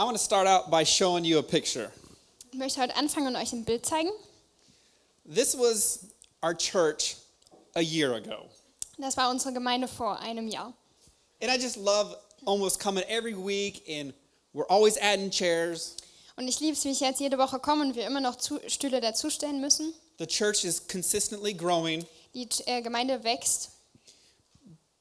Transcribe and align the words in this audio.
I 0.00 0.04
want 0.04 0.16
to 0.16 0.24
start 0.24 0.46
out 0.46 0.70
by 0.70 0.82
showing 0.82 1.26
you 1.26 1.36
a 1.40 1.42
picture. 1.42 1.92
Ich 2.52 2.58
möchte 2.58 2.80
heute 2.80 2.96
anfangen 2.96 3.26
und 3.26 3.36
euch 3.36 3.52
ein 3.52 3.66
Bild 3.66 3.84
zeigen. 3.84 4.08
This 5.26 5.54
was 5.54 6.06
our 6.42 6.54
church 6.54 7.16
a 7.74 7.82
year 7.82 8.14
ago. 8.14 8.48
Das 8.96 9.18
war 9.18 9.28
unsere 9.28 9.52
Gemeinde 9.52 9.88
vor 9.88 10.18
einem 10.18 10.48
Jahr. 10.48 10.72
And 11.42 11.50
I 11.50 11.58
just 11.58 11.76
love 11.76 12.16
almost 12.46 12.80
coming 12.80 13.04
every 13.10 13.34
week, 13.34 13.82
and 13.86 14.14
we're 14.54 14.66
always 14.70 14.96
adding 14.96 15.30
chairs. 15.30 15.96
Und 16.36 16.48
ich 16.48 16.60
liebe 16.60 16.72
es, 16.72 16.84
wie 16.86 16.92
ich 16.92 17.00
jetzt 17.00 17.20
jede 17.20 17.36
Woche 17.36 17.58
komme 17.58 17.84
und 17.84 17.94
wir 17.94 18.06
immer 18.06 18.22
noch 18.22 18.36
zu, 18.36 18.58
Stühle 18.68 19.02
dazustellen 19.02 19.60
müssen. 19.60 19.92
The 20.18 20.26
church 20.26 20.64
is 20.64 20.80
consistently 20.88 21.52
growing. 21.52 22.06
Die 22.32 22.48
äh, 22.64 22.80
Gemeinde 22.80 23.22
wächst. 23.22 23.72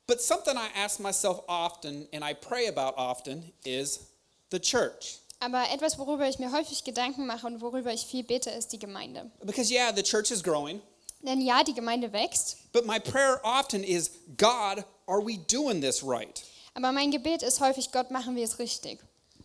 But 0.08 0.22
something 0.22 0.58
I 0.58 0.68
ask 0.78 1.00
myself 1.00 1.40
often 1.48 2.10
and 2.12 2.22
I 2.22 2.34
pray 2.34 2.68
about 2.68 2.98
often 2.98 3.54
is 3.64 4.09
the 4.52 4.60
church. 4.60 5.20
Aber 5.40 5.64
etwas, 5.72 5.98
worüber 5.98 6.28
ich 6.28 6.38
mir 6.40 6.52
häufig 6.52 6.84
Gedanken 6.84 7.26
mache 7.26 7.48
und 7.48 7.62
worüber 7.62 7.94
ich 7.94 8.06
viel 8.06 8.24
bete, 8.24 8.50
ist 8.50 8.74
die 8.74 8.80
Gemeinde. 8.80 9.32
Because, 9.44 9.72
yeah, 9.72 9.94
the 9.96 10.04
church 10.04 10.32
is 10.32 10.44
growing, 10.44 10.82
Denn 11.22 11.42
ja, 11.42 11.64
die 11.64 11.74
Gemeinde 11.74 12.12
wächst. 12.12 12.58
but 12.74 12.86
my 12.86 13.00
prayer 13.00 13.40
often 13.44 13.84
is 13.84 14.12
God, 14.38 14.84
are 15.08 15.26
we 15.26 15.38
doing 15.50 15.82
this 15.82 16.04
right? 16.04 16.44
Aber 16.74 16.92
mein 16.92 17.12
Gebet 17.12 17.42
ist 17.42 17.60
häufig, 17.62 17.92
Gott, 17.92 18.12
machen 18.12 18.36
wir 18.36 18.44
es 18.44 18.60
richtig. 18.60 19.00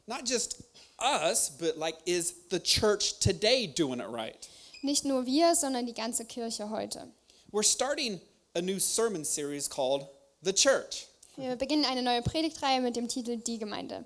Not 0.06 0.28
just 0.28 0.56
us, 1.00 1.50
but 1.58 1.76
like, 1.76 1.96
is 2.04 2.34
the 2.50 2.60
church 2.60 3.18
today 3.20 3.66
doing 3.66 4.00
it 4.00 4.08
right? 4.10 4.48
Nicht 4.82 5.04
nur 5.04 5.24
wir, 5.26 5.54
sondern 5.54 5.86
die 5.86 5.94
ganze 5.94 6.24
Kirche 6.24 6.70
heute. 6.70 7.08
We're 7.52 7.62
starting 7.64 8.20
a 8.54 8.60
new 8.60 8.78
sermon 8.78 9.24
series 9.24 9.68
called 9.70 10.06
The 10.42 10.52
Church. 10.52 11.06
Wir 11.36 11.56
beginnen 11.56 11.84
eine 11.84 12.02
neue 12.02 12.20
Predigtreihe 12.22 12.80
mit 12.80 12.94
dem 12.96 13.08
Titel 13.08 13.36
Die 13.38 13.58
Gemeinde. 13.58 14.04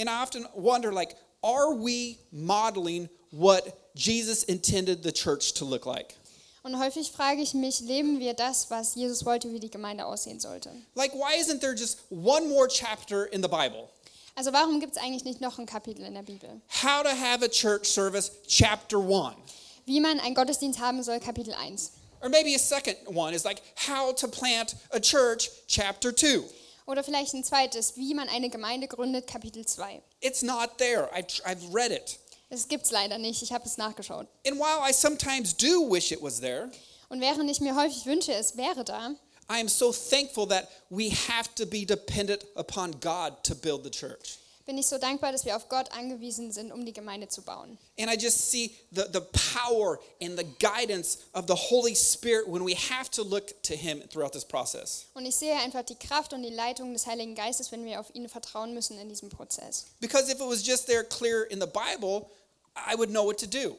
And 0.00 0.08
I 0.08 0.22
often 0.22 0.46
wonder 0.54 0.92
like 0.92 1.14
are 1.42 1.74
we 1.74 2.18
modeling 2.32 3.10
what 3.30 3.92
Jesus 3.94 4.44
intended 4.44 5.02
the 5.02 5.12
church 5.12 5.52
to 5.54 5.66
look 5.66 5.84
like? 5.84 6.14
Und 6.62 6.78
häufig 6.78 7.10
frage 7.10 7.40
ich 7.40 7.54
mich, 7.54 7.80
leben 7.80 8.18
wir 8.18 8.34
das, 8.34 8.70
was 8.70 8.94
Jesus 8.94 9.24
wollte, 9.24 9.50
wie 9.52 9.60
die 9.60 9.70
Gemeinde 9.70 10.06
aussehen 10.06 10.40
sollte? 10.40 10.70
Like 10.94 11.12
why 11.12 11.38
isn't 11.38 11.60
there 11.60 11.74
just 11.74 12.00
one 12.10 12.48
more 12.48 12.66
chapter 12.66 13.26
in 13.26 13.42
the 13.42 13.48
Bible? 13.48 13.90
Also 14.36 14.52
warum 14.52 14.80
gibt 14.80 14.96
es 14.96 15.02
eigentlich 15.02 15.24
nicht 15.24 15.42
noch 15.42 15.58
ein 15.58 15.66
Kapitel 15.66 16.04
in 16.04 16.14
der 16.14 16.22
Bibel? 16.22 16.48
How 16.82 17.02
to 17.02 17.10
have 17.10 17.42
a 17.44 17.48
church 17.48 17.86
service 17.86 18.30
chapter 18.46 18.98
1. 18.98 19.36
Wie 19.84 20.00
man 20.00 20.18
einen 20.20 20.34
Gottesdienst 20.34 20.80
haben 20.80 21.02
soll, 21.02 21.20
Kapitel 21.20 21.52
1. 21.52 21.92
Or 22.22 22.28
maybe 22.28 22.54
a 22.54 22.58
second 22.58 22.96
one 23.06 23.34
is 23.34 23.44
like 23.44 23.60
how 23.76 24.12
to 24.12 24.28
plant 24.28 24.76
a 24.92 25.00
church 25.00 25.50
chapter 25.66 26.12
2. 26.12 26.44
Oder 26.86 27.04
vielleicht 27.04 27.34
ein 27.34 27.44
zweites, 27.44 27.96
wie 27.96 28.14
man 28.14 28.28
eine 28.28 28.50
Gemeinde 28.50 28.88
gründet, 28.88 29.26
Kapitel 29.26 29.66
2. 29.66 30.02
It's 30.20 30.42
not 30.42 30.78
there. 30.78 31.08
I, 31.14 31.22
I've 31.44 31.72
read 31.72 31.92
it. 31.92 32.18
Es 32.48 32.66
leider 32.90 33.18
nicht, 33.18 33.42
ich 33.42 33.52
habe 33.52 33.64
es 33.64 33.76
nachgeschaut. 33.78 34.26
And 34.44 34.58
while 34.58 34.80
I 34.82 34.92
sometimes 34.92 35.56
do 35.56 35.88
wish 35.88 36.10
it 36.10 36.20
was 36.20 36.40
there, 36.40 36.70
Und 37.08 37.20
während 37.20 37.48
ich 37.48 37.60
mir 37.60 37.76
häufig 37.76 38.06
wünsche, 38.06 38.32
es 38.32 38.56
wäre 38.56 38.84
da, 38.84 39.14
I 39.48 39.60
am 39.60 39.68
so 39.68 39.92
thankful 39.92 40.46
that 40.48 40.68
we 40.90 41.10
have 41.10 41.48
to 41.56 41.66
be 41.66 41.84
dependent 41.84 42.44
upon 42.56 42.92
God 43.00 43.42
to 43.44 43.54
build 43.54 43.84
the 43.84 43.90
church. 43.90 44.39
Bin 44.70 44.78
ich 44.78 44.86
so 44.86 44.98
dankbar, 44.98 45.32
dass 45.32 45.44
wir 45.44 45.56
auf 45.56 45.68
Gott 45.68 45.90
angewiesen 45.90 46.52
sind, 46.52 46.70
um 46.70 46.86
die 46.86 46.92
Gemeinde 46.92 47.26
zu 47.26 47.42
bauen. 47.42 47.76
And 47.98 48.08
I 48.08 48.14
just 48.16 48.52
see 48.52 48.72
the, 48.92 49.02
the 49.12 49.20
power 49.52 49.98
and 50.22 50.38
the 50.38 50.46
guidance 50.60 51.18
of 51.32 51.46
the 51.48 51.56
Holy 51.56 51.96
Spirit 51.96 52.46
when 52.46 52.64
we 52.64 52.76
have 52.76 53.10
to 53.10 53.24
look 53.24 53.60
to 53.64 53.74
Him 53.74 54.00
throughout 54.08 54.30
this 54.30 54.44
process. 54.44 55.06
Und 55.14 55.26
ich 55.26 55.34
sehe 55.34 55.56
einfach 55.56 55.82
die 55.82 55.96
Kraft 55.96 56.32
und 56.32 56.44
die 56.44 56.54
Leitung 56.54 56.92
des 56.92 57.08
Heiligen 57.08 57.34
Geistes, 57.34 57.72
wenn 57.72 57.84
wir 57.84 57.98
auf 57.98 58.14
ihn 58.14 58.28
vertrauen 58.28 58.72
müssen 58.72 58.96
in 59.00 59.08
diesem 59.08 59.28
Prozess. 59.28 59.86
Because 59.98 60.30
if 60.30 60.38
it 60.38 60.46
was 60.46 60.64
just 60.64 60.86
there 60.86 61.02
clear 61.02 61.50
in 61.50 61.60
the 61.60 61.66
Bible, 61.66 62.30
I 62.76 62.96
would 62.96 63.10
know 63.10 63.24
what 63.24 63.40
to 63.40 63.48
do. 63.48 63.76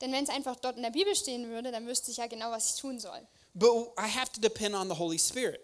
Denn 0.00 0.10
wenn 0.10 0.24
es 0.24 0.30
einfach 0.30 0.56
dort 0.56 0.78
in 0.78 0.82
der 0.82 0.90
Bibel 0.90 1.14
stehen 1.14 1.50
würde, 1.50 1.70
dann 1.70 1.86
wüsste 1.86 2.10
ich 2.12 2.16
ja 2.16 2.28
genau, 2.28 2.50
was 2.50 2.70
ich 2.70 2.80
tun 2.80 2.98
soll. 2.98 3.20
But 3.52 3.92
I 3.98 4.08
have 4.08 4.32
to 4.32 4.40
depend 4.40 4.74
on 4.74 4.88
the 4.88 4.96
Holy 4.96 5.18
Spirit. 5.18 5.60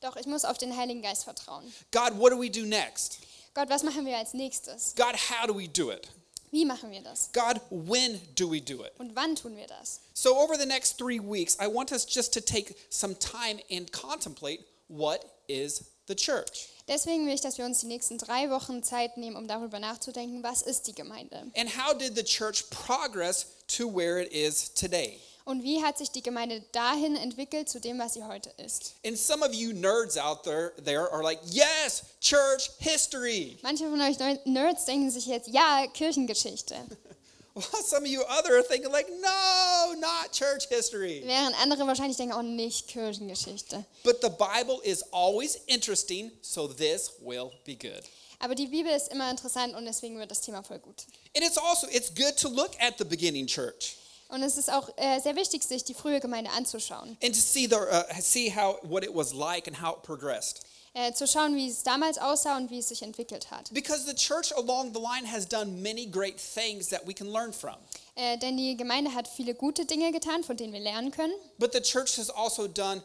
Doch 0.00 0.14
ich 0.14 0.26
muss 0.26 0.44
auf 0.44 0.56
den 0.56 0.76
Heiligen 0.76 1.02
Geist 1.02 1.24
vertrauen. 1.24 1.64
God, 1.90 2.16
what 2.16 2.30
do 2.30 2.40
we 2.40 2.48
do 2.48 2.64
next? 2.64 3.18
Gott, 3.60 3.68
was 3.68 3.82
machen 3.82 4.06
wir 4.06 4.16
als 4.16 4.32
nächstes? 4.32 4.94
God, 4.96 5.14
how 5.14 5.46
do 5.46 5.54
we 5.54 5.68
do 5.68 5.90
it? 5.90 6.08
Wie 6.50 6.64
machen 6.64 6.90
wir 6.90 7.02
das? 7.02 7.28
God, 7.34 7.60
when 7.70 8.18
do 8.34 8.50
we 8.50 8.58
do 8.58 8.82
it? 8.82 8.92
Und 8.98 9.14
wann 9.14 9.36
tun 9.36 9.54
wir 9.54 9.66
das? 9.66 10.00
So, 10.14 10.34
over 10.34 10.56
the 10.56 10.64
next 10.64 10.96
three 10.96 11.20
weeks, 11.20 11.58
I 11.60 11.66
want 11.66 11.92
us 11.92 12.06
just 12.08 12.32
to 12.32 12.40
take 12.40 12.74
some 12.88 13.14
time 13.18 13.60
and 13.70 13.92
contemplate 13.92 14.64
what 14.88 15.26
is 15.46 15.84
the 16.06 16.14
church 16.14 16.68
Deswegen 16.88 17.26
will 17.26 17.34
ich, 17.34 17.42
dass 17.42 17.58
wir 17.58 17.66
uns 17.66 17.80
die 17.80 17.86
nächsten 17.86 18.16
drei 18.16 18.48
Wochen 18.48 18.82
Zeit 18.82 19.18
nehmen, 19.18 19.36
um 19.36 19.46
darüber 19.46 19.78
nachzudenken, 19.78 20.42
was 20.42 20.62
ist 20.62 20.86
die 20.86 20.94
Gemeinde? 20.94 21.52
and 21.54 21.68
how 21.76 21.92
did 21.92 22.16
the 22.16 22.24
church 22.24 22.64
progress 22.70 23.46
to 23.68 23.86
where 23.86 24.18
it 24.18 24.32
is 24.32 24.72
today? 24.72 25.20
Und 25.44 25.62
wie 25.62 25.82
hat 25.82 25.98
sich 25.98 26.10
die 26.10 26.22
Gemeinde 26.22 26.62
dahin 26.72 27.16
entwickelt 27.16 27.68
zu 27.68 27.80
dem, 27.80 27.98
was 27.98 28.14
sie 28.14 28.24
heute 28.24 28.50
ist? 28.58 28.94
And 29.04 29.18
some 29.18 29.44
of 29.44 29.54
you 29.54 29.72
nerds 29.72 30.16
out 30.16 30.42
there, 30.44 30.72
there 30.84 31.10
are 31.12 31.22
like, 31.22 31.40
yes, 31.46 32.02
church 32.20 32.70
history. 32.78 33.58
Manche 33.62 33.84
von 33.88 34.00
euch 34.00 34.16
Nerds 34.44 34.84
denken 34.84 35.10
sich 35.10 35.26
jetzt, 35.26 35.48
ja, 35.48 35.86
Kirchengeschichte. 35.92 36.76
While 37.54 37.82
some 37.82 38.04
of 38.04 38.08
you 38.08 38.22
other 38.28 38.56
are 38.56 38.62
thinking 38.62 38.92
like, 38.92 39.08
no, 39.20 39.94
not 39.98 40.32
church 40.32 40.68
history. 40.68 41.22
Während 41.24 41.60
andere 41.60 41.86
wahrscheinlich 41.86 42.16
denken, 42.16 42.34
oh, 42.34 42.42
nicht 42.42 42.86
Kirchengeschichte. 42.88 43.84
But 44.04 44.20
the 44.22 44.30
Bible 44.30 44.80
is 44.84 45.02
always 45.10 45.58
interesting, 45.66 46.30
so 46.42 46.68
this 46.68 47.12
will 47.20 47.50
be 47.64 47.74
good. 47.74 48.04
Aber 48.38 48.54
die 48.54 48.68
Bibel 48.68 48.90
ist 48.90 49.08
immer 49.08 49.30
interessant 49.30 49.74
und 49.74 49.84
deswegen 49.84 50.18
wird 50.18 50.30
das 50.30 50.40
Thema 50.40 50.62
voll 50.62 50.78
gut. 50.78 51.04
And 51.36 51.44
it's 51.44 51.58
also 51.58 51.86
it's 51.88 52.14
good 52.14 52.36
to 52.38 52.48
look 52.48 52.70
at 52.80 52.96
the 52.98 53.04
beginning 53.04 53.46
church 53.46 53.96
Und 54.30 54.42
es 54.42 54.56
ist 54.56 54.72
auch 54.72 54.88
äh, 54.96 55.20
sehr 55.20 55.36
wichtig, 55.36 55.64
sich 55.64 55.84
die 55.84 55.94
frühe 55.94 56.20
Gemeinde 56.20 56.50
anzuschauen. 56.50 57.16
and 57.22 57.34
to 57.34 57.40
see 57.40 57.66
the 57.66 57.76
uh, 57.76 58.02
see 58.20 58.50
how 58.54 58.78
what 58.82 59.02
it 59.04 59.14
was 59.14 59.32
like 59.32 59.66
and 59.66 59.80
how 59.82 59.96
it 59.96 60.02
progressed. 60.02 60.62
Äh, 60.92 61.12
zu 61.12 61.26
schauen, 61.28 61.54
wie 61.54 61.68
es 61.68 61.84
damals 61.84 62.18
aussah 62.18 62.56
und 62.56 62.68
wie 62.70 62.80
es 62.80 62.88
sich 62.88 63.02
entwickelt 63.02 63.50
hat. 63.52 63.72
Because 63.72 64.04
the 64.06 64.14
church 64.14 64.52
along 64.56 64.92
the 64.92 65.00
line 65.00 65.24
has 65.24 65.46
done 65.46 65.80
many 65.80 66.04
great 66.04 66.36
things 66.36 66.88
that 66.88 67.06
we 67.06 67.14
can 67.14 67.28
learn 67.32 67.52
from. 67.52 67.76
Äh, 68.16 68.38
denn 68.38 68.56
die 68.56 68.76
Gemeinde 68.76 69.14
hat 69.14 69.28
viele 69.28 69.54
gute 69.54 69.84
Dinge 69.86 70.10
getan, 70.10 70.42
von 70.42 70.56
denen 70.56 70.72
wir 70.72 70.80
lernen 70.80 71.12
können. 71.12 71.32
But 71.58 71.72
the 71.72 71.80
church 71.80 72.16
has 72.18 72.28
also 72.28 72.66
done 72.66 73.02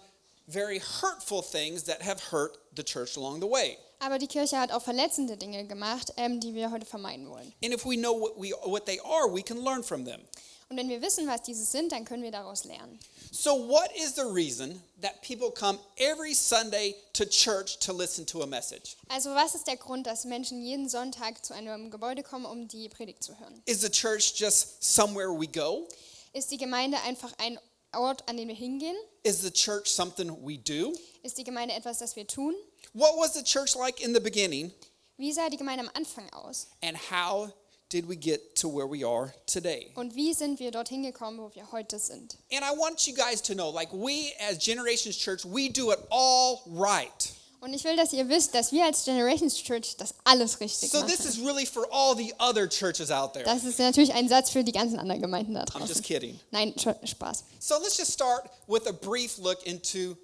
very 0.48 0.80
hurtful 0.80 1.44
things 1.44 1.84
that 1.84 2.02
have 2.04 2.20
hurt 2.32 2.58
the 2.76 2.84
church 2.84 3.18
along 3.18 3.40
the 3.40 3.48
way. 3.50 3.78
Aber 4.00 4.18
die 4.18 4.28
Kirche 4.28 4.60
hat 4.60 4.72
auch 4.72 4.82
verletzende 4.82 5.38
Dinge 5.38 5.66
gemacht, 5.66 6.12
ähm, 6.18 6.40
die 6.40 6.54
wir 6.56 6.72
heute 6.72 6.86
vermeiden 6.88 7.30
wollen. 7.30 7.54
And 7.64 7.72
if 7.74 7.86
we 7.86 7.96
know 7.96 8.20
what 8.20 8.34
we 8.36 8.52
what 8.66 8.86
they 8.88 9.00
are, 9.02 9.32
we 9.32 9.44
can 9.44 9.64
learn 9.64 9.84
from 9.84 10.06
them. 10.06 10.22
Und 10.70 10.78
wenn 10.78 10.90
wir 10.90 11.02
wissen, 11.02 11.28
was 11.28 11.44
diese 11.44 11.64
sind, 11.64 11.92
dann 11.92 12.06
können 12.06 12.24
wir 12.24 12.32
daraus 12.32 12.64
lernen. 12.64 13.00
So 13.32 13.68
what 13.68 13.90
is 13.96 14.16
the 14.16 14.24
reason 14.24 14.82
that 15.02 15.22
people 15.22 15.52
come 15.52 15.78
every 15.98 16.34
Sunday 16.34 16.96
to 17.14 17.24
church 17.26 17.78
to 17.80 17.94
listen 17.94 18.26
to 18.26 18.42
a 18.42 18.48
message? 18.48 18.96
Also 19.10 19.30
was 19.36 19.54
ist 19.54 19.68
der 19.68 19.78
Grund, 19.78 20.08
dass 20.08 20.26
Menschen 20.26 20.62
jeden 20.62 20.90
Sonntag 20.90 21.46
zu 21.46 21.54
einem 21.54 21.92
Gebäude 21.92 22.24
kommen, 22.24 22.46
um 22.46 22.68
die 22.68 22.90
Predigt 22.90 23.24
zu 23.24 23.38
hören? 23.40 23.62
Is 23.66 23.82
the 23.82 23.90
church 23.90 24.34
just 24.38 24.84
somewhere 24.84 25.30
we 25.32 25.48
go? 25.48 25.88
Ist 26.34 26.50
die 26.50 26.58
Gemeinde 26.58 26.98
einfach 27.06 27.32
ein 27.38 27.60
Ort, 27.94 28.28
an 28.28 28.38
den 28.38 28.48
wir 28.48 28.56
hingehen? 28.56 28.96
Is 29.24 29.42
the 29.42 29.52
church 29.52 29.88
something 29.88 30.30
we 30.46 30.58
do? 30.58 30.94
Ist 31.22 31.38
die 31.38 31.44
Gemeinde 31.44 31.76
etwas, 31.76 32.00
das 32.00 32.16
wir 32.16 32.26
tun? 32.26 32.56
What 32.94 33.16
was 33.18 33.34
the 33.34 33.44
church 33.44 33.76
like 33.76 34.02
in 34.02 34.14
the 34.16 34.20
beginning 34.20 34.74
Wie 35.18 35.32
sah 35.32 35.48
die 35.50 35.58
Gemeinde 35.58 35.84
am 35.84 35.92
Anfang 35.94 36.28
aus? 36.34 36.68
and 36.82 36.98
how 37.12 37.52
did 37.90 38.08
we 38.08 38.16
get 38.16 38.56
to 38.56 38.68
where 38.68 38.88
we 38.88 39.04
are 39.04 39.34
today? 39.46 39.92
Und 39.96 40.16
wie 40.16 40.34
sind 40.34 40.60
wir 40.60 40.72
dorthin 40.72 41.04
gekommen, 41.04 41.40
wo 41.40 41.54
wir 41.54 41.72
heute 41.72 42.00
sind? 42.00 42.38
And 42.52 42.64
I 42.64 42.76
want 42.78 43.06
you 43.08 43.14
guys 43.14 43.42
to 43.44 43.54
know 43.54 43.70
like 43.70 43.92
we 43.94 44.34
as 44.40 44.58
Generations 44.58 45.18
Church, 45.18 45.46
we 45.46 45.70
do 45.70 45.92
it 45.92 46.00
all 46.10 46.62
right. 46.68 47.32
Und 47.62 47.74
ich 47.74 47.84
will, 47.84 47.96
dass 47.96 48.14
ihr 48.14 48.30
wisst, 48.30 48.54
dass 48.54 48.72
wir 48.72 48.86
als 48.86 49.06
Generations 49.06 49.56
Church 49.56 49.96
das 49.98 50.14
alles 50.24 50.60
richtig 50.60 50.92
So 50.92 51.02
this 51.02 51.26
is 51.26 51.40
really 51.40 51.66
for 51.66 51.88
all 51.92 52.16
the 52.16 52.32
other 52.40 52.68
churches 52.68 53.10
out 53.10 53.34
there. 53.34 53.44
Das 53.44 53.64
ist 53.64 53.80
natürlich 53.80 54.14
ein 54.14 54.30
Satz 54.30 54.52
für 54.52 54.64
die 54.64 54.72
ganzen 54.72 55.00
anderen 55.00 55.22
Gemeinden 55.22 55.56
da 55.56 55.62
I'm 55.62 55.80
just 55.80 55.96
draußen. 55.96 56.04
kidding. 56.04 56.40
Nein, 56.52 56.76
Spaß. 56.78 57.44
So 57.60 57.76
let's 57.82 57.98
just 57.98 58.12
start 58.12 58.50
with 58.68 58.86
a 58.88 58.92
brief 58.92 59.40
look 59.40 59.66
into 59.66 60.16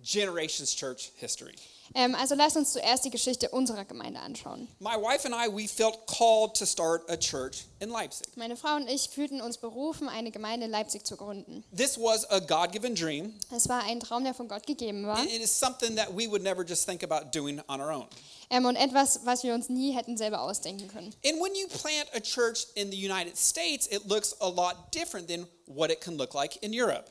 Generations 0.00 0.74
Church 0.74 1.10
history. 1.16 1.54
Ähm, 1.94 2.14
also 2.14 2.34
lasst 2.34 2.56
uns 2.56 2.72
zuerst 2.72 3.04
die 3.04 3.10
Geschichte 3.10 3.48
unserer 3.50 3.84
Gemeinde 3.84 4.20
anschauen. 4.20 4.68
My 4.80 4.96
wife 4.96 5.26
and 5.26 5.34
I, 5.34 5.48
we 5.48 5.68
felt 5.68 6.06
called 6.06 6.54
to 6.58 6.66
start 6.66 7.08
a 7.10 7.16
church 7.16 7.64
in 7.80 7.90
Leipzig. 7.90 8.26
Meine 8.36 8.56
Frau 8.56 8.74
und 8.76 8.88
ich 8.88 9.08
fühlten 9.08 9.40
uns 9.40 9.58
berufen, 9.58 10.08
eine 10.08 10.30
Gemeinde 10.30 10.66
in 10.66 10.72
Leipzig 10.72 11.04
zu 11.06 11.16
gründen. 11.16 11.64
This 11.76 11.96
was 11.98 12.28
a 12.30 12.38
God 12.40 12.72
given 12.72 12.94
dream. 12.94 13.34
Es 13.54 13.68
war 13.68 13.84
ein 13.84 14.00
Traum, 14.00 14.24
der 14.24 14.34
von 14.34 14.48
Gott 14.48 14.66
gegeben 14.66 15.06
war 15.06 15.22
It 15.24 15.40
is 15.42 15.56
something 15.58 15.96
that 15.96 16.08
we 16.10 16.28
would 16.28 16.42
never 16.42 16.64
just 16.64 16.86
think 16.86 17.02
about 17.02 17.30
doing 17.32 17.60
on 17.68 17.80
our 17.80 17.92
own. 17.92 18.06
ähm, 18.50 18.64
und 18.64 18.76
etwas, 18.76 19.20
was 19.24 19.42
wir 19.42 19.54
uns 19.54 19.68
nie 19.68 19.92
hätten 19.92 20.16
selber 20.16 20.40
ausdenken 20.42 20.88
können. 20.88 21.12
And 21.24 21.40
when 21.40 21.54
you 21.54 21.66
plant 21.68 22.08
a 22.14 22.20
church 22.20 22.66
in 22.74 22.90
the 22.90 22.96
United 22.96 23.36
States, 23.36 23.86
it 23.88 24.06
looks 24.06 24.34
a 24.40 24.48
lot 24.48 24.92
different 24.94 25.28
than 25.28 25.46
what 25.66 25.90
it 25.90 26.00
can 26.00 26.16
look 26.16 26.34
like 26.34 26.56
in 26.62 26.72
Europe. 26.72 27.06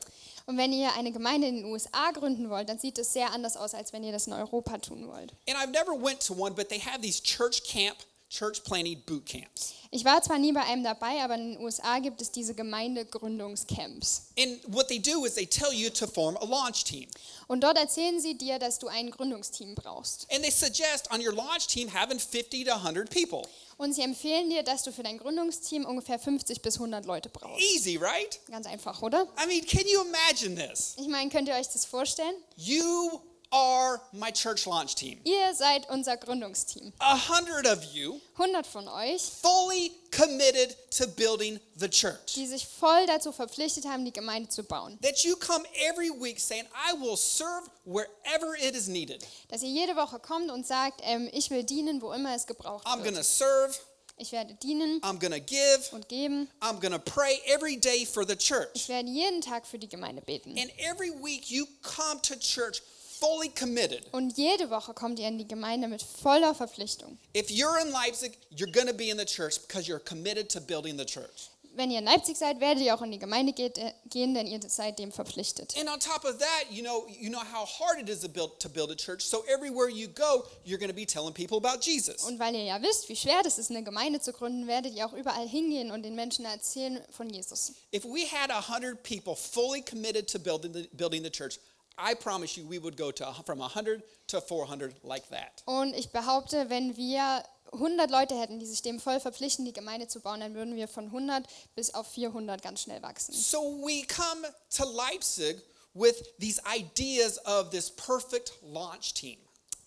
Und 0.48 0.58
wenn 0.58 0.72
ihr 0.72 0.92
eine 0.94 1.10
Gemeinde 1.10 1.48
in 1.48 1.56
den 1.56 1.64
USA 1.64 2.12
gründen 2.12 2.50
wollt, 2.50 2.68
dann 2.68 2.78
sieht 2.78 2.98
es 2.98 3.12
sehr 3.12 3.32
anders 3.32 3.56
aus, 3.56 3.74
als 3.74 3.92
wenn 3.92 4.04
ihr 4.04 4.12
das 4.12 4.28
in 4.28 4.32
Europa 4.32 4.78
tun 4.78 5.08
wollt. 5.08 5.34
And 5.48 5.58
I've 5.58 5.72
never 5.72 5.92
went 5.92 6.24
to 6.26 6.34
one, 6.34 6.54
but 6.54 6.68
they 6.68 6.78
have 6.78 7.00
these 7.00 7.20
church 7.20 7.64
camp 7.64 7.96
church 8.28 8.62
planting 8.64 9.02
boot 9.06 9.26
camps. 9.26 9.74
Ich 9.90 10.04
war 10.04 10.20
zwar 10.22 10.38
nie 10.38 10.52
bei 10.52 10.62
einem 10.62 10.82
dabei, 10.82 11.22
aber 11.22 11.36
in 11.36 11.52
den 11.52 11.60
USA 11.62 11.98
gibt 12.00 12.20
es 12.20 12.30
diese 12.30 12.54
Gemeindegründungscamps. 12.54 14.22
And 14.38 14.60
what 14.66 14.88
they 14.88 14.98
do 14.98 15.24
is 15.24 15.34
they 15.34 15.46
tell 15.46 15.72
you 15.72 15.90
to 15.90 16.06
form 16.06 16.36
a 16.36 16.44
launch 16.44 16.84
team. 16.84 17.08
Und 17.46 17.62
dort 17.62 17.78
erzählen 17.78 18.20
sie 18.20 18.36
dir, 18.36 18.58
dass 18.58 18.78
du 18.78 18.88
ein 18.88 19.10
Gründungsteam 19.10 19.74
brauchst. 19.74 20.26
And 20.30 20.42
they 20.42 20.50
suggest 20.50 21.10
on 21.12 21.24
your 21.24 21.32
launch 21.32 21.66
team 21.68 21.92
having 21.92 22.18
50 22.18 22.64
to 22.64 22.74
100 22.74 23.10
people. 23.10 23.42
Und 23.78 23.94
sie 23.94 24.02
empfehlen 24.02 24.50
dir, 24.50 24.62
dass 24.62 24.82
du 24.82 24.92
für 24.92 25.02
dein 25.02 25.18
Gründungsteam 25.18 25.84
ungefähr 25.84 26.18
50 26.18 26.62
bis 26.62 26.76
100 26.76 27.04
Leute 27.04 27.28
brauchst. 27.28 27.62
Easy, 27.74 27.96
right? 27.96 28.40
Ganz 28.50 28.66
einfach, 28.66 29.02
oder? 29.02 29.28
I 29.42 29.46
mean, 29.46 29.64
can 29.64 29.86
you 29.86 30.02
imagine 30.02 30.56
this? 30.56 30.94
Ich 30.98 31.08
meine, 31.08 31.30
könnt 31.30 31.48
ihr 31.48 31.54
euch 31.54 31.68
das 31.68 31.84
vorstellen? 31.84 32.34
You 32.56 33.20
are 33.52 34.00
my 34.12 34.30
church 34.32 34.66
launch 34.66 34.94
team. 34.94 35.20
Ihr 35.24 35.54
seid 35.54 35.88
unser 35.88 36.16
Gründungsteam. 36.16 36.92
A 36.98 37.16
hundred 37.16 37.66
of 37.66 37.82
you 37.94 38.20
100 38.36 38.66
von 38.66 38.88
euch, 38.88 39.22
fully 39.42 39.92
committed 40.10 40.76
to 40.90 41.06
building 41.06 41.58
the 41.76 41.88
church. 41.88 42.34
die 42.34 42.46
sich 42.46 42.66
voll 42.66 43.06
dazu 43.06 43.32
verpflichtet 43.32 43.84
haben, 43.86 44.04
die 44.04 44.12
Gemeinde 44.12 44.48
zu 44.48 44.62
bauen. 44.64 44.98
That 45.02 45.24
you 45.24 45.36
come 45.36 45.64
every 45.88 46.10
week 46.10 46.40
saying, 46.40 46.64
I 46.74 46.94
will 47.00 47.16
serve 47.16 47.68
wherever 47.84 48.54
it 48.56 48.74
is 48.74 48.88
needed. 48.88 49.24
Dass 49.48 49.62
ihr 49.62 49.70
jede 49.70 49.96
Woche 49.96 50.18
kommt 50.18 50.50
und 50.50 50.66
sagt, 50.66 51.00
ähm, 51.04 51.28
ich 51.32 51.50
will 51.50 51.64
dienen, 51.64 52.02
wo 52.02 52.12
immer 52.12 52.34
es 52.34 52.46
gebraucht 52.46 52.86
I'm 52.86 52.98
going 52.98 53.10
to 53.14 53.16
wird. 53.16 53.24
serve. 53.26 53.74
Ich 54.18 54.32
werde 54.32 54.54
dienen 54.54 54.98
I'm 55.02 55.18
going 55.20 55.32
to 55.32 55.40
give. 55.40 55.90
und 55.92 56.08
geben. 56.08 56.48
I'm 56.62 56.80
going 56.80 56.92
to 56.92 56.98
pray 56.98 57.38
every 57.46 57.76
day 57.76 58.06
for 58.06 58.24
the 58.26 58.32
Ich 58.32 58.46
church. 58.46 58.88
werde 58.88 59.10
jeden 59.10 59.42
Tag 59.42 59.66
für 59.66 59.78
die 59.78 59.88
Gemeinde 59.90 60.22
beten. 60.22 60.56
And 60.58 60.70
every 60.78 61.10
week 61.22 61.50
you 61.50 61.66
come 61.82 62.20
to 62.22 62.34
church 62.36 62.80
fully 63.18 63.48
committed. 63.48 64.02
Und 64.12 64.36
jede 64.36 64.70
Woche 64.70 64.94
kommt 64.94 65.18
ihr 65.18 65.28
in 65.28 65.38
die 65.38 65.48
Gemeinde 65.48 65.88
mit 65.88 66.02
voller 66.02 66.54
Verpflichtung. 66.54 67.18
If 67.36 67.48
you're 67.50 67.80
in 67.80 67.90
Leipzig, 67.90 68.38
you're 68.50 68.70
going 68.70 68.86
to 68.86 68.94
be 68.94 69.10
in 69.10 69.18
the 69.18 69.24
church 69.24 69.60
because 69.60 69.88
you're 69.88 70.00
committed 70.00 70.48
to 70.50 70.60
building 70.60 70.98
the 70.98 71.04
church. 71.04 71.50
Wenn 71.76 71.90
ihr 71.90 71.98
in 71.98 72.06
Leipzig 72.06 72.38
seid, 72.38 72.58
werdet 72.58 72.82
ihr 72.82 72.94
auch 72.94 73.02
in 73.02 73.10
die 73.10 73.18
Gemeinde 73.18 73.52
äh, 73.62 73.92
gehen, 74.08 74.34
denn 74.34 74.46
ihr 74.46 74.58
seid 74.66 74.98
dem 74.98 75.12
verpflichtet. 75.12 75.76
And 75.78 75.90
on 75.90 76.00
top 76.00 76.24
of 76.24 76.38
that, 76.38 76.70
you 76.70 76.82
know, 76.82 77.06
you 77.20 77.28
know 77.28 77.42
how 77.42 77.66
hard 77.66 78.00
it 78.00 78.08
is 78.08 78.20
to 78.20 78.28
build, 78.30 78.58
to 78.60 78.70
build 78.70 78.90
a 78.90 78.94
church. 78.94 79.20
So 79.20 79.44
everywhere 79.46 79.90
you 79.90 80.08
go, 80.08 80.44
you're 80.64 80.78
going 80.78 80.88
to 80.88 80.96
be 80.96 81.04
telling 81.04 81.34
people 81.34 81.58
about 81.58 81.82
Jesus. 81.82 82.24
Und 82.24 82.38
weil 82.38 82.54
ihr 82.54 82.64
ja 82.64 82.80
wisst, 82.80 83.10
wie 83.10 83.16
schwer 83.16 83.42
das 83.42 83.58
ist, 83.58 83.70
eine 83.70 83.82
Gemeinde 83.82 84.20
zu 84.20 84.32
gründen, 84.32 84.66
werdet 84.66 84.94
ihr 84.94 85.04
auch 85.06 85.12
überall 85.12 85.46
hingehen 85.46 85.90
und 85.90 86.02
den 86.02 86.14
Menschen 86.14 86.46
erzählen 86.46 87.04
von 87.10 87.28
Jesus. 87.28 87.72
If 87.94 88.04
we 88.04 88.24
had 88.26 88.50
100 88.50 89.02
people 89.02 89.36
fully 89.36 89.82
committed 89.82 90.26
to 90.32 90.38
building 90.38 90.72
the, 90.72 90.88
building 90.94 91.22
the 91.22 91.30
church, 91.30 91.58
I 91.98 92.14
promise 92.14 92.58
you 92.58 92.68
we 92.68 92.82
would 92.82 92.96
go 92.96 93.10
to 93.12 93.24
from 93.44 93.60
100 93.60 94.02
to 94.28 94.40
400 94.40 95.02
like 95.02 95.28
that. 95.30 95.62
Und 95.66 95.94
ich 95.94 96.10
behaupte, 96.10 96.68
wenn 96.68 96.96
wir 96.96 97.42
100 97.72 98.10
Leute 98.10 98.38
hätten, 98.38 98.58
die 98.58 98.66
sich 98.66 98.82
dem 98.82 99.00
voll 99.00 99.20
verpflichten, 99.20 99.64
die 99.64 99.72
Gemeinde 99.72 100.08
zu 100.08 100.20
bauen, 100.20 100.40
dann 100.40 100.54
würden 100.54 100.76
wir 100.76 100.88
von 100.88 101.06
100 101.06 101.46
bis 101.74 101.94
auf 101.94 102.06
400 102.08 102.62
ganz 102.62 102.82
schnell 102.82 103.02
wachsen. 103.02 103.32
So 103.32 103.60
we 103.82 104.04
come 104.06 104.46
to 104.76 104.84
Leipzig 104.84 105.62
with 105.94 106.22
these 106.38 106.60
ideas 106.66 107.38
of 107.46 107.70
this 107.70 107.90
perfect 107.90 108.52
launch 108.62 109.14
team. 109.14 109.38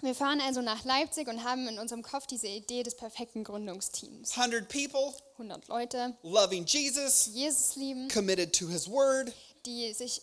Wir 0.02 0.16
fahren 0.16 0.40
also 0.40 0.62
nach 0.62 0.86
Leipzig 0.86 1.28
und 1.28 1.44
haben 1.44 1.68
in 1.68 1.78
unserem 1.78 2.04
Kopf 2.04 2.26
diese 2.26 2.48
Idee 2.48 2.84
des 2.84 2.96
perfekten 2.96 3.44
Gründungsteams. 3.44 4.32
100 4.38 4.70
people 4.70 5.14
100 5.34 5.68
Leute, 5.68 6.16
loving 6.24 6.66
Jesus, 6.66 7.30
Jesus 7.34 7.76
lieben, 7.76 8.08
committed 8.08 8.54
to 8.54 8.68
his 8.68 8.90
word, 8.90 9.34
die 9.66 9.94
sich 9.94 10.22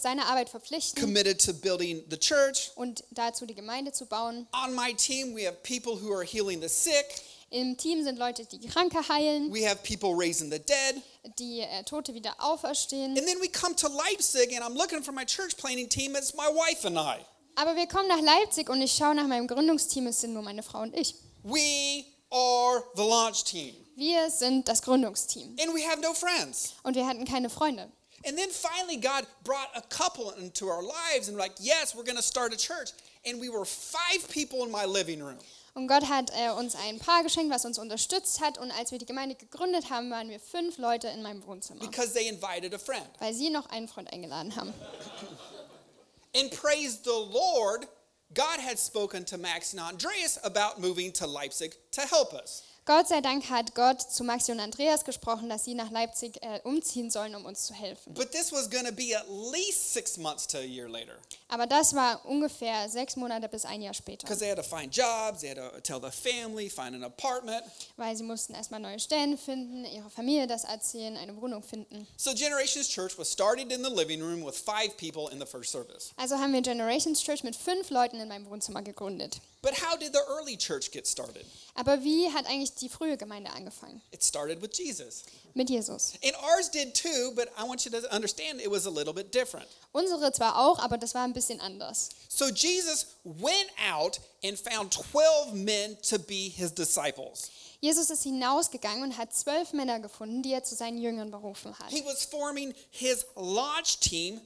seiner 0.00 0.26
Arbeit 0.26 0.48
verpflichten 0.48 1.00
committed 1.00 1.40
to 1.44 1.52
building 1.54 2.02
the 2.10 2.18
church. 2.18 2.70
und 2.74 3.04
dazu 3.10 3.46
die 3.46 3.54
Gemeinde 3.54 3.92
zu 3.92 4.06
bauen. 4.06 4.46
On 4.64 4.74
my 4.74 4.94
team, 4.94 5.34
we 5.34 5.46
have 5.46 5.56
people 5.62 5.92
who 6.00 6.12
are 6.14 6.24
healing 6.24 6.60
the 6.60 6.68
sick. 6.68 7.06
Im 7.52 7.76
Team 7.76 8.04
sind 8.04 8.16
Leute, 8.18 8.44
die 8.44 8.60
Kranke 8.68 9.08
heilen, 9.08 9.52
We 9.52 9.68
have 9.68 9.78
people 9.82 10.10
raising 10.14 10.50
the 10.52 10.60
dead. 10.60 11.02
die 11.38 11.60
äh, 11.60 11.82
Tote 11.82 12.14
wieder 12.14 12.34
auferstehen. 12.38 13.16
And 13.18 13.26
then 13.26 13.40
we 13.40 13.48
come 13.48 13.74
to 13.76 13.88
Leipzig, 13.88 14.56
and 14.56 14.64
I'm 14.64 14.76
looking 14.78 15.02
for 15.02 15.12
my 15.12 15.24
church 15.24 15.56
planting 15.56 15.88
team. 15.88 16.14
It's 16.14 16.32
my 16.34 16.46
wife 16.46 16.86
and 16.86 16.96
I. 16.96 17.24
Aber 17.56 17.74
wir 17.74 17.88
kommen 17.88 18.06
nach 18.06 18.20
Leipzig 18.20 18.68
und 18.70 18.80
ich 18.80 18.92
schaue 18.92 19.14
nach 19.16 19.26
meinem 19.26 19.48
Gründungsteam, 19.48 20.06
es 20.06 20.20
sind 20.20 20.32
nur 20.32 20.42
meine 20.42 20.62
Frau 20.62 20.80
und 20.82 20.94
ich. 20.96 21.16
We 21.42 22.04
are 22.30 22.84
the 22.94 23.02
launch 23.02 23.42
team. 23.44 23.74
Wir 23.96 24.30
sind 24.30 24.68
das 24.68 24.80
Gründungsteam 24.82 25.56
And 25.60 25.74
we 25.74 25.84
have 25.86 26.00
no 26.00 26.14
friends. 26.14 26.74
und 26.84 26.94
wir 26.94 27.04
hatten 27.06 27.24
keine 27.24 27.50
Freunde. 27.50 27.90
And 28.24 28.36
then 28.36 28.50
finally, 28.50 28.96
God 28.96 29.26
brought 29.44 29.70
a 29.74 29.80
couple 29.82 30.30
into 30.32 30.68
our 30.68 30.82
lives 30.82 31.28
and, 31.28 31.38
like, 31.38 31.52
yes, 31.58 31.94
we're 31.94 32.04
going 32.04 32.16
to 32.16 32.22
start 32.22 32.52
a 32.52 32.56
church. 32.56 32.90
And 33.24 33.40
we 33.40 33.48
were 33.48 33.64
five 33.64 34.28
people 34.30 34.64
in 34.64 34.70
my 34.70 34.84
living 34.84 35.22
room. 35.22 35.38
Und 35.74 35.86
Gott 35.86 36.08
hat 36.08 36.30
äh, 36.34 36.50
uns 36.50 36.74
ein 36.74 36.98
Paar 36.98 37.22
geschenkt, 37.22 37.52
was 37.54 37.64
uns 37.64 37.78
unterstützt 37.78 38.40
hat. 38.40 38.58
Und 38.58 38.72
als 38.72 38.90
wir 38.90 38.98
die 38.98 39.06
Gemeinde 39.06 39.36
gegründet 39.36 39.88
haben, 39.88 40.10
waren 40.10 40.28
wir 40.28 40.40
fünf 40.40 40.78
Leute 40.78 41.08
in 41.08 41.22
meinem 41.22 41.46
Wohnzimmer, 41.46 41.80
because 41.80 42.12
they 42.12 42.28
invited 42.28 42.74
a 42.74 42.78
friend. 42.78 43.06
weil 43.20 43.32
sie 43.32 43.50
noch 43.50 43.66
einen 43.70 43.86
Freund 43.88 44.12
eingeladen 44.12 44.54
haben. 44.56 44.74
And 46.34 46.50
praise 46.50 47.00
the 47.04 47.10
Lord, 47.10 47.86
God 48.34 48.60
had 48.60 48.78
spoken 48.78 49.24
to 49.26 49.38
Max 49.38 49.72
and 49.72 49.80
Andreas 49.80 50.38
about 50.44 50.80
moving 50.80 51.12
to 51.14 51.26
Leipzig 51.26 51.76
to 51.92 52.02
help 52.02 52.32
us. 52.34 52.62
Gott 52.90 53.06
sei 53.06 53.20
Dank 53.20 53.48
hat 53.50 53.76
Gott 53.76 54.02
zu 54.02 54.24
Maxi 54.24 54.50
und 54.50 54.58
Andreas 54.58 55.04
gesprochen, 55.04 55.48
dass 55.48 55.64
sie 55.64 55.74
nach 55.74 55.92
Leipzig 55.92 56.42
äh, 56.42 56.58
umziehen 56.64 57.08
sollen, 57.08 57.36
um 57.36 57.44
uns 57.44 57.66
zu 57.66 57.72
helfen. 57.72 58.14
But 58.14 58.32
this 58.32 58.50
was 58.50 58.68
going 58.68 58.84
to 58.84 58.90
be 58.90 59.16
at 59.16 59.26
least 59.30 59.92
six 59.92 60.18
months 60.18 60.44
to 60.48 60.58
a 60.58 60.64
year 60.64 60.88
later 60.88 61.14
Aber 61.46 61.68
das 61.68 61.94
war 61.94 62.20
ungefähr 62.26 62.88
sechs 62.88 63.14
Monate 63.14 63.48
bis 63.48 63.64
ein 63.64 63.80
Jahr 63.80 63.94
später, 63.94 64.26
because 64.26 64.40
they 64.40 64.50
had 64.50 64.56
to 64.56 64.64
find 64.64 64.92
jobs, 64.92 65.42
they 65.42 65.50
had 65.50 65.56
to 65.56 65.80
tell 65.82 66.00
the 66.00 66.10
family, 66.10 66.68
find 66.68 66.96
an 66.96 67.04
apartment. 67.04 67.62
weil 67.96 68.16
sie 68.16 68.24
mussten 68.24 68.54
erstmal 68.54 68.80
neue 68.80 68.98
Stellen 68.98 69.38
finden, 69.38 69.84
ihrer 69.84 70.10
Familie 70.10 70.48
das 70.48 70.64
erzählen, 70.64 71.16
eine 71.16 71.40
Wohnung 71.40 71.62
finden. 71.62 72.08
So 72.16 72.34
Generations 72.34 72.88
Church 72.88 73.16
was 73.16 73.30
started 73.30 73.70
in 73.70 73.84
the 73.84 73.90
living 73.90 74.20
room 74.20 74.44
with 74.44 74.56
five 74.58 74.96
people 74.96 75.32
in 75.32 75.38
the 75.38 75.46
first 75.46 75.70
service. 75.70 76.10
Also 76.16 76.38
haben 76.38 76.52
wir 76.52 76.60
Generations 76.60 77.22
Church 77.22 77.44
mit 77.44 77.54
fünf 77.54 77.90
Leuten 77.90 78.18
in 78.18 78.26
meinem 78.26 78.50
Wohnzimmer 78.50 78.82
gegründet. 78.82 79.40
But 79.62 79.74
how 79.74 79.94
did 79.96 80.14
the 80.14 80.20
early 80.26 80.56
church 80.56 80.90
get 80.90 81.06
started? 81.06 81.44
Aber 81.80 82.04
wie 82.04 82.30
hat 82.30 82.44
eigentlich 82.46 82.74
die 82.74 82.90
frühe 82.90 83.16
Gemeinde 83.16 83.50
angefangen? 83.52 84.02
It 84.10 84.22
started 84.22 84.60
with 84.60 84.72
Jesus. 84.74 85.22
Mit 85.54 85.70
Jesus. 85.70 86.12
And 86.22 86.34
ours 86.36 86.70
did 86.70 86.94
too, 86.94 87.32
but 87.34 87.48
I 87.58 87.66
want 87.66 87.86
you 87.86 87.90
to 87.90 88.06
understand 88.14 88.60
it 88.60 88.70
was 88.70 88.86
a 88.86 88.90
little 88.90 89.14
bit 89.14 89.32
different. 89.34 89.66
Unsere 89.92 90.30
zwar 90.30 90.58
auch, 90.58 90.78
aber 90.78 90.98
das 90.98 91.14
war 91.14 91.24
ein 91.24 91.32
bisschen 91.32 91.58
anders. 91.62 92.10
So 92.28 92.48
Jesus 92.48 93.06
went 93.24 93.70
out 93.90 94.20
and 94.44 94.58
found 94.58 94.92
12 94.92 95.54
men 95.54 95.96
to 96.02 96.18
be 96.18 96.52
his 96.54 96.74
disciples. 96.74 97.50
Jesus 97.80 98.10
ist 98.10 98.24
hinausgegangen 98.24 99.02
und 99.02 99.16
hat 99.16 99.34
zwölf 99.34 99.72
Männer 99.72 100.00
gefunden, 100.00 100.42
die 100.42 100.52
er 100.52 100.62
zu 100.62 100.74
seinen 100.74 100.98
Jüngern 100.98 101.30
berufen 101.30 101.78
hat. 101.78 101.88
He 101.88 102.04
was 102.04 102.26
forming 102.26 102.74
his 102.90 103.24
launch 103.36 104.00
team 104.00 104.42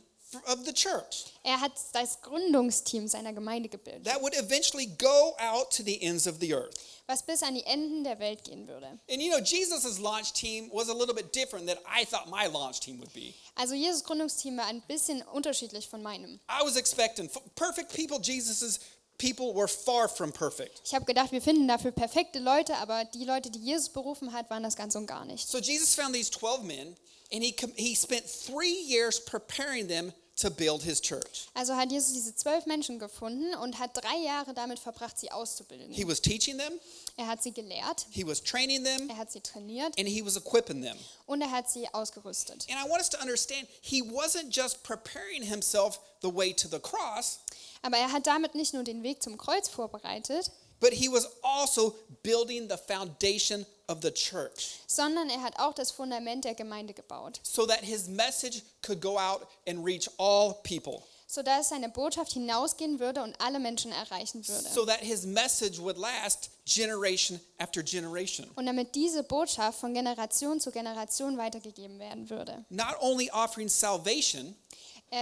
of 0.46 0.64
the 0.64 0.72
church 0.72 1.24
Er 1.42 1.60
hat 1.60 1.72
das 1.92 2.20
Gründungsteam 2.22 3.06
seiner 3.08 3.32
Gemeinde 3.32 3.68
gebildet, 3.68 4.04
that 4.04 4.20
would 4.22 4.34
eventually 4.34 4.86
go 4.98 5.34
out 5.38 5.70
to 5.70 5.82
the 5.82 6.00
ends 6.02 6.26
of 6.26 6.36
the 6.40 6.54
earth. 6.54 6.74
was 7.06 7.22
bis 7.22 7.42
an 7.42 7.54
die 7.54 7.64
Enden 7.64 8.02
der 8.04 8.18
Welt 8.18 8.44
gehen 8.44 8.66
würde. 8.66 8.86
And 9.10 9.20
you 9.20 9.30
know, 9.30 9.40
Jesus' 9.40 9.98
launch 9.98 10.32
team 10.32 10.70
was 10.72 10.88
a 10.88 10.94
little 10.94 11.14
bit 11.14 11.34
different 11.34 11.66
than 11.66 11.76
I 11.86 12.04
thought 12.04 12.28
my 12.30 12.46
launch 12.46 12.80
team 12.80 12.98
would 13.00 13.12
be. 13.12 13.34
Also 13.56 13.74
Jesus 13.74 14.02
Gründungsteam 14.04 14.56
war 14.56 14.66
ein 14.66 14.82
bisschen 14.88 15.22
unterschiedlich 15.32 15.88
von 15.88 16.02
meinem. 16.02 16.40
I 16.48 16.64
was 16.64 16.76
expecting 16.76 17.28
perfect 17.54 17.94
people. 17.94 18.18
Jesus's 18.18 18.80
people 19.18 19.54
were 19.54 19.68
far 19.68 20.08
from 20.08 20.32
perfect. 20.32 20.80
Ich 20.84 20.94
habe 20.94 21.04
gedacht, 21.04 21.30
wir 21.30 21.42
finden 21.42 21.68
dafür 21.68 21.92
perfekte 21.92 22.38
Leute, 22.38 22.74
aber 22.78 23.04
die 23.04 23.24
Leute, 23.24 23.50
die 23.50 23.60
Jesus 23.60 23.90
berufen 23.90 24.32
hat, 24.32 24.48
waren 24.50 24.62
das 24.62 24.74
ganz 24.76 24.94
und 24.96 25.06
gar 25.06 25.24
nicht. 25.24 25.46
So 25.48 25.58
Jesus 25.58 25.94
found 25.94 26.14
these 26.14 26.30
12 26.30 26.62
men 26.62 26.96
and 27.32 27.42
he, 27.44 27.54
he 27.76 27.94
spent 27.94 28.24
three 28.26 28.74
years 28.86 29.20
preparing 29.22 29.88
them 29.88 30.12
to 30.36 30.50
build 30.50 30.82
his 30.82 31.00
church. 31.00 31.46
Also 31.54 31.74
hat 31.76 31.90
Jesus 31.92 32.12
diese 32.12 32.34
zwölf 32.34 32.66
Menschen 32.66 32.98
gefunden 32.98 33.54
und 33.56 33.78
hat 33.78 33.90
drei 33.94 34.16
Jahre 34.24 34.52
damit 34.52 34.78
verbracht, 34.80 35.18
sie 35.18 35.30
auszubilden. 35.30 35.92
He 35.92 36.06
was 36.06 36.20
teaching 36.20 36.58
them, 36.58 36.72
Er 37.16 37.28
hat 37.28 37.42
sie 37.42 37.52
gelehrt, 37.52 38.06
he 38.10 38.26
was 38.26 38.42
training 38.42 38.82
them, 38.84 39.08
er 39.08 39.16
hat 39.16 39.30
sie 39.30 39.40
trainiert 39.40 39.96
and 39.98 40.08
he 40.08 40.24
was 40.24 40.36
equipping 40.36 40.82
them. 40.82 40.96
und 41.26 41.40
er 41.40 41.50
hat 41.52 41.70
sie 41.70 41.86
ausgerüstet. 41.94 42.66
And 42.68 42.84
I 42.84 42.88
want 42.90 43.00
us 43.00 43.08
to 43.10 43.18
understand 43.20 43.68
he 43.80 44.02
wasn't 44.02 44.50
just 44.50 44.82
preparing 44.82 45.42
himself 45.42 46.00
the 46.22 46.34
way 46.34 46.52
to 46.52 46.66
the 46.68 46.80
cross, 46.80 47.38
Aber 47.82 47.96
er 47.98 48.10
hat 48.10 48.26
damit 48.26 48.54
nicht 48.56 48.74
nur 48.74 48.82
den 48.82 49.02
Weg 49.04 49.22
zum 49.22 49.38
Kreuz 49.38 49.68
vorbereitet, 49.68 50.50
but 50.80 50.92
he 50.92 51.08
was 51.08 51.28
also 51.42 51.94
building 52.24 52.68
the 52.68 52.76
foundation 52.76 53.64
of 53.88 53.98
the 54.02 54.10
church 54.10 54.78
sondern 54.86 55.28
er 55.30 55.42
hat 55.42 55.58
auch 55.58 55.74
das 55.74 55.90
Fundament 55.90 56.44
der 56.44 56.54
Gemeinde 56.54 56.94
gebaut, 56.94 57.40
so 57.42 57.66
that 57.66 57.80
his 57.80 58.06
message 58.08 58.62
could 58.82 59.00
go 59.00 59.18
out 59.18 59.46
and 59.66 59.84
reach 59.84 60.08
all 60.18 60.54
people, 60.62 61.02
sodass 61.26 61.68
seine 61.70 61.88
Botschaft 61.88 62.32
hinausgehen 62.32 63.00
würde 63.00 63.22
und 63.22 63.38
alle 63.40 63.58
Menschen 63.58 63.92
erreichen 63.92 64.46
würde. 64.46 64.68
so 64.68 64.84
that 64.86 65.00
his 65.00 65.24
message 65.24 65.78
would 65.80 65.96
last 65.98 66.50
generation 66.64 67.40
after 67.58 67.82
generation. 67.82 68.50
Und 68.56 68.66
damit 68.66 68.94
diese 68.94 69.22
Botschaft 69.22 69.80
von 69.80 69.92
Generation 69.94 70.60
zu 70.60 70.70
Generation 70.70 71.36
weitergegeben 71.36 71.98
werden 71.98 72.30
würde. 72.30 72.64
Not 72.70 72.96
only 73.00 73.30
offering 73.32 73.68
salvation, 73.68 74.54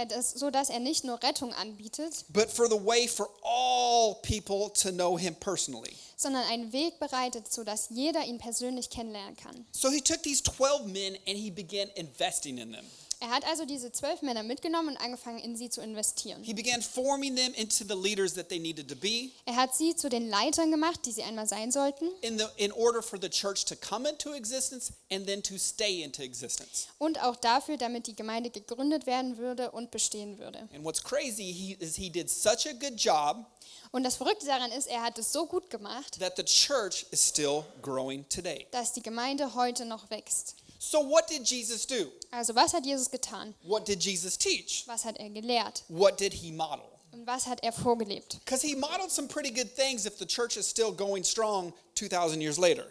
das, 0.07 0.31
so 0.31 0.49
dass 0.49 0.69
er 0.69 0.79
nicht 0.79 1.03
nur 1.03 1.21
Rettung 1.21 1.53
anbietet, 1.53 2.25
but 2.29 2.49
for 2.49 2.67
the 2.67 2.85
way 2.85 3.07
for 3.07 3.29
all 3.43 4.15
people 4.21 4.71
to 4.73 4.91
know 4.91 5.17
him 5.17 5.35
personally. 5.35 5.93
sondern 6.15 6.43
einen 6.43 6.71
Weg 6.71 6.99
bereitet, 6.99 7.51
sodass 7.51 7.87
jeder 7.89 8.23
ihn 8.23 8.37
persönlich 8.37 8.89
kennenlernen 8.89 9.35
kann. 9.35 9.65
So 9.71 9.89
he 9.89 10.01
took 10.01 10.21
these 10.23 10.41
12 10.43 10.85
men 10.85 11.15
and 11.27 11.37
he 11.37 11.51
began 11.51 11.89
investing 11.95 12.57
in 12.57 12.71
them. 12.71 12.85
Er 13.23 13.29
hat 13.29 13.45
also 13.45 13.63
diese 13.63 13.89
zwölf 13.89 14.21
Männer 14.21 14.43
mitgenommen 14.43 14.89
und 14.89 14.97
angefangen, 14.97 15.39
in 15.39 15.55
sie 15.55 15.69
zu 15.69 15.79
investieren. 15.79 16.43
He 16.43 16.53
began 16.53 16.81
forming 16.81 17.37
them 17.37 17.53
into 17.53 17.85
the 17.87 17.95
leaders 17.95 18.33
that 18.33 18.49
they 18.49 18.59
needed 18.59 18.89
to 18.89 18.97
be 18.97 19.31
Er 19.45 19.55
hat 19.55 19.73
sie 19.73 19.95
zu 19.95 20.09
den 20.09 20.27
Leitern 20.27 20.71
gemacht, 20.71 20.99
die 21.05 21.13
sie 21.13 21.23
einmal 21.23 21.47
sein 21.47 21.71
sollten, 21.71 22.09
in, 22.19 22.37
the, 22.37 22.47
in 22.57 22.73
order 22.73 23.01
for 23.01 23.17
the 23.21 23.29
church 23.29 23.63
to 23.63 23.77
come 23.77 24.09
into 24.09 24.33
existence 24.33 24.91
and 25.09 25.25
then 25.25 25.41
to 25.41 25.57
stay 25.57 26.03
into 26.03 26.21
existence. 26.21 26.87
und 26.97 27.17
auch 27.23 27.37
dafür, 27.37 27.77
damit 27.77 28.07
die 28.07 28.15
Gemeinde 28.15 28.49
gegründet 28.49 29.05
werden 29.05 29.37
würde 29.37 29.71
und 29.71 29.89
bestehen 29.89 30.37
würde. 30.37 30.59
And 30.75 30.83
what's 30.83 31.01
crazy 31.01 31.53
he, 31.53 31.77
is 31.79 31.95
he 31.95 32.09
did 32.09 32.29
such 32.29 32.67
a 32.67 32.73
good 32.73 32.99
job 32.99 33.45
Und 33.93 34.03
das 34.03 34.17
Verrückte 34.17 34.47
daran 34.47 34.71
ist, 34.73 34.87
er 34.87 35.01
hat 35.01 35.17
es 35.17 35.31
so 35.31 35.45
gut 35.45 35.69
gemacht, 35.69 36.19
that 36.19 36.35
the 36.35 36.43
church 36.43 37.05
is 37.11 37.25
still 37.25 37.63
growing 37.81 38.27
today. 38.27 38.67
dass 38.71 38.91
die 38.91 39.01
Gemeinde 39.01 39.53
heute 39.55 39.85
noch 39.85 40.09
wächst. 40.09 40.55
So, 40.85 40.99
what 40.99 41.29
did 41.29 41.49
Jesus 41.49 41.85
do? 41.85 42.11
Also 42.31 42.53
was 42.53 42.73
hat 42.73 42.85
Jesus 42.85 43.09
getan? 43.09 43.53
What 43.63 43.85
did 43.85 44.03
Jesus 44.03 44.37
teach? 44.37 44.83
Was 44.85 45.05
hat 45.05 45.17
er 45.17 45.29
gelehrt? 45.29 45.83
What 45.87 46.17
did 46.17 46.33
he 46.33 46.51
model? 46.51 46.85
Und 47.13 47.25
was 47.25 47.47
hat 47.47 47.63
er 47.63 47.71
vorgelebt? 47.71 48.39
Because 48.43 48.61
he 48.61 48.75
modeled 48.75 49.09
some 49.09 49.29
pretty 49.29 49.49
good 49.49 49.73
things 49.73 50.05
if 50.05 50.17
the 50.17 50.25
church 50.25 50.57
is 50.57 50.67
still 50.67 50.91
going 50.91 51.23
strong 51.23 51.73
2,000 51.95 52.41
years 52.41 52.57
later. 52.57 52.85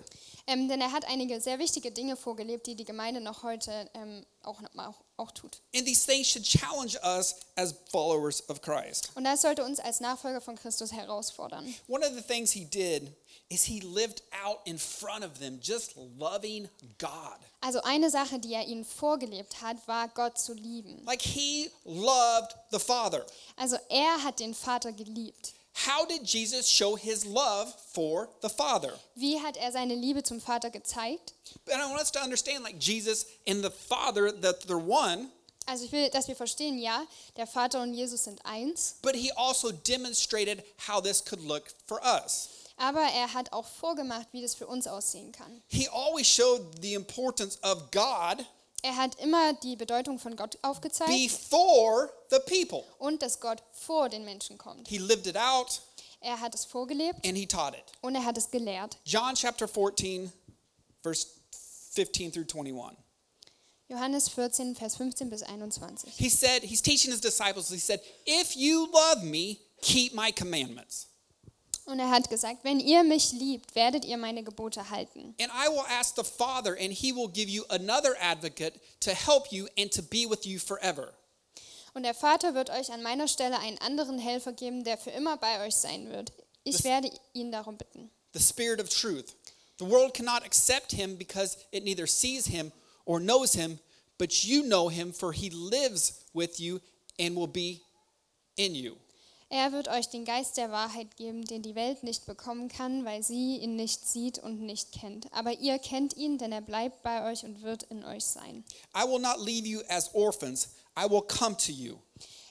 Ähm, 0.46 0.68
denn 0.68 0.80
er 0.80 0.90
hat 0.90 1.04
einige 1.06 1.38
sehr 1.40 1.58
wichtige 1.58 1.92
Dinge 1.92 2.16
vorgelebt, 2.16 2.66
die 2.66 2.74
die 2.74 2.84
Gemeinde 2.84 3.20
noch 3.20 3.42
heute 3.42 3.90
ähm, 3.94 4.24
auch, 4.42 4.60
auch, 4.76 4.94
auch 5.22 5.30
tut. 5.30 5.60
And 5.74 5.86
these 5.86 6.04
things 6.04 6.28
should 6.28 6.44
challenge 6.44 6.98
us 7.02 7.36
as 7.56 7.74
followers 7.90 8.42
of 8.48 8.60
Christ. 8.60 9.10
Und 9.14 9.24
das 9.24 9.42
sollte 9.42 9.64
uns 9.64 9.78
als 9.80 10.00
Nachfolger 10.00 10.40
von 10.40 10.56
Christus 10.56 10.92
herausfordern. 10.92 11.74
One 11.88 12.04
of 12.06 12.14
the 12.14 12.22
things 12.22 12.50
he 12.52 12.64
did 12.64 13.12
is 13.48 13.64
he 13.64 13.80
lived 13.80 14.22
out 14.44 14.60
in 14.64 14.78
front 14.78 15.24
of 15.24 15.38
them 15.38 15.60
just 15.62 15.94
loving 16.18 16.68
God. 16.98 17.38
Also 17.60 17.80
eine 17.82 18.10
Sache, 18.10 18.38
die 18.38 18.54
er 18.54 18.66
ihnen 18.66 18.84
vorgelebt 18.84 19.60
hat, 19.60 19.76
war 19.86 20.08
Gott 20.08 20.38
zu 20.38 20.54
lieben. 20.54 21.04
Like 21.04 21.22
he 21.22 21.70
loved 21.84 22.56
the 22.70 22.78
Father. 22.78 23.24
Also 23.56 23.76
er 23.88 24.22
hat 24.24 24.40
den 24.40 24.54
Vater 24.54 24.92
geliebt. 24.92 25.52
How 25.74 26.04
did 26.06 26.22
Jesus 26.24 26.68
show 26.68 26.96
his 26.96 27.24
love 27.24 27.72
for 27.92 28.28
the 28.42 28.48
Father? 28.48 28.92
Wie 29.14 29.40
hat 29.40 29.56
er 29.56 29.72
seine 29.72 29.94
Liebe 29.94 30.22
zum 30.22 30.40
Vater 30.40 30.70
gezeigt? 30.70 31.32
And 31.70 31.80
I 31.82 31.86
want 31.86 32.00
us 32.00 32.10
to 32.12 32.20
understand 32.20 32.62
like 32.62 32.78
Jesus 32.78 33.26
and 33.46 33.62
the 33.64 33.70
Father, 33.70 34.30
that 34.42 34.60
they're 34.66 34.76
one, 34.78 35.28
Also 35.66 35.84
ich 35.84 35.92
will, 35.92 36.10
dass 36.10 36.26
wir 36.28 36.34
verstehen, 36.36 36.78
ja, 36.78 37.04
der 37.36 37.46
Vater 37.46 37.80
und 37.82 37.94
Jesus 37.94 38.24
sind 38.24 38.44
eins, 38.44 38.96
but 39.00 39.14
he 39.14 39.30
also 39.36 39.70
demonstrated 39.70 40.62
how 40.88 41.00
this 41.00 41.24
could 41.24 41.40
look 41.42 41.64
for 41.86 42.00
us. 42.04 42.48
aber 42.76 43.00
er 43.02 43.32
hat 43.32 43.52
auch 43.52 43.64
vorgemacht, 43.66 44.26
wie 44.32 44.42
das 44.42 44.54
für 44.56 44.66
uns 44.66 44.86
aussehen 44.88 45.30
kann. 45.32 45.62
He 45.68 45.88
always 45.88 46.26
showed 46.26 46.62
the 46.82 46.94
importance 46.94 47.58
of 47.62 47.90
God 47.92 48.44
Er 48.82 48.96
hat 48.96 49.14
immer 49.20 49.52
die 49.54 49.76
Bedeutung 49.76 50.18
von 50.18 50.34
Gott 50.36 50.58
aufgezeigt 50.62 51.10
before 51.10 52.10
the 52.30 52.38
people. 52.46 52.82
und 52.98 53.22
dass 53.22 53.38
Gott 53.40 53.62
vor 53.72 54.08
den 54.08 54.24
Menschen 54.24 54.58
kommt. 54.58 54.88
He 54.88 54.98
lived 54.98 55.26
it 55.26 55.36
out 55.36 55.80
Er 56.20 56.40
hat 56.40 56.54
es 56.54 56.64
vorgelebt 56.64 57.24
and 57.26 57.36
he 57.36 57.46
taught 57.46 57.74
it. 57.74 57.84
und 58.00 58.14
er 58.16 58.24
hat 58.24 58.36
es 58.38 58.50
gelehrt. 58.50 58.96
John 59.04 59.34
chapter 59.34 59.68
14, 59.68 60.32
verse 61.02 61.26
15 61.94 62.32
through 62.32 62.46
21. 62.46 62.96
Johannes 63.88 64.28
14, 64.30 64.74
Vers 64.74 64.96
15 64.96 65.28
bis 65.28 65.42
21. 65.42 66.10
He 66.16 66.30
said, 66.30 66.62
he's 66.62 66.80
teaching 66.80 67.10
his 67.10 67.20
disciples, 67.20 67.68
he 67.68 67.78
said, 67.78 68.00
If 68.26 68.56
you 68.56 68.88
love 68.92 69.22
me, 69.22 69.58
keep 69.82 70.14
my 70.14 70.32
commandments. 70.32 71.08
Und 71.84 71.98
er 71.98 72.10
hat 72.10 72.30
gesagt, 72.30 72.62
wenn 72.62 72.78
ihr 72.80 73.02
mich 73.02 73.32
liebt, 73.32 73.74
werdet 73.74 74.04
ihr 74.04 74.16
meine 74.16 74.44
Gebote 74.44 74.88
halten. 74.90 75.34
And 75.40 75.50
I 75.52 75.68
will 75.68 75.84
ask 75.88 76.14
the 76.16 76.22
Father, 76.24 76.76
and 76.78 76.92
he 76.92 77.12
will 77.12 77.28
give 77.28 77.50
you 77.50 77.64
another 77.70 78.14
advocate 78.20 78.74
to 79.00 79.10
help 79.10 79.50
you 79.52 79.66
and 79.76 79.92
to 79.92 80.02
be 80.02 80.26
with 80.28 80.44
you 80.44 80.58
forever. 80.60 81.12
Und 81.94 82.04
der 82.04 82.14
Vater 82.14 82.54
wird 82.54 82.70
euch 82.70 82.90
an 82.92 83.02
meiner 83.02 83.26
Stelle 83.28 83.58
einen 83.58 83.78
anderen 83.78 84.18
Helfer 84.18 84.52
geben, 84.52 84.84
der 84.84 84.96
für 84.96 85.10
immer 85.10 85.36
bei 85.36 85.66
euch 85.66 85.74
sein 85.74 86.08
wird. 86.08 86.32
Ich 86.64 86.76
Das- 86.76 86.84
werde 86.84 87.10
ihn 87.34 87.50
darum 87.52 87.76
bitten. 87.76 88.10
The 88.32 88.40
Spirit 88.40 88.80
of 88.80 88.88
truth. 88.88 89.34
The 89.78 89.84
world 89.90 90.14
cannot 90.14 90.42
accept 90.44 90.92
him 90.92 91.18
because 91.18 91.58
it 91.72 91.82
neither 91.84 92.06
sees 92.06 92.46
him 92.46 92.70
or 93.04 93.18
knows 93.20 93.52
him, 93.54 93.78
but 94.18 94.32
you 94.44 94.62
know 94.62 94.88
him, 94.88 95.12
for 95.12 95.32
he 95.32 95.50
lives 95.50 96.20
with 96.32 96.58
you 96.60 96.80
and 97.18 97.34
will 97.36 97.48
be 97.48 97.80
in 98.56 98.74
you. 98.76 98.96
Er 99.54 99.70
wird 99.70 99.88
euch 99.88 100.08
den 100.08 100.24
Geist 100.24 100.56
der 100.56 100.70
Wahrheit 100.70 101.14
geben, 101.18 101.44
den 101.44 101.60
die 101.60 101.74
Welt 101.74 102.04
nicht 102.04 102.24
bekommen 102.24 102.68
kann, 102.68 103.04
weil 103.04 103.22
sie 103.22 103.58
ihn 103.58 103.76
nicht 103.76 104.08
sieht 104.08 104.38
und 104.38 104.62
nicht 104.62 104.92
kennt. 104.92 105.30
Aber 105.30 105.52
ihr 105.52 105.78
kennt 105.78 106.16
ihn, 106.16 106.38
denn 106.38 106.52
er 106.52 106.62
bleibt 106.62 107.02
bei 107.02 107.30
euch 107.30 107.44
und 107.44 107.60
wird 107.60 107.82
in 107.82 108.02
euch 108.02 108.24
sein. 108.24 108.64
I 108.96 109.06
will 109.06 109.20
not 109.20 109.44
leave 109.44 109.68
you 109.68 109.82
as 109.90 110.08
orphans, 110.14 110.70
I 110.98 111.02
will 111.02 111.20
come 111.20 111.54
to 111.58 111.70
you. 111.70 111.98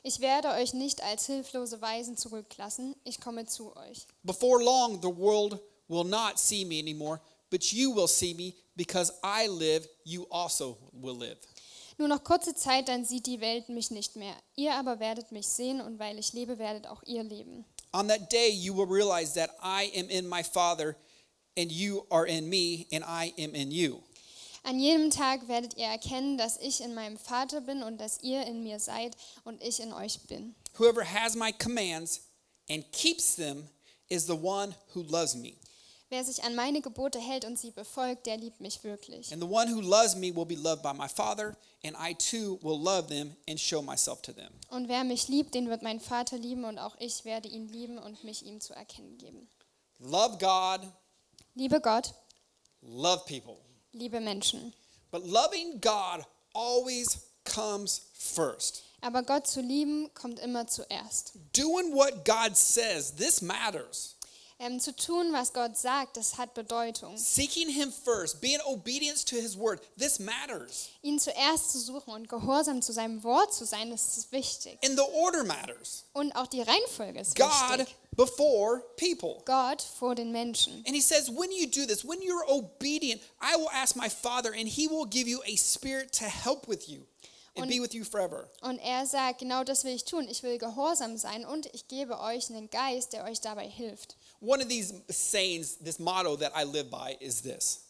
Ich 0.04 0.20
werde 0.20 0.50
euch 0.50 0.76
nicht 0.76 1.02
als 1.02 1.26
hilflose 1.26 1.82
Waisen 1.82 2.18
zurücklassen, 2.18 2.96
ich 3.04 3.20
komme 3.20 3.48
zu 3.48 3.76
euch. 3.76 4.06
Before 4.22 4.64
long, 4.64 5.02
the 5.02 5.08
world 5.08 5.60
will 5.88 6.04
not 6.04 6.38
see 6.38 6.64
me 6.64 6.80
anymore, 6.80 7.20
but 7.50 7.64
you 7.74 7.96
will 7.96 8.08
see 8.08 8.36
me 8.36 8.54
because 8.76 9.12
I 9.24 9.48
live, 9.48 9.90
you 10.04 10.28
also 10.30 10.78
will 10.92 11.18
live. 11.18 11.40
Nur 11.98 12.08
noch 12.08 12.24
kurze 12.24 12.56
Zeit, 12.56 12.88
dann 12.88 13.06
sieht 13.06 13.26
die 13.26 13.42
Welt 13.42 13.70
mich 13.70 13.92
nicht 13.92 14.16
mehr. 14.16 14.36
Ihr 14.56 14.74
aber 14.76 15.00
werdet 15.00 15.32
mich 15.32 15.48
sehen 15.48 15.82
und 15.82 16.00
weil 16.00 16.18
ich 16.18 16.34
lebe, 16.34 16.58
werdet 16.58 16.88
auch 16.88 17.04
ihr 17.04 17.24
leben. 17.24 17.66
On 17.94 18.08
that 18.08 18.32
day, 18.32 18.50
you 18.50 18.74
will 18.74 18.88
realize 18.88 19.34
that 19.34 19.52
I 19.62 19.92
am 20.00 20.10
in 20.10 20.28
my 20.28 20.44
Father, 20.44 20.96
and 21.58 21.72
you 21.72 22.06
are 22.10 22.26
in 22.26 22.50
me, 22.50 22.86
and 22.92 23.04
I 23.04 23.34
am 23.38 23.54
in 23.54 23.72
you. 23.72 24.02
An 24.64 24.80
jedem 24.80 25.10
Tag 25.10 25.48
werdet 25.48 25.76
ihr 25.78 25.88
erkennen, 25.88 26.38
dass 26.38 26.58
ich 26.58 26.82
in 26.82 26.94
meinem 26.94 27.18
Vater 27.18 27.62
bin 27.62 27.82
und 27.82 28.00
dass 28.00 28.22
ihr 28.22 28.46
in 28.46 28.64
mir 28.64 28.80
seid 28.80 29.18
und 29.44 29.62
ich 29.62 29.80
in 29.80 29.92
euch 29.92 30.22
bin. 30.28 30.56
Whoever 30.78 31.04
has 31.04 31.36
my 31.36 31.52
commands 31.52 32.22
and 32.70 32.90
keeps 32.92 33.36
them 33.36 33.68
is 34.08 34.28
the 34.28 34.38
one 34.38 34.76
who 34.94 35.02
loves 35.02 35.36
me. 35.36 35.56
Wer 36.12 36.26
sich 36.26 36.44
an 36.44 36.56
meine 36.56 36.82
Gebote 36.82 37.20
hält 37.20 37.46
und 37.46 37.58
sie 37.58 37.72
befolgt, 37.72 38.26
der 38.26 38.36
liebt 38.36 38.60
mich 38.60 38.84
wirklich. 38.84 39.32
And 39.32 39.42
the 39.42 39.48
one 39.48 39.74
who 39.74 39.80
loves 39.80 40.14
me 40.14 40.36
will 40.36 40.46
be 40.46 40.56
loved 40.56 40.84
by 40.84 40.92
my 40.94 41.08
Father, 41.08 41.56
and 41.86 41.96
I 41.98 42.14
too 42.14 42.60
will 42.62 42.78
love 42.78 43.08
them 43.08 43.34
and 43.48 43.58
show 43.58 43.82
myself 43.82 44.22
to 44.24 44.34
them. 44.34 44.52
Und 44.70 44.90
wer 44.90 45.06
mich 45.06 45.30
liebt, 45.30 45.54
den 45.56 45.70
wird 45.70 45.84
mein 45.84 46.02
Vater 46.02 46.38
lieben 46.38 46.66
und 46.66 46.80
auch 46.80 46.98
ich 47.00 47.24
werde 47.24 47.48
ihn 47.48 47.70
lieben 47.70 47.98
und 47.98 48.26
mich 48.26 48.46
ihm 48.46 48.60
zu 48.60 48.74
erkennen 48.74 49.18
geben. 49.18 49.48
Love 50.00 50.38
God, 50.38 50.82
Liebe 51.56 51.80
Gott, 51.80 52.14
love 52.82 53.24
people. 53.26 53.56
liebe 53.94 54.20
Menschen. 54.20 54.74
But 55.12 55.26
loving 55.26 55.80
God 55.80 56.26
always 56.54 57.20
comes 57.46 58.02
first. 58.14 58.84
Aber 59.00 59.24
Gott 59.24 59.48
zu 59.48 59.62
lieben 59.62 60.14
kommt 60.14 60.40
immer 60.40 60.68
zuerst. 60.68 61.34
Doing 61.54 61.94
what 61.94 62.26
God 62.26 62.58
says, 62.58 63.16
this 63.16 63.42
matters. 63.42 64.18
Ähm, 64.64 64.80
zu 64.80 64.96
tun, 64.96 65.34
was 65.34 65.54
Gott 65.54 65.76
sagt, 65.76 66.18
das 66.18 66.38
hat 66.38 66.54
Bedeutung. 66.54 67.18
Seeking 67.18 67.68
Him 67.68 67.92
first, 67.92 68.40
being 68.42 68.60
obedience 68.66 69.26
to 69.26 69.36
His 69.36 69.58
word, 69.58 69.82
this 69.98 70.20
matters. 70.20 70.90
Ihn 71.02 71.18
zuerst 71.20 71.72
zu 71.72 71.80
suchen 71.80 72.14
und 72.14 72.30
gehorsam 72.30 72.84
zu 72.84 72.94
seinem 72.94 73.24
Wort 73.24 73.52
zu 73.56 73.66
sein, 73.66 73.90
das 73.90 74.18
ist 74.18 74.32
wichtig. 74.32 74.78
And 74.86 74.96
the 74.96 75.06
order 75.16 75.44
matters. 75.44 76.04
Und 76.14 76.32
auch 76.34 76.46
die 76.46 76.62
Reihenfolge 76.62 77.22
ist 77.22 77.36
God 77.36 77.48
wichtig. 77.80 77.96
before 78.16 78.84
people. 78.98 79.42
Gott 79.46 79.82
vor 79.82 80.14
den 80.14 80.32
Menschen. 80.32 80.84
And 80.86 80.94
He 80.96 81.02
says, 81.02 81.28
when 81.30 81.52
you 81.52 81.66
do 81.66 81.88
this, 81.88 82.06
when 82.08 82.20
you're 82.22 82.46
obedient, 82.48 83.20
I 83.42 83.56
will 83.58 83.70
ask 83.74 83.96
my 83.96 84.10
Father, 84.10 84.54
and 84.54 84.68
He 84.68 84.88
will 84.88 85.08
give 85.08 85.28
you 85.28 85.42
a 85.44 85.56
spirit 85.58 86.12
to 86.20 86.26
help 86.26 86.68
with 86.68 86.88
you 86.88 87.08
and 87.56 87.64
Und- 87.64 87.70
be 87.70 87.80
with 87.82 87.96
you 87.96 88.04
forever. 88.04 88.48
Und 88.62 88.78
er 88.78 89.08
sagt, 89.08 89.40
genau 89.40 89.64
das 89.64 89.84
will 89.86 89.96
ich 89.96 90.06
tun. 90.06 90.28
Ich 90.30 90.44
will 90.44 90.60
gehorsam 90.60 91.18
sein 91.18 91.46
und 91.46 91.66
ich 91.74 91.88
gebe 91.88 92.20
euch 92.20 92.52
einen 92.52 92.70
Geist, 92.70 93.14
der 93.14 93.24
euch 93.26 93.42
dabei 93.42 93.68
hilft. 93.68 94.16
One 94.42 94.62
of 94.62 94.68
these 94.70 94.94
sayings, 95.10 95.78
this 95.78 96.00
motto 96.00 96.36
that 96.38 96.52
I 96.56 96.64
live 96.64 96.90
by 96.90 97.16
is 97.20 97.42
this 97.42 97.86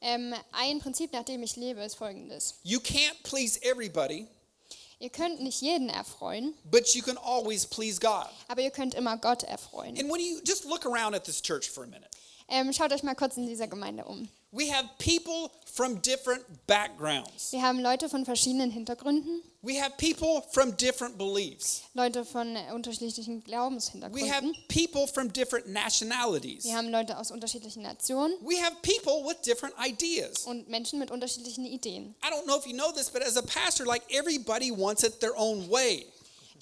Ähm, 0.00 0.34
ein 0.52 0.80
Prinzip, 0.80 1.12
nach 1.12 1.24
dem 1.24 1.42
ich 1.44 1.54
lebe, 1.56 1.80
ist 1.84 1.94
folgendes. 1.94 2.54
You 2.64 2.80
can't 2.80 3.22
please 3.22 3.58
everybody, 3.62 4.26
Ihr 4.98 5.10
könnt 5.10 5.40
nicht 5.40 5.60
jeden 5.62 5.88
erfreuen, 5.88 6.54
but 6.70 6.94
you 6.94 7.02
can 7.02 7.16
always 7.18 7.64
please 7.66 7.98
God. 8.00 8.28
aber 8.48 8.62
ihr 8.62 8.70
könnt 8.70 8.94
immer 8.94 9.16
Gott 9.16 9.42
erfreuen. 9.44 9.96
And 9.98 10.10
when 10.10 10.20
you 10.20 10.40
just 10.44 10.64
look 10.64 10.84
around 10.86 11.14
at 11.14 11.24
this 11.24 11.40
church 11.40 11.68
for 11.68 11.84
a 11.84 11.86
minute, 11.86 12.08
Ähm, 12.54 12.70
schaut 12.74 12.92
euch 12.92 13.02
mal 13.02 13.14
kurz 13.14 13.38
in 13.38 13.46
dieser 13.46 13.66
Gemeinde 13.66 14.04
um. 14.04 14.28
we 14.50 14.70
have 14.70 14.86
people 14.98 15.50
from 15.64 16.02
different 16.02 16.44
backgrounds. 16.66 17.50
Wir 17.52 17.62
haben 17.62 17.80
Leute 17.80 18.10
von 18.10 18.26
verschiedenen 18.26 18.70
Hintergründen, 18.70 19.42
We 19.62 19.80
have 19.80 19.92
people 19.96 20.42
from 20.50 20.76
different 20.76 21.16
beliefs. 21.16 21.82
Leute 21.94 22.24
von 22.26 22.54
äh, 22.56 22.72
unterschiedlichen 22.74 23.36
We 23.36 23.38
have 23.38 23.44
Glaubenshintergründen. 23.46 24.54
people 24.68 25.06
from 25.06 25.32
different 25.32 25.68
nationalities. 25.68 26.64
Wir 26.64 26.76
haben 26.76 26.90
Leute 26.90 27.16
aus 27.16 27.30
unterschiedlichen 27.30 27.82
Nationen 27.82 28.34
We 28.42 28.60
have 28.62 28.76
people 28.82 29.24
with 29.26 29.40
different 29.46 29.74
ideas. 29.82 30.44
und 30.44 30.68
Menschen 30.68 30.98
mit 30.98 31.10
unterschiedlichen 31.10 31.64
Ideen. 31.64 32.14
I 32.22 32.30
don't 32.30 32.44
know 32.44 32.58
if 32.58 32.66
you 32.66 32.74
know 32.74 32.92
this, 32.92 33.08
but 33.08 33.22
as 33.22 33.38
a 33.38 33.42
pastor, 33.42 33.86
like 33.86 34.02
everybody 34.10 34.70
wants 34.70 35.02
it 35.04 35.20
their 35.20 35.34
own 35.38 35.70
way. 35.70 36.04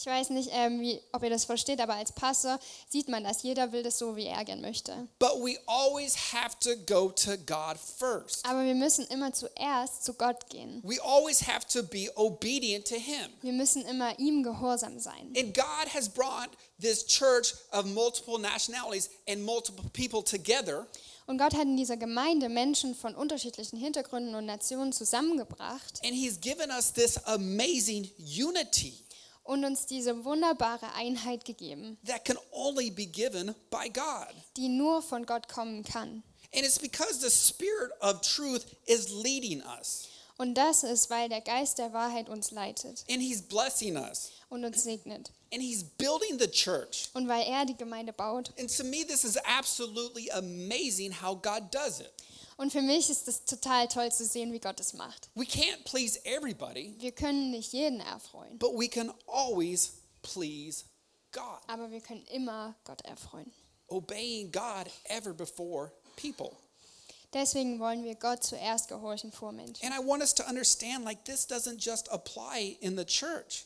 Ich 0.01 0.07
weiß 0.07 0.31
nicht, 0.31 0.49
ähm, 0.55 0.81
wie, 0.81 0.99
ob 1.13 1.23
ihr 1.23 1.29
das 1.29 1.45
versteht, 1.45 1.79
aber 1.79 1.93
als 1.93 2.11
Pastor 2.13 2.59
sieht 2.89 3.09
man 3.09 3.23
das. 3.23 3.43
Jeder 3.43 3.71
will 3.71 3.83
das 3.83 3.99
so, 3.99 4.17
wie 4.17 4.25
er 4.25 4.43
gern 4.47 4.63
möchte. 4.63 5.07
But 5.19 5.35
we 5.43 5.59
always 5.67 6.33
have 6.33 6.59
to 6.61 6.71
go 6.87 7.11
to 7.11 7.33
God 7.45 7.77
first. 7.99 8.47
Aber 8.47 8.65
wir 8.65 8.75
müssen 8.75 9.05
immer 9.09 9.35
zuerst 9.35 10.03
zu 10.03 10.15
Gott 10.15 10.49
gehen. 10.49 10.81
We 10.85 10.99
always 11.03 11.47
have 11.47 11.67
to 11.69 11.83
be 11.83 12.11
obedient 12.15 12.89
to 12.89 12.95
Him. 12.95 13.29
Wir 13.43 13.53
müssen 13.53 13.85
immer 13.85 14.19
ihm 14.19 14.43
gehorsam 14.43 14.99
sein. 14.99 15.35
And 15.37 15.55
God 15.55 15.93
has 15.93 16.09
brought 16.09 16.49
this 16.81 17.05
church 17.07 17.53
of 17.71 17.85
multiple 17.85 18.39
nationalities 18.39 19.11
and 19.29 19.43
multiple 19.43 19.85
people 19.93 20.25
together 20.25 20.87
Und 21.27 21.37
Gott 21.37 21.53
hat 21.53 21.65
in 21.65 21.77
dieser 21.77 21.99
Gemeinde 21.99 22.49
Menschen 22.49 22.95
von 22.95 23.15
unterschiedlichen 23.15 23.79
Hintergründen 23.79 24.35
und 24.35 24.47
Nationen 24.47 24.95
zusammengebracht 24.95 26.01
and 26.03 26.15
He's 26.15 26.41
given 26.41 26.71
us 26.71 26.91
this 26.91 27.19
amazing 27.27 28.11
unity 28.17 28.95
und 29.51 29.65
uns 29.65 29.87
diese 29.87 30.25
wunderbare 30.25 30.93
Einheit 30.95 31.45
gegeben, 31.45 31.99
that 32.07 32.25
can 32.25 32.39
only 32.53 32.91
be 32.91 33.05
given 33.07 33.55
by 33.71 33.89
God. 33.93 34.33
die 34.57 34.69
nur 34.69 35.03
von 35.03 35.27
Gott 35.27 35.49
kommen 35.49 35.83
kann. 35.83 36.23
And 36.55 36.65
it's 36.65 36.79
because 36.79 37.21
the 37.21 37.31
Spirit 37.31 37.91
of 38.01 38.21
truth 38.23 38.65
is 38.87 39.09
leading 39.11 39.63
us 39.79 40.07
Und 40.39 40.55
das 40.55 40.85
ist, 40.85 41.11
weil 41.11 41.29
der 41.29 41.43
Geist 41.43 41.79
der 41.79 41.93
Wahrheit 41.93 42.29
uns 42.29 42.51
leitet 42.51 43.05
and 43.11 43.21
He's 43.21 43.43
blessing 43.43 43.97
us 43.97 44.31
und 44.49 44.65
uns 44.65 44.83
segnet. 44.85 45.31
and 45.53 45.61
He's 45.63 45.83
building 45.85 46.39
the 46.39 46.49
church. 46.49 47.09
Und 47.13 47.29
weil 47.29 47.43
er 47.47 47.67
die 47.67 47.77
Gemeinde 47.77 48.13
baut. 48.13 48.53
And 48.59 48.75
to 48.77 48.85
me, 48.85 49.05
this 49.05 49.25
is 49.25 49.37
absolutely 49.39 50.31
amazing 50.31 51.13
how 51.13 51.35
God 51.35 51.71
does 51.73 52.01
it. 52.01 52.11
Und 52.61 52.73
für 52.73 52.83
mich 52.83 53.09
ist 53.09 53.27
es 53.27 53.47
total 53.47 53.89
toll 53.89 54.13
zu 54.13 54.27
sehen, 54.27 54.53
wie 54.53 54.61
Gott 54.61 54.79
es 54.81 54.93
macht. 54.93 55.31
We 55.35 55.45
can't 55.47 55.83
please 55.85 56.21
everybody, 56.27 56.95
Wir 56.99 57.13
können 57.13 57.51
nicht 57.51 57.73
jeden 57.73 58.01
erfreuen, 58.01 58.59
but 58.59 58.79
we 58.79 58.87
can 58.87 59.11
always 59.27 59.95
please 60.21 60.85
God. 61.33 61.59
aber 61.69 61.91
wir 61.91 62.03
können 62.03 62.23
immer 62.27 62.75
Gott 62.85 63.01
erfreuen. 63.07 63.51
Obeying 63.87 64.53
God 64.53 64.91
ever 65.05 65.33
before 65.33 65.91
people. 66.17 66.55
Deswegen 67.33 67.81
wollen 67.81 68.05
wir 68.05 68.15
Gott 68.15 68.45
zuerst 68.45 68.89
gehorchen 68.89 69.33
vor 69.33 69.53
Menschen. 69.53 69.83
And 69.83 69.95
I 69.95 70.07
want 70.07 70.21
us 70.21 70.35
to 70.35 70.45
understand 70.45 71.07
like 71.07 71.25
this 71.25 71.49
doesn't 71.49 71.79
just 71.79 72.11
apply 72.13 72.77
in 72.83 72.95
the 72.95 73.07
church. 73.07 73.65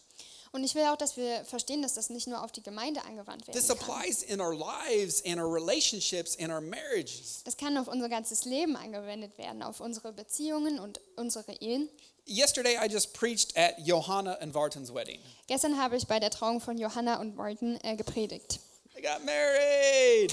Und 0.54 0.62
ich 0.62 0.76
will 0.76 0.84
auch, 0.84 0.96
dass 0.96 1.16
wir 1.16 1.44
verstehen, 1.44 1.82
dass 1.82 1.94
das 1.94 2.10
nicht 2.10 2.28
nur 2.28 2.40
auf 2.40 2.52
die 2.52 2.62
Gemeinde 2.62 3.04
angewandt 3.04 3.44
This 3.46 3.68
werden 3.68 3.76
kann. 3.80 3.90
applies 3.90 4.22
in 4.22 4.40
our 4.40 4.54
lives 4.54 5.20
and 5.26 5.40
our 5.40 5.52
relationships 5.52 6.38
and 6.38 6.52
our 6.52 6.60
marriages. 6.60 7.42
Das 7.42 7.56
kann 7.56 7.76
auf 7.76 7.88
unser 7.88 8.08
ganzes 8.08 8.44
Leben 8.44 8.76
angewendet 8.76 9.36
werden, 9.36 9.64
auf 9.64 9.80
unsere 9.80 10.12
Beziehungen 10.12 10.78
und 10.78 11.00
unsere 11.16 11.54
Ehen. 11.60 11.88
Yesterday 12.28 12.76
I 12.80 12.86
just 12.88 13.12
preached 13.14 13.56
at 13.56 13.80
Johanna 13.80 14.34
and 14.34 14.54
Vartan's 14.54 14.94
wedding. 14.94 15.18
Gestern 15.48 15.76
habe 15.76 15.96
ich 15.96 16.06
bei 16.06 16.20
der 16.20 16.30
Trauung 16.30 16.60
von 16.60 16.78
Johanna 16.78 17.18
und 17.20 17.34
Martin 17.34 17.76
äh, 17.82 17.96
gepredigt. 17.96 18.60
They 18.94 19.02
got 19.02 19.24
married. 19.24 20.32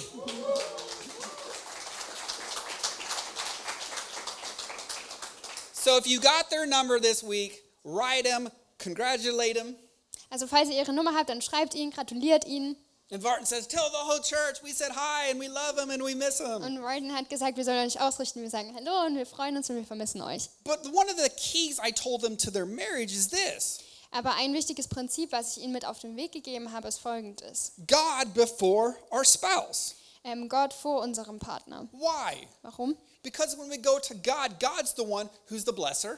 So 5.73 5.97
if 5.97 6.05
you 6.05 6.19
got 6.19 6.51
their 6.51 6.67
number 6.67 6.99
this 6.99 7.23
week, 7.23 7.63
write 7.83 8.25
them, 8.25 8.49
congratulate 8.77 9.55
them. 9.55 9.75
Also 10.31 10.47
falls 10.47 10.69
ihr 10.69 10.77
ihre 10.77 10.93
Nummer 10.93 11.13
habt, 11.13 11.29
dann 11.29 11.41
schreibt 11.41 11.75
ihnen, 11.75 11.91
gratuliert 11.91 12.45
ihnen. 12.45 12.75
And 13.11 13.21
Vartan 13.21 13.45
says, 13.45 13.67
Tell 13.67 13.89
the 13.91 14.07
whole 14.07 14.21
church 14.21 14.63
we 14.63 14.71
said 14.71 14.91
hi 14.95 15.29
and 15.29 15.37
we 15.37 15.49
love 15.49 15.75
them 15.75 15.89
and 15.89 16.01
we 16.01 16.15
miss 16.15 16.37
them. 16.37 16.63
Und 16.63 16.79
Martin 16.79 17.13
hat 17.13 17.29
gesagt, 17.29 17.57
wir 17.57 17.65
sollen 17.65 17.85
euch 17.85 17.99
ausrichten. 17.99 18.41
Wir 18.41 18.49
sagen 18.49 18.73
Hallo 18.73 19.05
und 19.05 19.17
wir 19.17 19.25
freuen 19.25 19.57
uns 19.57 19.69
und 19.69 19.75
wir 19.75 19.85
vermissen 19.85 20.21
euch. 20.21 20.49
But 20.63 20.85
one 20.85 21.11
of 21.11 21.17
the 21.21 21.29
keys 21.29 21.77
I 21.85 21.91
told 21.91 22.21
them 22.21 22.37
to 22.37 22.49
their 22.49 22.65
marriage 22.65 23.13
is 23.13 23.27
this 23.27 23.79
Aber 24.11 24.35
ein 24.35 24.53
wichtiges 24.53 24.87
Prinzip, 24.87 25.33
was 25.33 25.57
ich 25.57 25.63
ihnen 25.63 25.73
mit 25.73 25.85
auf 25.85 25.99
den 25.99 26.15
Weg 26.15 26.31
gegeben 26.31 26.71
habe, 26.71 26.87
ist 26.87 26.99
folgendes. 26.99 27.73
God 27.85 28.33
before 28.33 28.95
our 29.11 29.25
spouse. 29.25 29.95
Ähm, 30.23 30.47
Gott 30.47 30.73
vor 30.73 31.01
unserem 31.01 31.39
Partner. 31.39 31.89
Why? 31.91 32.47
Warum? 32.61 32.95
Because 33.23 33.57
when 33.57 33.69
we 33.69 33.77
go 33.77 33.99
to 33.99 34.13
God, 34.15 34.59
God's 34.59 34.93
the 34.95 35.03
one 35.03 35.29
who's 35.49 35.65
the 35.65 35.73
blesser. 35.73 36.17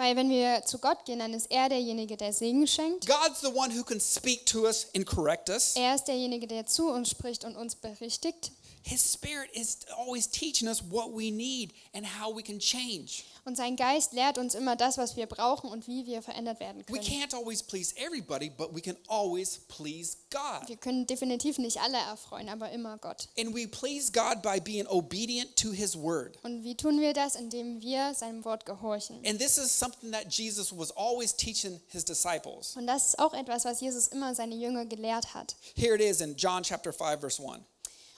Weil 0.00 0.14
wenn 0.14 0.30
wir 0.30 0.62
zu 0.64 0.78
Gott 0.78 1.04
gehen, 1.04 1.18
dann 1.18 1.34
ist 1.34 1.50
er 1.50 1.68
derjenige, 1.68 2.16
der 2.16 2.32
Segen 2.32 2.68
schenkt. 2.68 3.08
God's 3.08 3.40
the 3.40 3.48
one 3.48 3.76
who 3.76 3.82
can 3.82 4.00
speak 4.00 4.46
to 4.46 4.60
us 4.60 4.86
and 4.94 5.04
correct 5.04 5.50
us. 5.50 5.74
Er 5.74 5.96
ist 5.96 6.04
derjenige, 6.04 6.46
der 6.46 6.66
zu 6.66 6.88
uns 6.88 7.10
spricht 7.10 7.44
und 7.44 7.56
uns 7.56 7.74
berichtigt. 7.74 8.52
His 8.82 9.00
spirit 9.02 9.50
is 9.54 9.78
always 9.96 10.28
teaching 10.28 10.68
us 10.68 10.82
what 10.82 11.12
we 11.12 11.30
need 11.30 11.72
and 11.92 12.06
how 12.06 12.34
we 12.34 12.42
can 12.42 12.58
change. 12.58 13.24
Und 13.44 13.56
sein 13.56 13.76
Geist 13.76 14.12
lehrt 14.12 14.36
uns 14.36 14.54
immer 14.54 14.76
das, 14.76 14.98
was 14.98 15.16
wir 15.16 15.26
brauchen 15.26 15.70
und 15.70 15.86
wie 15.86 16.04
wir 16.06 16.20
verändert 16.22 16.60
werden 16.60 16.84
We 16.86 16.98
können. 16.98 17.02
can't 17.02 17.34
always 17.34 17.62
please 17.62 17.94
everybody, 17.96 18.50
but 18.50 18.74
we 18.74 18.80
can 18.82 18.96
always 19.08 19.60
please 19.68 20.16
God. 20.30 20.68
Wir 20.68 20.76
können 20.76 21.06
definitiv 21.06 21.58
nicht 21.58 21.80
alle 21.80 21.96
erfreuen, 21.96 22.48
aber 22.50 22.70
immer 22.70 22.98
Gott. 22.98 23.28
And 23.38 23.54
we 23.54 23.66
please 23.66 24.12
God 24.12 24.42
by 24.42 24.60
being 24.60 24.86
obedient 24.86 25.56
to 25.56 25.70
his 25.72 25.96
word. 25.96 26.36
Und 26.42 26.62
wie 26.62 26.74
tun 26.74 27.00
wir 27.00 27.14
das? 27.14 27.36
Indem 27.36 27.80
wir 27.80 28.12
seinem 28.14 28.44
Wort 28.44 28.66
gehorchen. 28.66 29.16
And 29.24 29.38
this 29.38 29.56
is 29.56 29.70
something 29.76 30.12
that 30.12 30.26
Jesus 30.30 30.70
was 30.76 30.90
always 30.96 31.34
teaching 31.34 31.80
his 31.88 32.04
disciples. 32.04 32.76
Und 32.76 32.86
das 32.86 33.08
ist 33.08 33.18
auch 33.18 33.32
etwas, 33.32 33.64
was 33.64 33.80
Jesus 33.80 34.08
immer 34.08 34.34
seine 34.34 34.54
Jünger 34.56 34.84
gelehrt 34.84 35.32
hat. 35.34 35.56
Here 35.74 35.94
it 35.94 36.02
is 36.02 36.20
in 36.20 36.36
John 36.36 36.62
chapter 36.62 36.92
5 36.92 37.20
verse 37.20 37.42
1. 37.42 37.60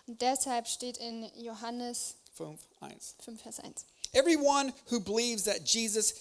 Und 0.06 0.22
deshalb 0.22 0.66
steht 0.66 0.96
in 0.96 1.30
Johannes 1.36 2.16
5, 2.34 2.58
1. 2.80 3.14
5, 3.20 3.40
Vers 3.40 3.60
1. 3.60 3.84
Everyone 4.12 4.72
who 4.90 5.00
believes 5.00 5.44
that 5.44 5.64
Jesus 5.64 6.14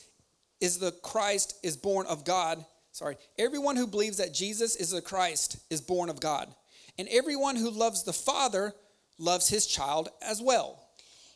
is 0.59 0.79
the 0.79 0.91
Christ 1.01 1.55
is 1.63 1.77
born 1.77 2.05
of 2.07 2.23
God. 2.23 2.65
Sorry. 2.91 3.17
Everyone 3.37 3.77
who 3.77 3.87
believes 3.87 4.17
that 4.17 4.33
Jesus 4.33 4.75
is 4.75 4.89
the 4.91 5.01
Christ 5.01 5.57
is 5.69 5.81
born 5.81 6.09
of 6.09 6.19
God. 6.19 6.53
And 6.97 7.07
everyone 7.09 7.55
who 7.55 7.69
loves 7.69 8.03
the 8.03 8.13
Father 8.13 8.73
loves 9.17 9.49
his 9.49 9.65
child 9.65 10.09
as 10.21 10.41
well. 10.41 10.77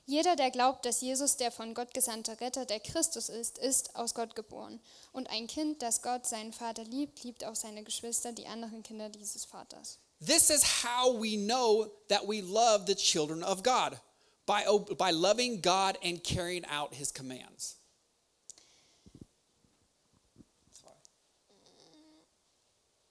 Jeder, 0.06 0.36
der 0.36 0.52
glaubt, 0.52 0.86
dass 0.86 1.00
Jesus 1.00 1.38
der 1.38 1.50
von 1.50 1.74
Gott 1.74 1.94
gesandte 1.94 2.42
Retter, 2.42 2.66
der 2.66 2.82
Christus 2.82 3.30
ist, 3.30 3.58
ist 3.58 3.96
aus 3.96 4.14
Gott 4.14 4.36
geboren. 4.36 4.82
Und 5.14 5.30
ein 5.30 5.48
Kind, 5.48 5.82
das 5.82 6.02
Gott, 6.02 6.28
seinen 6.28 6.52
Vater 6.52 6.84
liebt, 6.84 7.24
liebt 7.24 7.46
auch 7.46 7.56
seine 7.56 7.84
Geschwister, 7.84 8.34
die 8.34 8.48
anderen 8.48 8.84
Kinder 8.84 9.08
dieses 9.08 9.46
Vaters. 9.46 10.00
This 10.26 10.50
is 10.50 10.64
how 10.64 11.14
we 11.14 11.36
know 11.36 11.92
that 12.08 12.26
we 12.26 12.42
love 12.42 12.86
the 12.86 12.96
children 12.96 13.44
of 13.44 13.62
God 13.62 14.00
by, 14.46 14.64
by 14.98 15.12
loving 15.12 15.60
God 15.60 15.98
and 16.04 16.24
carrying 16.24 16.66
out 16.66 16.94
his 16.94 17.12
commands. 17.12 17.76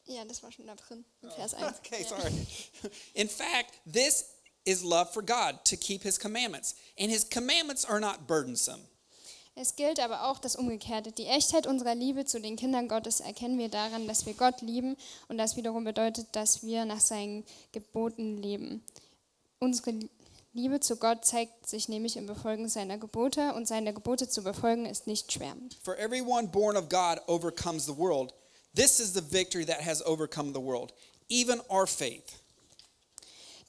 Ja, 0.05 0.25
das 0.25 0.43
war 0.43 0.51
schon 0.51 0.67
da 0.67 0.75
drin, 0.75 1.05
in 1.23 1.31
oh. 1.31 1.37
Vers 1.37 1.55
1. 1.55 1.75
Okay, 1.87 2.03
sorry. 2.03 2.33
In 3.15 3.29
fact, 3.29 3.79
this 3.87 4.25
is 4.67 4.85
love 4.85 5.13
for 5.13 5.23
God 5.23 5.65
to 5.65 5.77
keep 5.77 6.03
his 6.03 6.19
commandments. 6.19 6.75
And 6.99 7.11
his 7.11 7.25
commandments 7.25 7.85
are 7.85 8.01
not 8.01 8.27
burdensome. 8.27 8.81
Es 9.55 9.77
gilt 9.77 10.01
aber 10.01 10.31
auch 10.31 10.39
das 10.39 10.57
Umgekehrte. 10.57 11.13
Die 11.13 11.27
Echtheit 11.27 11.67
unserer 11.67 11.95
Liebe 11.95 12.25
zu 12.25 12.41
den 12.41 12.57
Kindern 12.57 12.89
Gottes 12.89 13.21
erkennen 13.21 13.59
wir 13.59 13.69
daran, 13.69 14.09
dass 14.09 14.25
wir 14.25 14.33
Gott 14.33 14.63
lieben 14.63 14.97
und 15.29 15.37
das 15.37 15.57
wiederum 15.57 15.85
bedeutet, 15.85 16.27
dass 16.33 16.63
wir 16.63 16.87
nach 16.87 17.01
seinen 17.01 17.45
Geboten 17.73 18.41
leben. 18.41 18.83
Unsere 19.59 19.95
Liebe 20.55 20.81
zu 20.81 20.97
Gott 20.97 21.25
zeigt 21.25 21.69
sich 21.69 21.89
nämlich 21.89 22.17
im 22.17 22.27
Befolgen 22.27 22.69
seiner 22.69 22.99
Gebote 22.99 23.53
und 23.55 23.69
seine 23.69 23.93
Gebote 23.93 24.29
zu 24.29 24.43
befolgen 24.43 24.87
ist 24.87 25.07
nicht 25.07 25.33
schwer. 25.33 25.55
For 25.83 25.99
everyone 25.99 26.49
born 26.49 26.77
of 26.77 26.89
God 26.89 27.21
overcomes 27.27 27.85
the 27.85 27.97
world. 27.97 28.35
This 28.75 29.01
is 29.01 29.13
the 29.13 29.23
victory 29.23 29.67
that 29.67 29.85
has 29.85 30.05
overcome 30.05 30.53
the 30.55 30.61
world, 30.61 30.93
even 31.29 31.61
our 31.71 31.87
faith. 31.87 32.42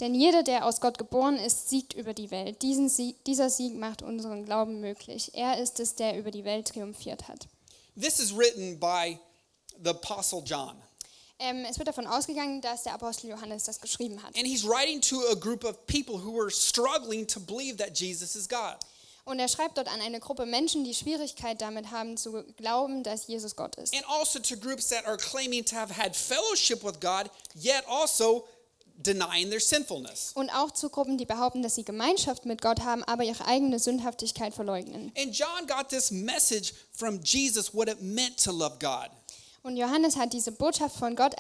Denn 0.04 0.16
jeder, 0.16 0.44
der 0.44 0.66
aus 0.66 0.82
Gott 0.82 0.98
geboren 0.98 1.38
ist, 1.38 1.70
siegt 1.70 1.94
über 1.94 2.14
die 2.14 2.30
Welt. 2.30 2.62
Sieg, 2.62 3.24
dieser 3.24 3.50
Sieg 3.50 3.76
macht 3.76 4.02
unseren 4.02 4.44
Glauben 4.44 4.82
möglich. 4.82 5.32
Er 5.34 5.58
ist 5.60 5.80
es, 5.80 5.96
der 5.96 6.18
über 6.20 6.30
die 6.30 6.44
Welt 6.44 6.68
triumphiert 6.68 7.30
hat. 7.30 7.48
This 7.98 8.20
is 8.20 8.36
written 8.36 8.78
by 8.78 9.18
the 9.82 9.92
Apostle 9.92 10.44
John. 10.46 10.76
Ähm, 11.40 11.66
es 11.70 11.78
wird 11.78 11.88
davon 11.88 12.06
ausgegangen, 12.06 12.60
dass 12.60 12.84
der 12.84 12.96
Apostel 12.96 13.30
Johannes 13.30 13.64
das 13.64 13.80
geschrieben 13.80 14.22
hat. 14.22 14.36
And 14.36 14.46
he's 14.46 14.68
writing 14.68 15.00
to 15.00 15.22
a 15.32 15.36
group 15.36 15.64
of 15.64 15.78
people 15.88 16.16
who 16.22 16.38
are 16.38 16.52
struggling 16.52 17.26
to 17.26 17.40
believe 17.40 17.78
that 17.78 17.98
Jesus 17.98 18.36
is 18.36 18.50
God. 18.50 18.76
Und 19.24 19.40
er 19.40 19.48
schreibt 19.48 19.78
dort 19.78 19.88
an 19.88 20.02
eine 20.02 20.20
Gruppe 20.20 20.46
Menschen, 20.46 20.84
die 20.84 20.96
Schwierigkeit 20.96 21.62
damit 21.62 21.92
haben 21.92 22.18
zu 22.18 22.44
glauben, 22.58 23.04
dass 23.04 23.28
Jesus 23.28 23.56
Gott 23.56 23.78
ist. 23.78 23.96
And 23.96 24.04
also 24.10 24.40
to 24.40 24.58
groups 24.58 24.90
that 24.90 25.06
are 25.06 25.16
claiming 25.16 25.64
to 25.64 25.78
have 25.78 25.96
had 25.96 26.14
fellowship 26.14 26.84
with 26.84 27.00
God, 27.00 27.32
yet 27.56 27.88
also 27.88 28.46
denying 28.98 29.50
their 29.50 29.60
sinfulness. 29.60 30.32
Und 30.36 30.50
auch 30.50 30.72
zu 30.72 30.90
Gruppen, 30.90 31.18
die 31.18 31.26
behaupten, 31.26 31.62
dass 31.62 31.76
sie 31.76 31.84
Gemeinschaft 31.84 32.46
mit 32.46 32.62
Gott 32.62 32.82
haben, 32.82 33.04
aber 33.04 33.24
ihre 33.24 33.46
eigene 33.46 33.80
Sündhaftigkeit 33.80 34.54
verleugnen. 34.54 35.12
And 35.18 35.36
John 35.36 35.68
got 35.68 35.90
this 35.90 36.12
message 36.12 36.74
from 36.92 37.20
Jesus 37.24 37.74
what 37.74 37.88
it 37.88 38.02
meant 38.02 38.42
to 38.44 38.52
love 38.52 38.78
God. 38.80 39.10
Und 39.66 39.78
Johannes 39.78 40.18
hat 40.18 40.34
diese 40.34 40.52
Botschaft 40.52 40.98
von 40.98 41.16
Gott 41.16 41.36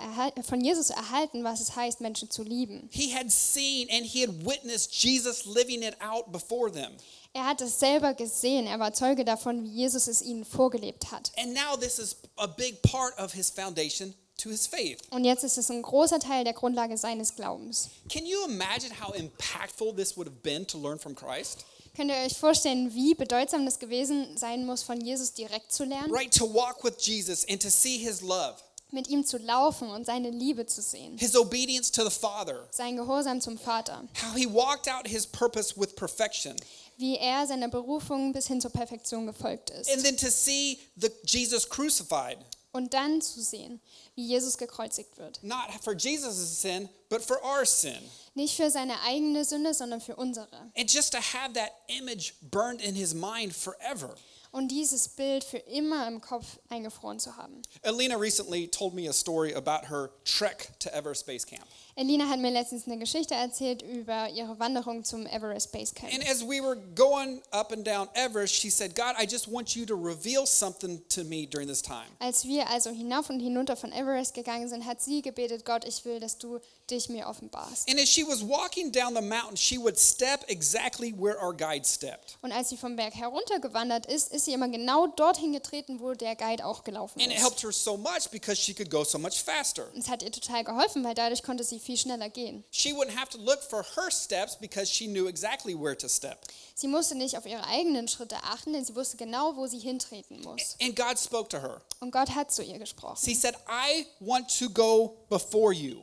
von 0.48 0.62
Jesus 0.62 0.90
erhalten, 0.90 1.44
was 1.44 1.60
es 1.60 1.76
heißt, 1.76 2.00
Menschen 2.00 2.30
zu 2.32 2.42
lieben. 2.42 2.88
He 2.90 3.14
had 3.14 3.30
seen 3.30 3.90
and 3.92 4.06
he 4.06 4.26
had 4.26 4.46
witnessed 4.46 4.94
Jesus 4.94 5.46
living 5.46 5.82
it 5.82 5.96
out 6.00 6.32
before 6.32 6.72
them. 6.72 6.94
Er 7.34 7.46
hat 7.46 7.60
es 7.62 7.80
selber 7.80 8.14
gesehen, 8.14 8.66
er 8.66 8.80
war 8.80 8.94
Zeuge 8.94 9.26
davon, 9.26 9.64
wie 9.64 9.76
Jesus 9.76 10.08
es 10.08 10.22
ihnen 10.22 10.46
vorgelebt 10.46 11.12
hat. 11.12 11.34
And 11.36 11.54
now 11.54 11.76
this 11.76 12.00
is 12.00 12.16
a 12.38 12.48
big 12.48 12.82
part 12.82 13.20
of 13.20 13.34
his 13.34 13.50
foundation 13.50 14.16
to 14.38 14.50
his 14.50 14.68
faith. 14.68 15.00
Und 15.12 15.26
jetzt 15.26 15.44
ist 15.44 15.58
es 15.58 15.70
ein 15.70 15.82
großer 15.82 16.20
Teil 16.20 16.44
der 16.44 16.54
Grundlage 16.54 16.98
seines 16.98 17.36
Glaubens. 17.36 17.90
Can 18.10 18.26
you 18.26 18.44
imagine 18.46 18.92
how 19.00 19.14
impactful 19.16 19.96
this 19.96 20.16
would 20.18 20.28
have 20.28 20.40
been 20.42 20.66
to 20.68 20.78
learn 20.78 21.00
from 21.00 21.16
Christ? 21.16 21.66
Könnt 21.96 22.10
ihr 22.10 22.18
euch 22.26 22.38
vorstellen, 22.38 22.94
wie 22.96 23.14
bedeutsam 23.14 23.66
das 23.66 23.78
gewesen 23.78 24.36
sein 24.36 24.66
muss, 24.66 24.82
von 24.82 25.00
Jesus 25.00 25.34
direkt 25.34 25.72
zu 25.72 25.84
lernen? 25.84 26.12
Right? 26.12 26.34
To 26.38 26.52
walk 26.52 26.84
with 26.84 26.94
Jesus 27.00 27.46
and 27.48 27.62
to 27.62 27.70
see 27.70 27.98
his 28.00 28.22
love, 28.22 28.56
Mit 28.92 29.08
ihm 29.10 29.24
zu 29.26 29.38
laufen 29.38 29.90
und 29.90 30.06
seine 30.06 30.30
Liebe 30.32 30.66
zu 30.66 30.82
sehen. 30.82 31.18
his 31.20 31.36
obedience 31.36 31.92
to 31.92 32.04
the 32.04 32.10
Father, 32.10 32.68
Sein 32.72 32.96
Gehorsam 32.98 33.42
zum 33.42 33.58
Vater. 33.60 34.04
how 34.24 34.36
he 34.36 34.48
walked 34.48 34.88
out 34.88 35.08
his 35.08 35.28
purpose 35.28 35.76
with 35.80 35.96
perfection. 35.96 36.56
Wie 36.98 37.18
er 37.18 37.46
seiner 37.48 37.68
Berufung 37.70 38.34
bis 38.34 38.48
hin 38.48 38.60
zur 38.62 38.72
Perfektion 38.72 39.26
gefolgt 39.28 39.70
ist. 39.72 39.90
And 39.92 40.04
then 40.04 40.18
to 40.18 40.30
see 40.30 40.80
the 40.96 41.10
Jesus 41.26 41.68
crucified, 41.70 42.38
Und 42.74 42.94
dann 42.94 43.22
zu 43.22 43.42
sehen, 43.42 43.80
wie 44.16 44.26
Jesus 44.28 44.58
gekreuzigt 44.58 45.18
wird. 45.18 45.40
not 45.44 45.70
for 45.82 45.94
Jesus' 45.94 46.60
sin, 46.62 46.90
but 47.08 47.22
for 47.22 47.38
our 47.44 47.66
sin. 47.66 47.98
Nicht 48.34 48.56
für 48.56 48.70
seine 48.70 49.00
eigene 49.02 49.46
Sünde, 49.46 49.74
sondern 49.74 50.02
für 50.02 50.16
unsere. 50.16 50.48
And 50.76 50.92
just 50.92 51.14
to 51.14 51.20
have 51.20 51.54
that 51.54 51.72
image 51.88 52.34
burned 52.42 52.82
in 52.82 52.96
his 52.96 53.14
mind 53.14 53.54
forever. 53.56 54.16
Und 54.52 54.68
dieses 54.70 55.08
Bild 55.08 55.44
für 55.44 55.58
immer 55.58 56.08
im 56.08 56.20
Kopf 56.22 56.60
eingefroren 56.70 57.20
zu 57.20 57.38
haben. 57.38 57.62
Alina 57.84 58.16
recently 58.18 58.68
told 58.68 58.94
me 58.94 59.08
a 59.10 59.14
story 59.14 59.54
about 59.54 59.88
her 59.90 60.10
trek 60.26 60.70
to 60.80 60.90
Everest 60.94 61.26
Base 61.26 61.46
Camp. 61.46 61.66
Elina 61.96 62.28
hat 62.28 62.40
mir 62.40 62.50
letztens 62.50 62.88
eine 62.88 62.98
Geschichte 62.98 63.36
erzählt 63.36 63.84
über 63.84 64.28
ihre 64.30 64.58
Wanderung 64.60 65.04
zum 65.04 65.28
Everest 65.28 65.72
Base 65.72 65.94
Camp. 65.94 66.12
And 66.12 66.28
as 66.28 66.42
we 66.42 66.60
were 66.60 66.76
going 66.96 67.42
up 67.52 67.72
and 67.72 67.86
down 67.86 68.10
Everest, 68.16 68.56
she 68.56 68.72
said, 68.72 68.96
God, 68.96 69.14
I 69.22 69.28
just 69.30 69.48
want 69.52 69.76
you 69.76 69.86
to 69.86 69.94
reveal 69.96 70.48
something 70.48 71.02
to 71.10 71.24
me 71.24 71.46
during 71.46 71.68
this 71.68 71.84
time. 71.84 72.08
Als 72.20 72.46
wir 72.46 72.68
also 72.70 72.90
hinauf 72.90 73.30
und 73.30 73.40
hinunter 73.40 73.76
von 73.76 73.92
Everest 73.92 74.34
gegangen 74.34 74.70
sind, 74.70 74.86
hat 74.86 75.02
sie 75.04 75.22
gebetet, 75.22 75.66
Gott, 75.66 75.86
ich 75.86 76.04
will, 76.04 76.20
dass 76.20 76.40
du 76.40 76.60
dich 76.90 77.10
mir 77.10 77.28
offenbarst. 77.28 77.88
And 77.88 78.00
as 78.00 78.10
she 78.10 78.24
was 78.28 78.42
walking 78.42 78.92
down 78.92 79.14
the 79.16 79.22
mountain, 79.22 79.56
she 79.56 79.78
would 79.78 80.00
step 80.00 80.44
exactly 80.50 81.14
where 81.16 81.38
our 81.40 81.56
guide 81.56 81.86
stepped. 81.86 82.40
Und 82.42 82.52
als 82.52 82.70
sie 82.70 82.78
vom 82.78 82.96
Berg 82.96 83.14
heruntergewandert 83.14 84.08
ist, 84.08 84.34
ist 84.34 84.46
sie 84.46 84.54
immer 84.54 84.68
genau 84.68 85.06
dorthin 85.08 85.54
getreten, 85.54 86.00
wo 86.00 86.14
der 86.14 86.36
Guide 86.36 86.66
auch 86.66 86.84
gelaufen 86.84 87.20
And 87.22 87.30
it 87.32 87.36
ist. 87.38 87.44
helped 87.44 87.62
her 87.64 87.72
so 87.72 87.96
much 87.98 88.30
because 88.32 88.56
she 88.60 88.74
could 88.74 88.90
go 88.90 89.04
so 89.04 89.20
much 89.20 89.44
faster. 89.44 89.88
Und 89.94 90.00
Es 90.00 90.10
hat 90.10 90.24
ihr 90.24 90.32
total 90.32 90.64
geholfen, 90.64 91.04
weil 91.04 91.14
dadurch 91.14 91.44
konnte 91.44 91.64
sie 91.64 91.80
viel 91.84 91.98
schneller 91.98 92.30
gehen. 92.30 92.64
She 92.72 92.94
wouldn't 92.94 93.16
have 93.16 93.30
to 93.30 93.38
look 93.38 93.62
for 93.62 93.84
her 93.96 94.10
steps 94.10 94.56
because 94.56 94.90
she 94.92 95.06
knew 95.08 95.28
exactly 95.28 95.76
where 95.76 95.96
to 95.98 96.08
step. 96.08 96.40
Sie 96.76 96.88
musste 96.88 97.16
nicht 97.16 97.38
auf 97.38 97.46
ihre 97.46 97.66
eigenen 97.68 98.08
Schritte 98.08 98.38
achten, 98.44 98.74
denn 98.74 98.84
sie 98.84 98.96
wusste 98.96 99.18
genau, 99.18 99.56
wo 99.56 99.68
sie 99.68 99.80
hintreten 99.80 100.42
muss. 100.42 100.76
And 100.82 100.96
God 100.96 101.20
spoke 101.20 101.50
to 101.50 101.60
her. 101.62 101.82
Und 102.00 102.12
Gott 102.12 102.34
hat 102.34 102.52
zu 102.52 102.64
ihr 102.64 102.80
gesprochen. 102.80 103.20
He 103.24 103.36
said, 103.36 103.56
I 103.68 104.06
want 104.20 104.50
to 104.60 104.70
go 104.70 105.18
before 105.30 105.74
you. 105.74 106.02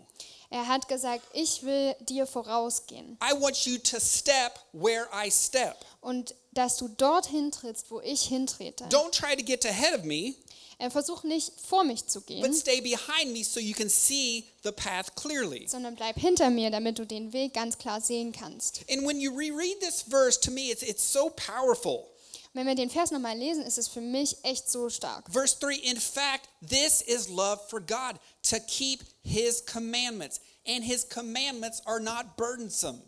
Er 0.52 0.66
hat 0.66 0.88
gesagt, 0.88 1.22
ich 1.32 1.62
will 1.62 1.94
dir 2.00 2.26
vorausgehen 2.26 3.16
I 3.22 3.40
want 3.40 3.66
you 3.66 3.78
to 3.78 4.00
step 4.00 4.58
where 4.72 5.06
I 5.14 5.30
step. 5.30 5.76
und 6.00 6.34
dass 6.52 6.76
du 6.76 6.88
dorthin 6.88 7.50
trittst, 7.50 7.90
wo 7.90 8.00
ich 8.00 8.22
hintrete. 8.22 8.84
Don't 8.84 9.12
try 9.12 9.36
to 9.36 9.42
get 9.44 9.64
ahead 9.64 9.98
of 9.98 10.04
me, 10.04 10.34
Er 10.78 10.90
versucht 10.90 11.24
nicht 11.24 11.52
vor 11.60 11.84
mich 11.84 12.06
zu 12.06 12.20
but 12.20 12.28
gehen, 12.28 12.54
stay 12.54 12.80
behind 12.80 13.32
me 13.34 13.44
so 13.44 13.60
you 13.60 13.74
can 13.74 13.90
see 13.90 14.46
the 14.62 14.72
path 14.72 15.14
clearly. 15.14 15.68
sondern 15.68 15.94
bleib 15.94 16.16
hinter 16.18 16.48
mir, 16.48 16.70
damit 16.70 16.98
du 16.98 17.06
den 17.06 17.34
Weg 17.34 17.52
ganz 17.52 17.76
klar 17.76 18.00
sehen 18.00 18.32
kannst. 18.32 18.80
And 18.90 19.06
when 19.06 19.20
you 19.20 19.30
reread 19.30 19.78
this 19.80 20.00
verse, 20.00 20.40
to 20.40 20.50
me, 20.50 20.70
it's, 20.70 20.82
it's 20.82 21.12
so 21.12 21.30
powerful. 21.30 22.06
Wenn 22.54 22.66
wir 22.66 22.74
den 22.74 22.90
Vers 22.90 23.10
nochmal 23.10 23.36
lesen, 23.36 23.62
ist 23.62 23.78
es 23.78 23.88
für 23.88 24.00
mich 24.00 24.38
echt 24.42 24.68
so 24.70 24.88
stark. 24.88 25.30
Verse 25.30 25.54
3 25.60 25.74
In 25.84 26.00
fact, 26.00 26.48
this 26.66 27.02
is 27.02 27.28
love 27.28 27.60
for 27.68 27.80
God, 27.80 28.18
to 28.42 28.58
keep 28.66 29.04
his 29.22 29.62
commandments. 29.64 30.40
And 30.66 30.82
his 30.82 31.06
commandments 31.08 31.80
are 31.86 32.00
not 32.00 32.36
burdensome. 32.36 33.02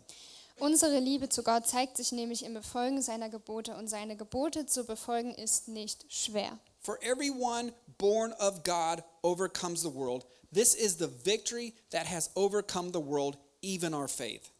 Unsere 0.59 0.99
Liebe 0.99 1.29
zu 1.29 1.43
Gott 1.43 1.67
zeigt 1.67 1.97
sich 1.97 2.11
nämlich 2.11 2.43
im 2.43 2.53
Befolgen 2.53 3.01
seiner 3.01 3.29
Gebote 3.29 3.75
und 3.75 3.87
seine 3.87 4.15
Gebote 4.15 4.65
zu 4.65 4.85
befolgen 4.85 5.33
ist 5.33 5.67
nicht 5.67 6.05
schwer. 6.09 6.59
For 6.79 7.01
everyone 7.01 7.73
born 7.97 8.33
of 8.33 8.63
God 8.63 9.03
overcomes 9.23 9.81
the 9.81 9.93
world. 9.93 10.25
This 10.53 10.75
is 10.75 10.97
the 10.97 11.09
victory 11.23 11.73
that 11.91 12.09
has 12.09 12.29
overcome 12.35 12.91
the 12.93 13.03
world, 13.03 13.37
even 13.61 13.93
our 13.93 14.07
faith. 14.07 14.51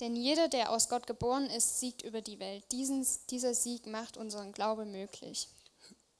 Denn 0.00 0.14
jeder, 0.14 0.48
der 0.48 0.70
aus 0.70 0.88
Gott 0.88 1.06
geboren 1.06 1.46
ist, 1.50 1.80
siegt 1.80 2.02
über 2.02 2.20
die 2.20 2.38
Welt. 2.38 2.64
Diesen, 2.70 3.06
dieser 3.30 3.54
Sieg 3.54 3.86
macht 3.86 4.16
unseren 4.16 4.52
Glaube 4.52 4.84
möglich. 4.84 5.48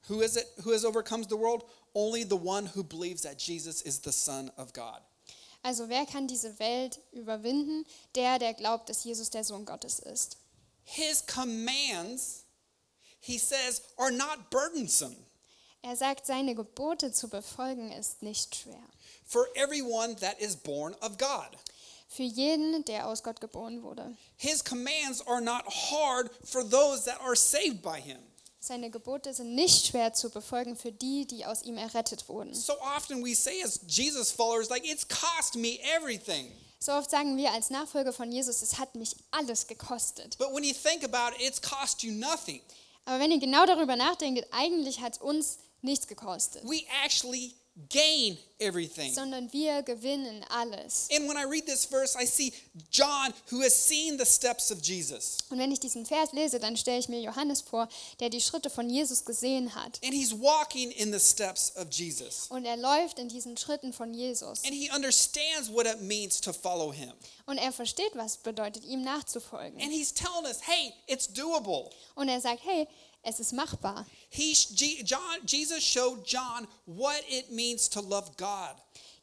Who 0.09 0.21
is 0.21 0.35
it 0.35 0.47
who 0.63 0.73
has 0.73 0.83
overcomes 0.83 1.27
the 1.29 1.37
world? 1.37 1.63
Only 1.93 2.23
the 2.23 2.35
one 2.35 2.69
who 2.75 2.83
believes 2.83 3.21
that 3.21 3.39
Jesus 3.39 3.81
is 3.81 4.01
the 4.03 4.11
Son 4.11 4.51
of 4.57 4.73
God. 4.73 5.01
Also 5.61 5.89
wer 5.89 6.05
kann 6.05 6.27
diese 6.27 6.57
Welt 6.59 6.99
überwinden? 7.11 7.85
Der, 8.15 8.39
der 8.39 8.53
glaubt, 8.53 8.89
dass 8.89 9.03
Jesus 9.03 9.29
der 9.29 9.43
Sohn 9.43 9.65
Gottes 9.65 9.99
ist. 9.99 10.37
His 10.83 11.25
commands, 11.25 12.45
he 13.19 13.37
says, 13.37 13.81
are 13.97 14.11
not 14.11 14.49
burdensome 14.49 15.15
Er 15.81 15.95
sagt, 15.95 16.25
seine 16.25 16.55
Gebote 16.55 17.11
zu 17.11 17.29
befolgen 17.29 17.91
ist 17.91 18.21
nicht 18.21 18.55
schwer. 18.55 18.83
for 19.25 19.47
everyone 19.55 20.15
that 20.17 20.39
is 20.39 20.55
born 20.55 20.93
of 21.01 21.17
God. 21.17 21.57
Für 22.07 22.23
jeden, 22.23 22.83
der 22.85 23.07
aus 23.07 23.21
Gott 23.21 23.39
geboren 23.39 23.83
wurde. 23.83 24.15
His 24.37 24.63
commands 24.63 25.21
are 25.27 25.41
not 25.41 25.63
hard 25.67 26.31
for 26.43 26.63
those 26.67 27.05
that 27.05 27.19
are 27.21 27.35
saved 27.35 27.81
by 27.83 27.99
him. 28.01 28.19
Seine 28.61 28.89
Gebote 28.89 29.33
sind 29.33 29.55
nicht 29.55 29.87
schwer 29.87 30.13
zu 30.13 30.29
befolgen 30.29 30.75
für 30.75 30.91
die, 30.91 31.25
die 31.25 31.45
aus 31.45 31.63
ihm 31.63 31.77
errettet 31.77 32.27
wurden. 32.27 32.53
So 32.53 32.73
often 32.97 33.23
we 33.23 33.33
say 33.33 33.63
as 33.63 33.79
Jesus 33.87 34.31
followers, 34.31 34.69
like, 34.69 34.85
it's 34.85 35.07
cost 35.07 35.55
me 35.55 35.79
everything. 35.95 36.51
So 36.79 36.91
oft 36.93 37.09
sagen 37.09 37.37
wir 37.37 37.51
als 37.53 37.69
Nachfolger 37.69 38.13
von 38.13 38.31
Jesus, 38.31 38.61
es 38.61 38.77
hat 38.77 38.95
mich 38.95 39.15
alles 39.31 39.67
gekostet. 39.67 40.37
But 40.37 40.53
when 40.53 40.63
you 40.63 40.73
think 40.73 41.03
about 41.03 41.35
it, 41.35 41.41
it's 41.47 41.61
cost 41.61 42.03
you 42.03 42.11
nothing. 42.11 42.61
Aber 43.05 43.19
wenn 43.19 43.31
ihr 43.31 43.39
genau 43.39 43.65
darüber 43.65 43.95
nachdenkt, 43.95 44.45
eigentlich 44.51 44.99
hat 44.99 45.13
es 45.13 45.21
uns 45.21 45.57
nichts 45.81 46.07
gekostet, 46.07 46.63
We 46.65 46.83
actually 47.03 47.55
gain 47.89 48.37
everything. 48.59 49.13
sondern 49.13 49.51
wir 49.53 49.81
gewinnen 49.83 50.43
alles. 50.49 51.07
And 51.11 51.27
when 51.27 51.37
I 51.37 51.45
read 51.45 51.65
this 51.65 51.85
verse, 51.85 52.15
I 52.19 52.25
see 52.25 52.53
John 52.91 53.33
who 53.51 53.61
has 53.61 53.73
seen 53.73 54.17
the 54.17 54.25
steps 54.25 54.71
of 54.71 54.81
Jesus. 54.81 55.37
Und 55.49 55.59
wenn 55.59 55.71
ich 55.71 55.79
diesen 55.79 56.05
Vers 56.05 56.31
lese, 56.33 56.59
dann 56.59 56.75
stelle 56.75 56.99
ich 56.99 57.09
mir 57.09 57.21
Johannes 57.21 57.61
vor, 57.61 57.87
der 58.19 58.29
die 58.29 58.41
Schritte 58.41 58.69
von 58.69 58.89
Jesus 58.89 59.23
gesehen 59.25 59.73
hat. 59.75 59.99
And 60.03 60.13
he's 60.13 60.33
walking 60.33 60.91
in 60.91 61.11
the 61.13 61.19
steps 61.19 61.73
of 61.77 61.87
Jesus. 61.91 62.47
Und 62.49 62.65
er 62.65 62.77
läuft 62.77 63.19
in 63.19 63.29
diesen 63.29 63.55
Schritten 63.57 63.93
von 63.93 64.13
Jesus. 64.13 64.63
And 64.65 64.73
he 64.73 64.89
understands 64.93 65.71
what 65.71 65.85
it 65.85 66.01
means 66.01 66.41
to 66.41 66.51
follow 66.51 66.91
him. 66.91 67.13
Und 67.45 67.57
er 67.57 67.71
versteht, 67.71 68.11
was 68.15 68.37
bedeutet, 68.37 68.83
ihm 68.85 69.03
nachzufolgen. 69.03 69.81
And 69.81 69.91
he's 69.91 70.13
telling 70.13 70.45
us, 70.45 70.59
hey, 70.61 70.93
it's 71.07 71.27
doable. 71.27 71.89
Und 72.15 72.27
er 72.29 72.41
sagt, 72.41 72.61
hey, 72.63 72.87
es 73.23 73.39
ist 73.39 73.53
machbar. 73.53 74.05
He, 74.29 74.53
John, 75.03 75.45
Jesus 75.45 75.83
showed 75.83 76.25
John 76.25 76.67
what 76.85 77.21
it 77.29 77.51
means 77.51 77.89
to 77.89 78.01
love 78.01 78.31
God 78.37 78.75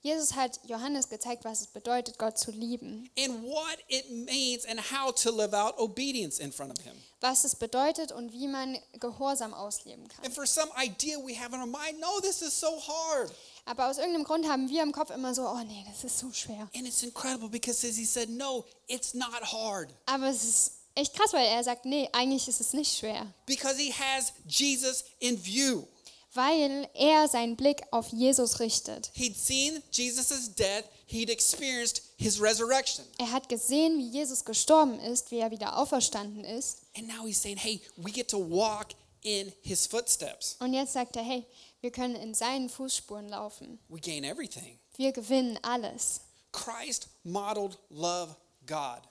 Jesus 0.06 0.36
hat 0.36 0.60
Johannes 0.68 1.08
gezeigt, 1.08 1.44
was 1.44 1.62
es 1.62 1.66
bedeutet, 1.66 2.16
Gott 2.16 2.38
zu 2.38 2.52
lieben. 2.52 3.10
and 3.18 3.42
what 3.42 3.78
it 3.88 4.08
means 4.08 4.64
and 4.64 4.78
how 4.78 5.10
to 5.10 5.32
live 5.32 5.52
out 5.52 5.76
obedience 5.80 6.38
in 6.38 6.52
front 6.52 6.78
of 6.78 6.84
him. 6.84 6.94
Was 7.20 7.44
es 7.44 7.56
bedeutet 7.56 8.12
und 8.12 8.32
wie 8.32 8.46
man 8.46 8.78
Gehorsam 9.00 9.52
ausleben 9.52 10.06
kann. 10.06 10.24
And 10.24 10.32
for 10.32 10.46
some 10.46 10.70
idea 10.80 11.18
we 11.18 11.34
have 11.34 11.52
in 11.52 11.60
our 11.60 11.66
mind, 11.66 11.98
no, 11.98 12.20
this 12.20 12.40
is 12.40 12.58
so 12.58 12.78
hard. 12.80 13.32
Aber 13.64 13.88
aus 13.88 13.98
irgendeinem 13.98 14.22
Grund 14.22 14.46
haben 14.46 14.68
wir 14.68 14.84
im 14.84 14.92
Kopf 14.92 15.10
immer 15.10 15.34
so, 15.34 15.42
oh 15.42 15.60
nee, 15.66 15.84
das 15.88 16.04
ist 16.04 16.20
so 16.20 16.30
schwer. 16.32 16.68
And 16.76 16.86
it's 16.86 17.02
incredible 17.02 17.48
because 17.48 17.84
as 17.84 17.96
he 17.96 18.04
said, 18.04 18.28
no, 18.30 18.64
it's 18.86 19.12
not 19.12 19.42
hard. 19.42 19.92
Aber 20.06 20.28
es 20.28 20.44
ist 20.44 20.72
echt 20.96 21.14
krass, 21.14 21.32
weil 21.32 21.46
er 21.46 21.62
sagt, 21.62 21.84
nee, 21.84 22.08
eigentlich 22.12 22.48
ist 22.48 22.60
es 22.60 22.72
nicht 22.72 22.96
schwer. 22.96 23.32
Because 23.46 23.76
he 23.76 23.92
has 23.92 24.32
Jesus 24.46 25.04
in 25.20 25.42
view. 25.42 25.84
Weil 26.32 26.88
er 26.92 27.28
seinen 27.28 27.56
Blick 27.56 27.82
auf 27.92 28.08
Jesus 28.12 28.60
richtet. 28.60 29.10
He'd 29.14 29.36
seen 29.36 29.82
Jesus' 29.90 30.54
death, 30.54 30.84
he'd 31.06 31.30
experienced 31.30 32.02
his 32.18 32.40
resurrection. 32.40 33.04
Er 33.18 33.32
hat 33.32 33.48
gesehen, 33.48 33.98
wie 33.98 34.10
Jesus 34.10 34.44
gestorben 34.44 34.98
ist, 35.00 35.30
wie 35.30 35.38
er 35.38 35.50
wieder 35.50 35.78
auferstanden 35.78 36.44
ist. 36.44 36.78
And 36.96 37.06
now 37.08 37.26
he's 37.26 37.40
saying, 37.40 37.56
hey, 37.56 37.80
we 37.96 38.10
get 38.10 38.28
to 38.28 38.38
walk 38.38 38.88
in 39.22 39.52
his 39.62 39.86
footsteps. 39.86 40.56
Und 40.60 40.74
jetzt 40.74 40.92
sagt 40.92 41.16
er, 41.16 41.22
hey, 41.22 41.44
wir 41.80 41.90
können 41.90 42.16
in 42.16 42.34
seinen 42.34 42.68
Fußspuren 42.68 43.28
laufen. 43.28 43.78
We 43.88 44.00
gain 44.00 44.24
everything. 44.24 44.78
Wir 44.96 45.12
gewinnen 45.12 45.58
alles. 45.62 46.20
Christ 46.52 47.08
modeled 47.22 47.78
love 47.90 48.36
God. 48.66 49.02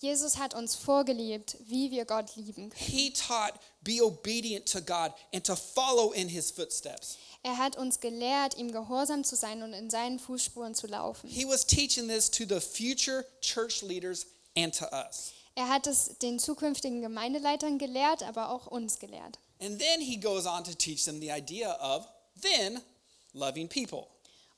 Jesus 0.00 0.38
hat 0.38 0.54
uns 0.54 0.74
vorgelebt, 0.74 1.58
wie 1.66 1.90
wir 1.90 2.06
Gott 2.06 2.34
lieben 2.34 2.70
können. 2.70 2.90
He 2.90 3.12
taught 3.12 3.52
be 3.82 4.02
obedient 4.02 4.66
to 4.72 4.80
God 4.80 5.12
and 5.34 5.44
to 5.44 5.54
follow 5.54 6.12
in 6.12 6.26
his 6.26 6.50
footsteps. 6.50 7.18
Er 7.42 7.58
hat 7.58 7.76
uns 7.76 8.00
gelehrt, 8.00 8.56
ihm 8.56 8.72
gehorsam 8.72 9.24
zu 9.24 9.36
sein 9.36 9.62
und 9.62 9.74
in 9.74 9.90
seinen 9.90 10.18
Fußspuren 10.18 10.74
zu 10.74 10.86
laufen. 10.86 11.28
He 11.28 11.46
was 11.46 11.66
teaching 11.66 12.08
this 12.08 12.30
to 12.30 12.44
the 12.46 12.60
future 12.60 13.26
church 13.42 13.82
leaders 13.82 14.26
and 14.56 14.74
to 14.74 14.86
us. 14.86 15.32
Er 15.54 15.68
hat 15.68 15.86
es 15.86 16.16
den 16.22 16.38
zukünftigen 16.38 17.02
Gemeindeleitern 17.02 17.78
gelehrt, 17.78 18.22
aber 18.22 18.50
auch 18.50 18.66
uns 18.68 18.98
gelehrt. 18.98 19.38
And 19.60 19.78
then 19.78 20.00
he 20.00 20.16
goes 20.16 20.46
on 20.46 20.64
to 20.64 20.72
teach 20.72 21.04
them 21.04 21.20
the 21.20 21.30
idea 21.30 21.76
of 21.78 22.06
then 22.40 22.80
loving 23.34 23.68
people. 23.68 24.06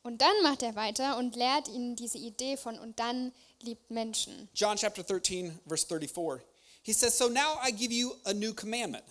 Und 0.02 0.20
dann 0.20 0.42
macht 0.42 0.62
er 0.62 0.74
weiter 0.74 1.16
und 1.16 1.36
lehrt 1.36 1.68
ihnen 1.68 1.94
diese 1.96 2.18
Idee 2.18 2.56
von 2.56 2.78
und 2.78 2.98
dann 2.98 3.32
liebt 3.60 3.90
Menschen. 3.90 4.48
John 4.54 4.76
chapter 4.76 5.02
13, 5.02 5.60
verse 5.66 5.86
34. 5.86 6.44
He 6.82 6.92
says, 6.92 7.16
So 7.16 7.28
now 7.28 7.58
I 7.62 7.70
give 7.70 7.92
you 7.92 8.14
a 8.24 8.32
new 8.32 8.52
commandment 8.52 9.04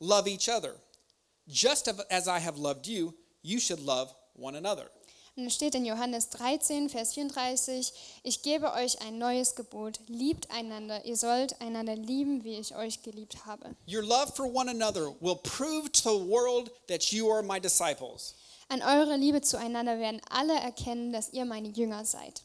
love 0.00 0.28
each 0.28 0.48
other. 0.48 0.74
Just 1.46 1.88
as 2.10 2.28
I 2.28 2.38
have 2.38 2.58
loved 2.58 2.86
you, 2.86 3.14
you 3.42 3.58
should 3.60 3.80
love 3.80 4.14
one 4.34 4.56
another. 4.56 4.90
Und 5.36 5.48
es 5.48 5.54
steht 5.54 5.74
in 5.74 5.84
Johannes 5.84 6.28
13, 6.30 6.88
Vers 6.88 7.14
34, 7.14 7.92
ich 8.22 8.42
gebe 8.42 8.72
euch 8.72 9.02
ein 9.02 9.18
neues 9.18 9.56
Gebot, 9.56 9.98
liebt 10.06 10.48
einander, 10.52 11.04
ihr 11.04 11.16
sollt 11.16 11.60
einander 11.60 11.96
lieben, 11.96 12.44
wie 12.44 12.54
ich 12.54 12.76
euch 12.76 13.02
geliebt 13.02 13.44
habe. 13.44 13.74
Your 13.88 14.04
love 14.04 14.32
for 14.36 14.46
one 14.46 14.70
another 14.70 15.12
will 15.20 15.34
prove 15.34 15.90
to 15.90 16.02
the 16.02 16.30
world 16.30 16.70
that 16.86 17.10
you 17.10 17.28
are 17.32 17.42
my 17.42 17.58
disciples. 17.58 18.36
An 18.68 18.82
eure 18.82 19.16
Liebe 19.16 19.40
zueinander 19.40 19.98
werden 19.98 20.20
alle 20.30 20.54
erkennen, 20.54 21.12
dass 21.12 21.32
ihr 21.32 21.44
meine 21.44 21.68
Jünger 21.68 22.04
seid. 22.04 22.42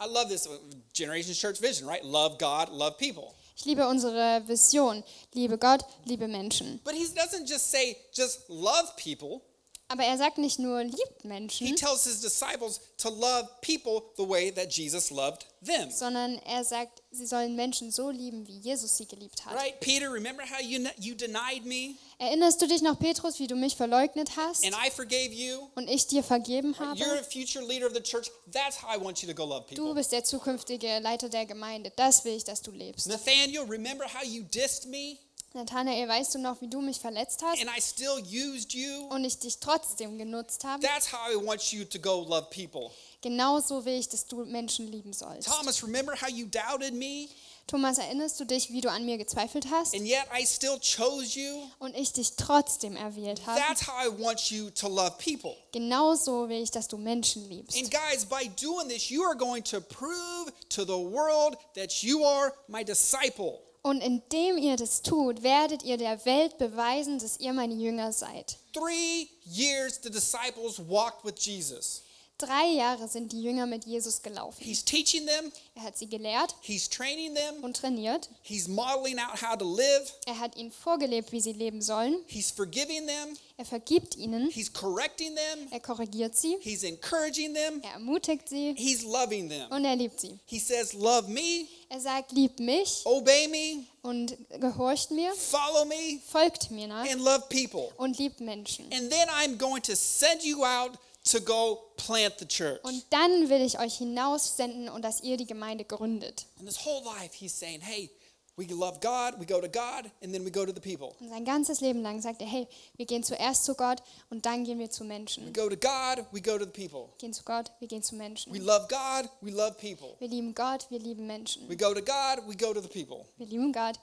I 0.00 0.06
love 0.06 0.28
this 0.28 0.48
Generation 0.92 1.34
Church 1.34 1.60
vision, 1.60 1.88
right? 1.88 2.04
Love 2.04 2.36
God, 2.38 2.68
love 2.70 2.96
people. 2.98 3.34
Ich 3.56 3.64
liebe 3.64 3.88
unsere 3.88 4.40
Vision, 4.46 5.02
liebe 5.34 5.58
Gott, 5.58 5.84
liebe 6.04 6.28
Menschen. 6.28 6.80
But 6.84 6.94
he 6.94 7.04
doesn't 7.12 7.48
just 7.48 7.72
say, 7.72 7.96
just 8.14 8.48
love 8.48 8.94
people. 8.96 9.42
Aber 9.90 10.04
er 10.04 10.18
sagt 10.18 10.36
nicht 10.36 10.58
nur, 10.58 10.82
liebt 10.84 11.22
He 11.22 11.28
Menschen, 11.28 11.76
tells 11.76 12.04
his 12.04 12.20
disciples 12.20 12.78
to 12.98 13.08
love 13.08 13.48
people 13.62 14.02
the 14.18 14.28
way 14.28 14.50
that 14.52 14.70
Jesus 14.70 15.10
loved 15.10 15.46
them. 15.64 15.90
sondern 15.90 16.38
er 16.44 16.62
sagt, 16.62 17.02
sie 17.10 17.24
sollen 17.26 17.56
Menschen 17.56 17.90
so 17.90 18.10
lieben, 18.10 18.46
wie 18.46 18.58
Jesus 18.58 18.96
sie 18.98 19.06
geliebt 19.06 19.46
hat. 19.46 19.54
Right? 19.56 19.80
Peter, 19.80 20.12
remember 20.12 20.42
how 20.44 20.60
you, 20.62 20.86
you 20.98 21.14
denied 21.14 21.64
me 21.64 21.94
Erinnerst 22.18 22.60
du 22.60 22.66
dich 22.66 22.82
noch, 22.82 22.98
Petrus, 22.98 23.38
wie 23.38 23.46
du 23.46 23.54
mich 23.56 23.76
verleugnet 23.76 24.36
hast 24.36 24.62
and 24.64 24.74
I 24.74 24.90
forgave 24.90 25.32
you? 25.32 25.68
und 25.74 25.88
ich 25.88 26.06
dir 26.06 26.22
vergeben 26.22 26.74
You're 26.74 26.78
habe? 27.06 27.20
a 27.20 27.22
future 27.22 27.64
leader 27.64 27.86
of 27.86 27.94
the 27.94 28.02
church. 28.02 28.28
That's 28.52 28.82
how 28.82 28.94
I 28.94 29.02
want 29.02 29.22
you 29.22 29.28
to 29.28 29.34
go 29.34 29.44
love 29.46 29.66
Du 29.70 29.76
people. 29.76 29.94
bist 29.94 30.12
der 30.12 30.22
zukünftige 30.24 30.98
Leiter 30.98 31.28
der 31.30 31.46
Gemeinde. 31.46 31.90
Das 31.96 32.24
will 32.26 32.34
ich, 32.36 32.44
dass 32.44 32.60
du 32.60 32.72
lebst. 32.72 33.06
Nathaniel, 33.06 33.62
remember 33.62 34.04
how 34.04 34.22
you 34.22 34.42
dissed 34.42 34.86
me 34.86 35.16
Nathanael, 35.54 36.08
weißt 36.08 36.34
du 36.34 36.38
noch, 36.38 36.60
wie 36.60 36.68
du 36.68 36.80
mich 36.80 36.98
verletzt 36.98 37.42
hast 37.42 37.60
and 37.60 37.70
I 37.76 37.80
still 37.80 38.22
used 38.22 38.74
you? 38.74 39.06
und 39.08 39.24
ich 39.24 39.38
dich 39.38 39.58
trotzdem 39.58 40.18
genutzt 40.18 40.64
habe? 40.64 40.82
That's 40.82 41.12
how 41.12 41.30
I 41.32 41.36
want 41.36 41.72
you 41.72 41.84
to 41.84 41.98
go 41.98 42.22
love 42.22 42.48
people. 42.50 42.90
Genauso 43.20 43.84
will 43.84 43.98
ich, 43.98 44.08
dass 44.08 44.26
du 44.26 44.44
Menschen 44.44 44.90
lieben 44.90 45.12
sollst. 45.12 45.48
Thomas, 45.48 45.82
remember 45.82 46.14
how 46.14 46.28
you 46.28 46.46
doubted 46.46 46.94
me 46.94 47.28
Thomas, 47.68 47.98
erinnerst 47.98 48.40
du 48.40 48.46
dich, 48.46 48.72
wie 48.72 48.80
du 48.80 48.90
an 48.90 49.04
mir 49.04 49.18
gezweifelt 49.18 49.66
hast 49.70 49.94
and 49.94 50.06
yet 50.06 50.26
I 50.34 50.46
still 50.46 50.78
chose 50.80 51.38
you? 51.38 51.68
und 51.78 51.94
ich 51.94 52.12
dich 52.14 52.32
trotzdem 52.36 52.96
erwählt 52.96 53.46
habe? 53.46 53.60
That's 53.60 53.86
how 53.86 54.06
I 54.06 54.22
want 54.22 54.50
you 54.50 54.70
to 54.70 54.88
love 54.88 55.18
people. 55.18 55.54
Genauso 55.72 56.48
will 56.48 56.62
ich, 56.62 56.70
dass 56.70 56.88
du 56.88 56.96
Menschen 56.96 57.46
liebst. 57.46 57.76
And 57.76 57.90
guys, 57.90 58.24
by 58.24 58.48
doing 58.58 58.88
this, 58.88 59.10
you 59.10 59.22
are 59.22 59.36
going 59.36 59.62
to 59.64 59.82
prove 59.82 60.50
to 60.70 60.84
the 60.86 60.96
world 60.96 61.58
that 61.74 62.02
you 62.02 62.24
are 62.24 62.54
my 62.68 62.82
disciple. 62.82 63.60
Und 63.82 64.00
indem 64.00 64.58
ihr 64.58 64.76
das 64.76 65.02
tut, 65.02 65.42
werdet 65.42 65.82
ihr 65.82 65.96
der 65.96 66.24
Welt 66.26 66.58
beweisen, 66.58 67.18
dass 67.18 67.38
ihr 67.38 67.52
meine 67.52 67.74
Jünger 67.74 68.12
seid. 68.12 68.58
Three 68.72 69.28
years 69.44 70.00
the 70.02 70.10
disciples 70.10 70.78
walked 70.78 71.24
with 71.24 71.34
Jesus. 71.38 72.02
Drei 72.40 72.66
Jahre 72.68 73.08
sind 73.08 73.32
die 73.32 73.42
Jünger 73.42 73.66
mit 73.66 73.84
Jesus 73.84 74.22
gelaufen. 74.22 74.62
He's 74.64 74.84
teaching 74.84 75.26
them, 75.26 75.50
Er 75.74 75.82
hat 75.82 75.98
sie 75.98 76.08
gelehrt 76.08 76.54
he's 76.60 76.88
training 76.88 77.34
them, 77.34 77.64
und 77.64 77.76
trainiert. 77.76 78.28
he's 78.42 78.68
modeling 78.68 79.18
out 79.18 79.42
how 79.42 79.56
to 79.58 79.64
live, 79.64 80.12
Er 80.24 80.38
hat 80.38 80.56
ihnen 80.56 80.70
vorgelebt, 80.70 81.32
wie 81.32 81.40
sie 81.40 81.52
leben 81.52 81.82
sollen. 81.82 82.16
he's 82.28 82.52
forgiving 82.52 83.08
them, 83.08 83.36
Er 83.56 83.64
vergibt 83.64 84.16
ihnen. 84.16 84.50
he's 84.50 84.72
correcting 84.72 85.34
them, 85.34 85.66
Er 85.72 85.80
korrigiert 85.80 86.36
sie. 86.36 86.56
he's 86.60 86.84
encouraging 86.84 87.54
them, 87.54 87.80
Er 87.82 87.94
ermutigt 87.94 88.48
sie 88.48 88.72
he's 88.78 89.02
loving 89.02 89.48
them. 89.48 89.68
und 89.72 89.84
er 89.84 89.96
liebt 89.96 90.20
sie. 90.20 90.38
He 90.46 90.60
says, 90.60 90.92
Love 90.92 91.28
me, 91.28 91.66
Er 91.88 91.98
sagt, 92.00 92.30
liebt 92.30 92.60
mich 92.60 93.00
obey 93.04 93.48
me, 93.48 93.84
und 94.08 94.36
gehorcht 94.60 95.10
mir, 95.10 95.32
follow 95.34 95.84
me, 95.86 96.20
folgt 96.30 96.70
mir 96.70 96.86
nach 96.86 97.04
and 97.10 97.20
love 97.20 97.42
people. 97.48 97.90
und 97.96 98.16
liebt 98.18 98.38
Menschen. 98.40 98.84
And 98.92 99.10
then 99.10 99.28
I'm 99.28 99.56
going 99.58 99.82
to 99.82 99.96
send 99.96 100.44
you 100.44 100.64
out 100.64 100.92
to 101.30 101.40
go 101.40 101.92
plant 101.96 102.34
the 102.38 102.46
church. 102.46 102.78
Und 102.84 103.04
dann 103.10 103.48
will 103.48 103.60
ich 103.62 103.78
euch 103.78 103.96
hinaussenden 103.98 104.88
und 104.88 105.02
dass 105.02 105.22
ihr 105.22 105.36
die 105.36 105.46
Gemeinde 105.46 105.84
gründet. 105.84 106.46
And 106.58 106.68
his 106.68 106.84
whole 106.84 107.02
life, 107.04 107.34
he's 107.34 107.58
saying, 107.58 107.80
Hey, 107.80 108.10
we 108.56 108.66
love 108.66 108.98
God, 109.00 109.38
we 109.38 109.46
go 109.46 109.60
to 109.60 109.68
God, 109.68 110.10
and 110.20 110.32
then 110.32 110.44
we 110.44 110.50
go 110.50 110.66
to 110.66 110.72
the 110.74 110.80
people. 110.80 111.14
Und 111.20 111.28
sein 111.28 111.44
ganzes 111.44 111.80
Leben 111.80 112.02
lang 112.02 112.20
sagt 112.20 112.40
er, 112.42 112.48
hey, 112.48 112.66
wir 112.96 113.06
gehen 113.06 113.22
zuerst 113.22 113.64
zu 113.64 113.74
Gott 113.74 114.02
und 114.30 114.44
dann 114.46 114.64
gehen 114.64 114.80
wir 114.80 114.90
zu 114.90 115.04
We 115.04 115.08
Menschen. 115.08 115.52
go 115.52 115.68
to 115.68 115.76
God, 115.76 116.24
we 116.32 116.40
go 116.42 116.58
to 116.58 116.64
the 116.64 116.70
people. 116.88 117.08
Gehen 117.18 117.32
zu 117.32 117.44
Gott, 117.44 117.70
wir 117.78 117.86
gehen 117.86 118.02
zu 118.02 118.14
We 118.16 118.18
Menschen. 118.18 118.52
love 118.64 118.88
God, 118.88 119.30
we 119.40 119.52
love 119.52 119.74
people. 119.80 120.16
Wir 120.18 120.28
lieben 120.28 120.54
Gott, 120.54 120.86
wir 120.90 120.98
lieben 120.98 121.26
Menschen. 121.28 121.68
We 121.68 121.76
go 121.76 121.94
to 121.94 122.00
God, 122.02 122.42
we 122.48 122.56
go 122.56 122.74
to 122.74 122.80
the 122.80 122.88
people. 122.88 123.24
Wir 123.36 123.46
lieben 123.46 123.72
Gott, 123.72 124.00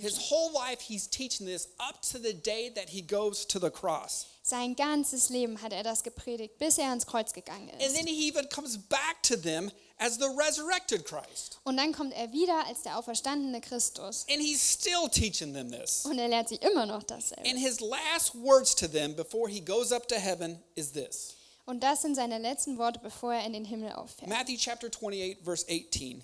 His 0.00 0.30
whole 0.30 0.52
life, 0.52 0.80
he's 0.80 1.06
teaching 1.06 1.46
this 1.46 1.68
up 1.78 2.00
to 2.10 2.18
the 2.18 2.32
day 2.32 2.70
that 2.74 2.88
he 2.88 3.02
goes 3.02 3.46
to 3.46 3.58
the 3.58 3.70
cross. 3.70 4.26
Sein 4.42 4.74
ganzes 4.74 5.28
Leben 5.28 5.62
hat 5.62 5.72
er 5.72 5.82
das 5.82 6.02
gepredigt, 6.02 6.58
bis 6.58 6.78
er 6.78 6.88
ans 6.88 7.06
Kreuz 7.06 7.32
gegangen 7.32 7.68
ist. 7.68 7.86
And 7.86 7.94
then 7.94 8.06
he 8.06 8.26
even 8.26 8.48
comes 8.48 8.76
back 8.76 9.22
to 9.22 9.36
them 9.36 9.70
as 9.98 10.18
the 10.18 10.28
resurrected 10.36 11.04
Christ. 11.04 11.58
Und 11.64 11.76
dann 11.76 11.92
kommt 11.92 12.12
er 12.14 12.32
wieder 12.32 12.66
als 12.66 12.82
der 12.82 12.98
auferstandene 12.98 13.60
Christus. 13.60 14.26
And 14.28 14.40
he's 14.40 14.60
still 14.60 15.08
teaching 15.08 15.54
them 15.54 15.70
this. 15.70 16.04
Und 16.04 16.18
er 16.18 16.28
lehrt 16.28 16.48
sie 16.48 16.56
immer 16.56 16.86
noch 16.86 17.02
dasselbe. 17.04 17.48
And 17.48 17.58
his 17.58 17.80
last 17.80 18.34
words 18.34 18.74
to 18.74 18.88
them 18.88 19.14
before 19.14 19.48
he 19.48 19.60
goes 19.60 19.92
up 19.92 20.08
to 20.08 20.16
heaven 20.16 20.60
is 20.74 20.92
this 20.92 21.36
Und 21.64 21.82
das 21.82 22.02
sind 22.02 22.16
seine 22.16 22.38
letzten 22.38 22.76
Worte, 22.76 22.98
bevor 23.00 23.34
er 23.34 23.46
in 23.46 23.52
den 23.52 23.64
Himmel 23.64 23.92
auffährt. 23.92 24.28
Matthew 24.28 24.56
chapter 24.58 24.88
28, 24.88 25.38
verse 25.44 25.64
18. 25.68 26.22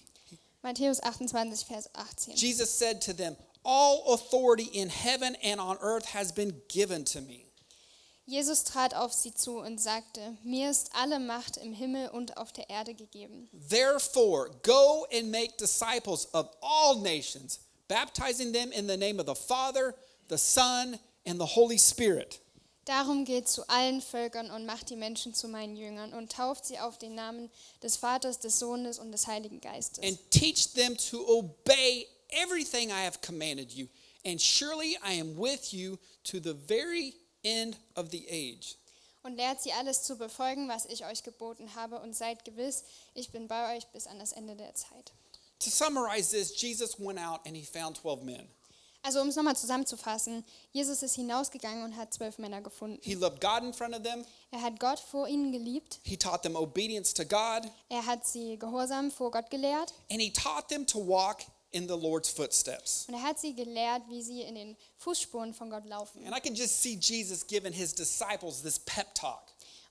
Matthäus 0.65 1.01
28, 1.01 1.65
Vers 1.69 1.89
18. 1.95 2.37
Jesus 2.37 2.71
said 2.71 3.01
to 3.03 3.13
them, 3.13 3.37
All 3.65 4.15
authority 4.15 4.65
in 4.65 4.89
heaven 4.89 5.37
and 5.43 5.61
on 5.61 5.77
earth 5.81 6.07
has 6.07 6.33
been 6.33 6.55
given 6.69 7.05
to 7.07 7.21
me. 7.21 7.49
Jesus 8.29 8.63
trat 8.63 8.93
auf 8.93 9.15
sie 9.15 9.33
zu 9.33 9.59
und 9.59 9.81
sagte, 9.81 10.37
mir 10.45 10.69
ist 10.69 10.91
alle 10.93 11.19
Macht 11.19 11.57
im 11.57 11.73
Himmel 11.73 12.11
und 12.11 12.37
auf 12.37 12.53
der 12.53 12.69
Erde 12.69 12.93
gegeben. 12.93 13.49
Therefore, 13.71 14.51
go 14.63 15.07
and 15.11 15.31
make 15.31 15.57
disciples 15.57 16.29
of 16.35 16.51
all 16.61 16.97
nations, 17.01 17.61
baptizing 17.89 18.53
them 18.53 18.71
in 18.71 18.87
the 18.87 18.99
name 18.99 19.19
of 19.19 19.27
the 19.27 19.35
Father, 19.35 19.95
the 20.29 20.37
Son, 20.37 20.99
and 21.25 21.41
the 21.41 21.47
Holy 21.47 21.79
Spirit, 21.79 22.39
Darum 22.89 23.27
geht 23.27 23.47
zu 23.51 23.69
allen 23.69 24.01
Völkern 24.01 24.51
und 24.51 24.65
macht 24.65 24.89
die 24.89 24.97
Menschen 24.97 25.35
zu 25.35 25.47
meinen 25.47 25.77
Jüngern 25.77 26.15
und 26.15 26.33
tauft 26.33 26.65
sie 26.65 26.79
auf 26.79 26.97
den 26.97 27.15
Namen 27.15 27.51
des 27.83 27.97
Vaters, 27.99 28.39
des 28.39 28.59
Sohnes 28.59 28.99
und 28.99 29.13
des 29.13 29.27
Heiligen 29.27 29.61
Geistes. 29.61 30.03
and 30.03 30.19
teach 30.31 30.73
them 30.73 30.97
to 30.97 31.19
obey 31.29 32.09
everything 32.31 32.89
I 32.89 33.05
have 33.05 33.19
commanded 33.21 33.73
you. 33.73 33.89
And 34.25 34.41
surely 34.41 34.97
I 35.07 35.21
am 35.21 35.37
with 35.39 35.71
you 35.75 35.99
to 36.25 36.41
the 36.41 36.55
very 36.55 37.15
end 37.45 37.77
of 37.95 38.09
the 38.11 38.27
age. 38.31 38.77
Und 39.23 39.37
lehrt 39.37 39.61
sie 39.61 39.73
alles 39.73 40.05
zu 40.05 40.17
befolgen, 40.17 40.67
was 40.69 40.87
ich 40.87 41.05
euch 41.05 41.23
geboten 41.23 41.75
habe 41.75 42.01
und 42.01 42.17
seid 42.17 42.47
gewiss, 42.47 42.85
ich 43.13 43.31
bin 43.31 43.49
bei 43.49 43.77
euch 43.77 43.87
bis 43.89 44.07
an 44.07 44.19
das 44.19 44.33
Ende 44.33 44.57
der 44.57 44.75
Zeit. 44.75 45.13
To 45.59 45.69
summarize 45.69 46.31
this, 46.31 46.59
Jesus 46.59 46.99
went 46.99 47.19
out 47.19 47.41
and 47.45 47.55
he 47.55 47.65
found 47.65 47.99
12 47.99 48.23
men. 48.23 48.49
Also 49.09 49.23
um 49.23 49.29
es 49.29 49.37
nochmal 49.37 49.57
zusammenzufassen, 49.57 50.45
Jesus 50.71 51.03
ist 51.03 51.15
hinausgegangen 51.15 51.83
und 51.83 51.97
hat 51.97 52.13
zwölf 52.13 52.37
Männer 52.37 52.61
gefunden. 52.61 53.01
He 53.03 53.15
loved 53.15 53.41
God 53.41 53.63
in 53.63 53.73
front 53.73 53.97
of 53.97 54.03
them, 54.03 54.23
Er 54.51 54.61
hat 54.61 54.79
Gott 54.79 55.01
vor 55.01 55.27
ihnen 55.27 55.51
geliebt, 55.51 55.99
he 56.03 56.15
taught 56.19 56.43
them 56.43 56.55
obedience 56.55 57.15
to 57.15 57.25
God, 57.25 57.71
er 57.89 58.05
hat 58.05 58.27
sie 58.27 58.59
Gehorsam 58.59 59.11
vor 59.11 59.31
Gott 59.31 59.49
gelehrt 59.49 59.95
and 60.11 60.21
he 60.21 60.31
taught 60.31 60.69
them 60.69 60.87
to 60.87 60.99
walk 60.99 61.39
in 61.71 61.89
the 61.89 61.95
Lord's 61.95 62.29
footsteps. 62.29 63.07
und 63.09 63.15
er 63.15 63.23
hat 63.23 63.39
sie 63.39 63.55
gelehrt, 63.55 64.03
wie 64.11 64.21
sie 64.21 64.43
in 64.43 64.57
den 64.57 64.77
Fußspuren 64.99 65.55
von 65.55 65.71
Gott 65.71 65.87
laufen. 65.87 66.27
And 66.27 66.37
I 66.37 66.41
can 66.41 66.55
just 66.55 66.83
see 66.83 66.99
Jesus 67.01 67.47
giving 67.47 67.73
his 67.73 67.95
disciples 67.95 68.61
this 68.61 68.79
pep 68.79 69.15
talk. 69.15 69.41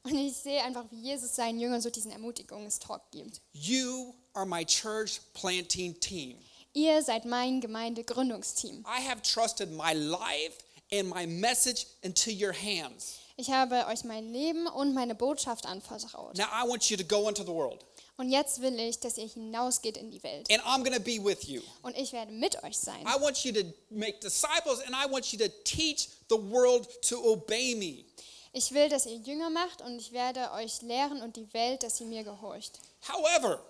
Und 0.04 0.14
ich 0.16 0.38
sehe 0.38 0.64
einfach, 0.64 0.86
wie 0.92 1.02
Jesus 1.02 1.36
seinen 1.36 1.60
Jüngern 1.60 1.82
so 1.82 1.90
diesen 1.90 2.12
Ermutigungstalk 2.12 3.02
gibt. 3.10 3.42
You 3.52 4.14
are 4.34 4.46
my 4.46 4.64
church 4.64 5.20
planting 5.34 6.00
team. 6.00 6.38
Ihr 6.78 7.02
seid 7.02 7.26
mein 7.26 7.60
Gemeindegründungsteam. 7.60 8.86
I 8.86 9.02
have 9.10 9.24
trusted 9.24 9.72
my 9.72 9.94
life 9.94 10.60
and 10.92 11.10
my 11.10 11.26
message 11.26 11.88
into 12.04 12.30
your 12.30 12.54
hands. 12.54 13.18
Ich 13.36 13.50
habe 13.50 13.88
euch 13.88 14.04
mein 14.04 14.32
Leben 14.32 14.68
und 14.68 14.94
meine 14.94 15.16
Botschaft 15.16 15.66
anvertraut. 15.66 16.38
Now 16.38 16.46
I 16.46 16.68
want 16.70 16.88
you 16.92 16.96
to 16.98 17.04
go 17.04 17.28
into 17.28 17.42
the 17.42 17.52
world, 17.52 17.84
Und 18.18 18.30
jetzt 18.30 18.62
will 18.62 18.80
ich, 18.80 19.00
dass 19.00 19.18
ihr 19.18 19.28
hinausgeht 19.28 19.98
in 19.98 20.12
die 20.12 20.22
Welt. 20.22 20.48
and 20.52 20.62
I'm 20.66 20.84
to 20.84 21.00
be 21.00 21.18
with 21.18 21.48
you. 21.48 21.64
Und 21.82 21.98
ich 21.98 22.14
werde 22.14 22.32
mit 22.32 22.64
euch 22.64 22.78
sein. 22.78 23.02
I 23.08 23.20
want 23.20 23.44
you 23.44 23.52
to 23.54 23.62
make 23.90 24.20
disciples, 24.20 24.80
and 24.86 24.92
I 24.92 25.12
want 25.12 25.26
you 25.34 25.40
to 25.40 25.50
teach 25.64 26.10
the 26.30 26.38
world 26.38 26.88
to 27.10 27.18
obey 27.24 27.74
me. 27.74 28.06
Ich 28.54 28.72
will, 28.72 28.88
dass 28.88 29.08
ihr 29.08 29.18
Jünger 29.18 29.50
macht 29.50 29.82
und 29.82 29.98
ich 30.00 30.12
werde 30.12 30.52
euch 30.52 30.84
lehren 30.84 31.24
und 31.24 31.38
die 31.38 31.52
Welt, 31.56 31.82
dass 31.82 31.98
sie 31.98 32.06
mir 32.06 32.24
gehorcht. 32.24 32.80
However, 33.08 33.66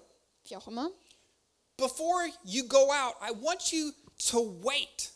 Wie 0.50 0.58
auch 0.58 0.68
immer. 0.68 0.92
Before 1.78 2.28
you 2.44 2.64
go 2.64 2.92
out, 2.92 3.16
I 3.22 3.32
want 3.32 3.72
you 3.72 3.92
to 4.30 4.42
wait. 4.64 5.12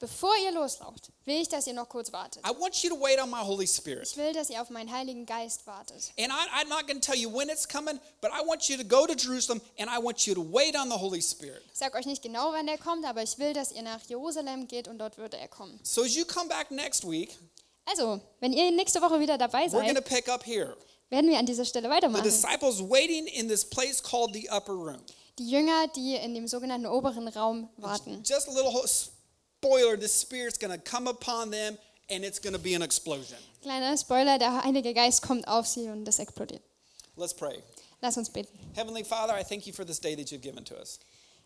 Bevor 0.00 0.34
ihr 0.36 0.50
loslauft, 0.52 1.10
will 1.24 1.40
ich, 1.40 1.48
dass 1.48 1.66
ihr 1.66 1.72
noch 1.72 1.88
kurz 1.88 2.12
wartet. 2.12 2.42
I 2.44 2.50
want 2.50 2.82
you 2.82 2.90
to 2.90 3.00
wait 3.00 3.18
on 3.18 3.30
my 3.30 3.38
Holy 3.42 3.66
Spirit. 3.66 4.06
Ich 4.10 4.16
will, 4.16 4.32
dass 4.34 4.50
ihr 4.50 4.60
auf 4.60 4.68
meinen 4.68 4.92
Heiligen 4.92 5.24
Geist 5.24 5.66
wartet. 5.66 6.12
And 6.18 6.30
I, 6.30 6.60
I'm 6.60 6.68
not 6.68 6.86
going 6.86 7.00
to 7.00 7.12
tell 7.12 7.16
you 7.18 7.30
when 7.32 7.48
it's 7.48 7.66
coming, 7.66 7.98
but 8.20 8.30
I 8.32 8.44
want 8.46 8.68
you 8.68 8.76
to 8.76 8.84
go 8.84 9.06
to 9.06 9.14
Jerusalem 9.14 9.62
and 9.78 9.88
I 9.88 9.98
want 10.02 10.26
you 10.26 10.34
to 10.34 10.42
wait 10.42 10.76
on 10.76 10.90
the 10.90 10.96
Holy 10.98 11.22
Spirit. 11.22 11.62
Ich 11.72 11.78
sage 11.78 11.96
euch 11.96 12.04
nicht 12.06 12.22
genau, 12.22 12.52
wann 12.52 12.68
er 12.68 12.76
kommt, 12.76 13.06
aber 13.06 13.22
ich 13.22 13.38
will, 13.38 13.54
dass 13.54 13.72
ihr 13.72 13.82
nach 13.82 14.00
Jerusalem 14.06 14.66
geht 14.68 14.88
und 14.88 14.98
dort 14.98 15.16
würde 15.16 15.38
er 15.38 15.48
kommen. 15.48 15.78
So 15.84 16.02
as 16.02 16.14
you 16.14 16.24
come 16.26 16.48
back 16.48 16.70
next 16.70 17.08
week, 17.08 17.38
Also, 17.86 18.20
wenn 18.40 18.52
ihr 18.52 18.70
nächste 18.72 19.00
Woche 19.00 19.20
wieder 19.20 19.38
dabei 19.38 19.66
we're 19.66 19.70
going 19.80 19.94
to 19.94 20.02
seid, 20.02 20.04
pick 20.04 20.28
up 20.28 20.44
here. 20.44 20.76
werden 21.08 21.30
wir 21.30 21.38
an 21.38 21.46
dieser 21.46 21.64
Stelle 21.64 21.88
The 21.88 21.94
weitermachen. 21.94 22.24
disciples 22.24 22.80
waiting 22.82 23.26
in 23.28 23.48
this 23.48 23.64
place 23.64 24.02
called 24.02 24.34
the 24.34 24.50
upper 24.50 24.72
room. 24.74 25.00
Die 25.38 25.50
Jünger, 25.50 25.88
die 25.96 26.14
in 26.14 26.34
dem 26.34 26.46
sogenannten 26.46 26.86
oberen 26.86 27.28
Raum 27.28 27.68
warten. 27.76 28.22
Just 28.24 28.48
a 28.48 28.52
little 28.52 28.72
spoiler 28.86 29.96
the 29.98 30.08
Spirit's 30.08 30.58
going 30.58 30.72
to 30.72 30.78
come 30.78 31.08
upon 31.08 31.50
them 31.50 31.76
and 32.08 32.24
it's 32.24 32.40
going 32.40 32.54
to 32.54 32.60
be 32.60 32.74
an 32.74 32.82
explosion. 32.82 33.38
Kleiner 33.62 33.96
Spoiler, 33.96 34.38
der 34.38 34.62
Heilige 34.62 34.94
Geist 34.94 35.22
kommt 35.22 35.48
auf 35.48 35.66
sie 35.66 35.88
und 35.88 36.06
es 36.06 36.18
explodiert. 36.18 36.62
Let's 37.16 37.34
pray. 37.34 37.62
Lass 38.00 38.16
uns 38.16 38.30
beten. 38.30 38.58
Heavenly 38.74 39.02
Father, 39.02 39.34
I 39.38 39.42
thank 39.42 39.66
you 39.66 39.72
for 39.72 39.84
this 39.84 39.98
day 39.98 40.14
that 40.14 40.30
you've 40.30 40.42
given 40.42 40.64
to 40.66 40.76
us. 40.76 41.00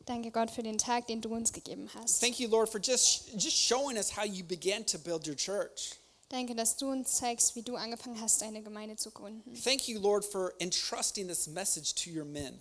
Danke 0.04 0.30
Gott 0.30 0.50
für 0.50 0.62
den 0.62 0.78
Tag, 0.78 1.06
den 1.06 1.20
du 1.20 1.34
uns 1.34 1.52
gegeben 1.52 1.88
hast. 1.94 2.20
Thank 2.20 2.40
you, 2.40 2.48
Lord, 2.48 2.68
for 2.68 2.80
just, 2.80 3.30
just 3.36 3.56
showing 3.56 3.96
us 3.96 4.16
how 4.16 4.24
you 4.24 4.42
began 4.42 4.84
to 4.86 4.98
build 4.98 5.26
your 5.26 5.36
church. 5.36 5.94
Danke, 6.30 6.54
dass 6.54 6.76
du 6.76 6.90
uns 6.90 7.16
zeigst, 7.16 7.54
wie 7.56 7.62
du 7.62 7.76
angefangen 7.76 8.20
hast, 8.20 8.42
deine 8.42 8.62
Gemeinde 8.62 8.96
zu 8.96 9.10
gründen. 9.10 9.54
Thank 9.62 9.88
you, 9.88 9.98
Lord, 9.98 10.24
for 10.24 10.52
entrusting 10.58 11.28
this 11.28 11.46
message 11.46 11.94
to 11.94 12.10
your 12.10 12.24
men. 12.24 12.58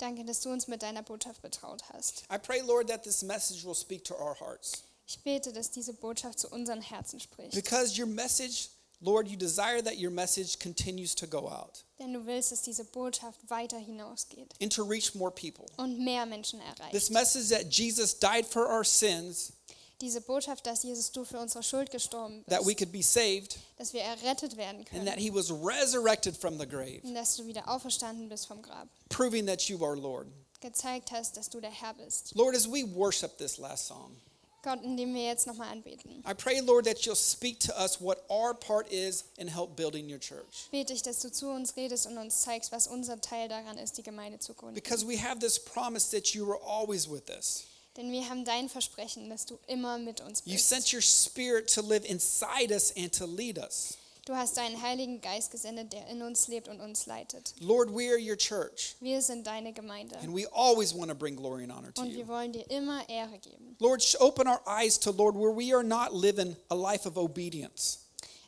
Danke, 0.00 0.24
dass 0.24 0.40
du 0.40 0.50
uns 0.50 0.66
mit 0.66 0.82
deiner 0.82 1.02
Botschaft 1.02 1.42
betraut 1.42 1.82
hast. 1.92 2.24
I 2.32 2.38
pray, 2.38 2.60
Lord, 2.62 2.88
that 2.88 3.02
this 3.02 3.22
message 3.22 3.64
will 3.64 3.74
speak 3.74 4.02
to 4.04 4.14
our 4.14 4.34
hearts. 4.40 4.82
Ich 5.06 5.18
bete, 5.22 5.52
dass 5.52 5.70
diese 5.70 5.92
Botschaft 5.92 6.38
zu 6.38 6.48
unseren 6.48 6.80
Herzen 6.80 7.20
spricht. 7.20 7.52
Because 7.52 7.98
your 8.00 8.06
message, 8.06 8.68
Lord, 9.00 9.28
you 9.28 9.36
desire 9.36 9.82
that 9.82 9.98
your 9.98 10.10
message 10.10 10.58
continues 10.58 11.14
to 11.16 11.26
go 11.26 11.48
out 11.48 11.84
Denn 11.98 12.14
du 12.14 12.24
willst, 12.26 12.52
dass 12.52 12.62
diese 12.62 12.84
Botschaft 12.84 13.38
weiter 13.50 13.78
hinausgeht 13.78 14.54
and 14.62 14.72
to 14.72 14.82
reach 14.84 15.14
more 15.14 15.30
people. 15.30 15.66
und 15.76 15.98
mehr 15.98 16.24
Menschen 16.26 16.60
erreicht. 16.60 16.92
This 16.92 17.10
message 17.10 17.48
that 17.50 17.70
Jesus 17.70 18.18
died 18.18 18.46
for 18.46 18.68
our 18.68 18.84
sins, 18.84 19.52
Diese 20.00 20.20
Botschaft, 20.22 20.66
dass 20.66 20.82
Jesus 20.82 21.12
du 21.12 21.24
für 21.24 21.38
unsere 21.38 21.62
Schuld 21.62 21.90
gestorben 21.90 22.44
that 22.48 22.60
we 22.60 22.66
bist, 22.66 22.78
could 22.78 22.92
be 22.92 23.02
saved, 23.02 23.58
dass 23.76 23.92
wir 23.92 24.00
errettet 24.02 24.56
werden 24.56 24.78
and 24.78 24.86
können 24.88 25.04
that 25.06 25.18
he 25.18 25.30
was 25.32 25.50
resurrected 25.50 26.36
from 26.36 26.58
the 26.58 26.66
grave, 26.66 27.00
und 27.02 27.14
dass 27.14 27.36
du 27.36 27.46
wieder 27.46 27.68
auferstanden 27.68 28.28
bist 28.28 28.46
vom 28.46 28.62
Grab. 28.62 28.88
proving 29.10 29.46
that 29.46 29.62
you 29.68 29.84
are 29.84 29.96
Lord. 29.96 30.26
Gezeigt 30.60 31.10
hast, 31.12 31.36
dass 31.36 31.48
du 31.50 31.60
der 31.60 31.70
Herr 31.70 31.94
bist. 31.94 32.34
Lord, 32.34 32.54
as 32.56 32.66
we 32.66 32.84
worship 32.94 33.36
this 33.38 33.58
last 33.58 33.86
song, 33.86 34.16
Gott, 34.62 34.82
indem 34.82 35.14
wir 35.14 35.24
jetzt 35.24 35.46
nochmal 35.46 35.68
anbeten, 35.70 36.22
I 36.28 36.34
pray, 36.34 36.60
Lord, 36.60 36.84
that 36.86 36.98
you'll 37.06 37.14
speak 37.16 37.60
to 37.60 37.72
us 37.82 37.98
what 38.00 38.22
our 38.30 38.54
part 38.54 38.90
is 38.92 39.24
in 39.38 39.48
help 39.48 39.74
building 39.76 40.10
your 40.10 40.18
church. 40.18 40.68
bete 40.70 40.92
ich, 40.92 41.02
dass 41.02 41.20
du 41.20 41.30
zu 41.30 41.48
uns 41.48 41.76
redest 41.76 42.06
und 42.06 42.16
uns 42.18 42.42
zeigst, 42.42 42.72
was 42.72 42.86
unser 42.86 43.20
Teil 43.20 43.48
daran 43.48 43.78
ist, 43.78 43.96
die 43.98 44.02
Gemeinde 44.02 44.38
zu 44.38 44.54
gründen. 44.54 44.74
Because 44.74 45.06
we 45.06 45.16
have 45.18 45.38
this 45.40 45.58
promise 45.58 46.10
that 46.10 46.34
you 46.34 46.50
are 46.50 46.60
always 46.62 47.06
with 47.10 47.28
us. 47.30 47.64
Denn 47.96 48.10
wir 48.12 48.28
haben 48.28 48.44
dein 48.44 48.68
Versprechen, 48.68 49.28
dass 49.28 49.46
du 49.46 49.58
immer 49.66 49.98
mit 49.98 50.20
uns 50.20 50.42
You 50.44 50.52
bist. 50.54 50.68
sent 50.68 50.92
your 50.92 51.02
spirit 51.02 51.72
to 51.74 51.80
live 51.82 52.04
inside 52.08 52.72
us 52.72 52.92
and 52.96 53.12
to 53.12 53.26
lead 53.26 53.58
us. 53.58 53.96
Du 54.26 54.36
hast 54.36 54.56
deinen 54.58 54.80
Heiligen 54.80 55.20
Geist 55.20 55.50
gesendet, 55.50 55.92
der 55.92 56.06
in 56.08 56.22
uns 56.22 56.46
lebt 56.46 56.68
und 56.68 56.80
uns 56.80 57.06
leitet. 57.06 57.52
Lord, 57.58 57.88
we 57.92 58.08
are 58.10 58.18
your 58.18 58.36
church, 58.36 58.94
Wir 59.00 59.20
sind 59.22 59.44
deine 59.46 59.72
Gemeinde 59.72 60.16
and 60.18 60.32
we 60.32 60.46
always 60.52 60.94
want 60.94 61.08
to 61.10 61.16
bring 61.16 61.34
glory 61.34 61.64
and 61.64 61.72
honor 61.72 61.92
to 61.94 62.02
und 62.02 62.10
you. 62.10 62.18
wir 62.18 62.28
wollen 62.28 62.52
dir 62.52 62.70
immer 62.70 63.08
Ehre 63.08 63.38
geben. 63.38 63.74
Lord, 63.80 64.02
sh- 64.02 64.16
open 64.20 64.46
our 64.46 64.60
eyes 64.66 65.00
to, 65.00 65.10
Lord, 65.10 65.34
where 65.34 65.50
we 65.52 65.74
are 65.74 65.82
not 65.82 66.12
living 66.14 66.54
a 66.68 66.74
life 66.74 67.06
of 67.08 67.16
obedience. 67.16 67.98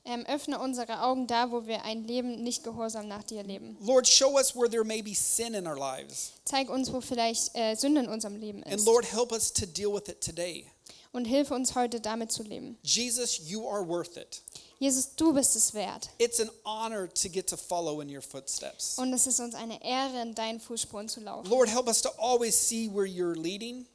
Ähm, 0.05 0.27
öffne 0.27 0.59
unsere 0.59 1.03
Augen 1.03 1.29
da, 1.29 1.53
wo 1.53 1.67
wir 1.67 1.85
ein 1.85 2.03
Leben 2.05 2.43
nicht 2.43 2.65
gehorsam 2.65 3.07
nach 3.07 3.23
dir 3.23 3.45
leben. 3.45 3.77
Lord, 3.81 4.09
show 4.09 4.37
us 4.37 4.55
where 4.57 4.69
there 4.69 4.83
may 4.83 5.01
be 5.01 5.15
sin 5.15 5.55
in 5.55 5.67
our 5.67 5.79
lives. 5.79 6.33
Zeig 6.45 6.69
uns, 6.71 6.93
wo 6.93 7.01
vielleicht 7.01 7.55
äh, 7.55 7.77
Sünde 7.77 8.01
in 8.01 8.09
unserem 8.09 8.37
Leben 8.37 8.65
And 8.65 8.75
ist. 8.75 8.87
Lord, 8.87 9.05
help 9.13 9.31
us 9.31 9.53
to 9.53 9.65
deal 9.65 9.93
with 9.93 10.09
it 10.09 10.21
today. 10.21 10.67
Und 11.13 11.27
hilf 11.27 11.53
uns 11.53 11.77
heute 11.77 12.01
damit 12.01 12.33
zu 12.33 12.43
leben. 12.43 12.79
Jesus, 12.83 13.39
you 13.49 13.69
are 13.69 13.87
worth 13.87 14.17
it. 14.17 14.43
Jesus, 14.81 15.15
du 15.15 15.33
bist 15.33 15.55
es 15.55 15.73
wert. 15.73 16.09
It's 16.19 16.41
an 16.41 16.51
honor 16.65 17.09
to 17.15 17.29
get 17.29 17.49
to 17.51 17.57
follow 17.57 18.01
in 18.01 18.09
your 18.09 18.23
footsteps. 18.23 18.99
Und 18.99 19.13
es 19.13 19.29
ist 19.29 19.39
uns 19.39 19.55
eine 19.55 19.81
Ehre, 19.85 20.23
in 20.23 20.35
deinen 20.35 20.59
Fußspuren 20.59 21.09
zu 21.09 21.21
laufen. 21.21 21.49
Lord, 21.49 21.69
help 21.69 21.87
us 21.87 22.03
to 22.03 22.09
always 22.19 22.57
see 22.57 22.89
where 22.93 23.07
you're 23.07 23.41
leading 23.41 23.87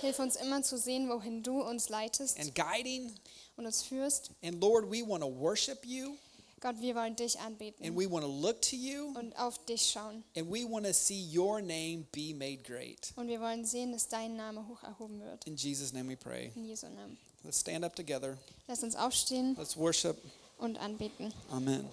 Hilf 0.00 0.18
uns 0.18 0.36
immer 0.36 0.62
zu 0.62 0.76
sehen, 0.76 1.08
wohin 1.08 1.42
du 1.42 1.62
uns 1.62 1.88
leitest 1.88 2.38
and 2.38 2.54
guiding. 2.54 3.14
Und 3.56 3.66
uns 3.66 3.82
führst. 3.82 4.30
And 4.42 4.60
Lord, 4.60 4.90
we 4.90 5.06
want 5.06 5.22
to 5.22 5.28
worship 5.28 5.84
you 5.84 6.16
Gott, 6.60 6.80
wir 6.80 6.94
wollen 6.94 7.14
dich 7.14 7.38
and 7.38 7.48
anbeten 7.48 7.96
we 7.96 8.10
want 8.10 8.24
to 8.24 8.30
look 8.30 8.60
to 8.62 8.76
you 8.76 9.12
und 9.18 9.38
auf 9.38 9.62
dich 9.66 9.90
schauen. 9.90 10.24
and 10.36 10.50
we 10.50 10.64
want 10.64 10.86
to 10.86 10.92
see 10.92 11.22
your 11.36 11.60
name 11.60 12.06
be 12.12 12.32
made 12.34 12.62
great. 12.62 13.12
Und 13.16 13.28
wir 13.28 13.40
wollen 13.40 13.64
sehen, 13.64 13.92
dass 13.92 14.08
dein 14.08 14.36
Name 14.36 14.66
hoch 14.66 14.82
erhoben 14.82 15.20
wird. 15.20 15.46
In 15.46 15.56
Jesus' 15.56 15.92
name 15.92 16.08
we 16.08 16.16
pray. 16.16 16.50
In 16.56 16.64
Jesu 16.64 16.86
Namen. 16.88 17.18
Let's 17.44 17.60
stand 17.60 17.84
up 17.84 17.94
together. 17.94 18.38
Lass 18.66 18.82
uns 18.82 18.96
aufstehen 18.96 19.54
Let's 19.58 19.76
worship. 19.76 20.16
und 20.58 20.78
anbeten. 20.78 21.32
Amen. 21.50 21.86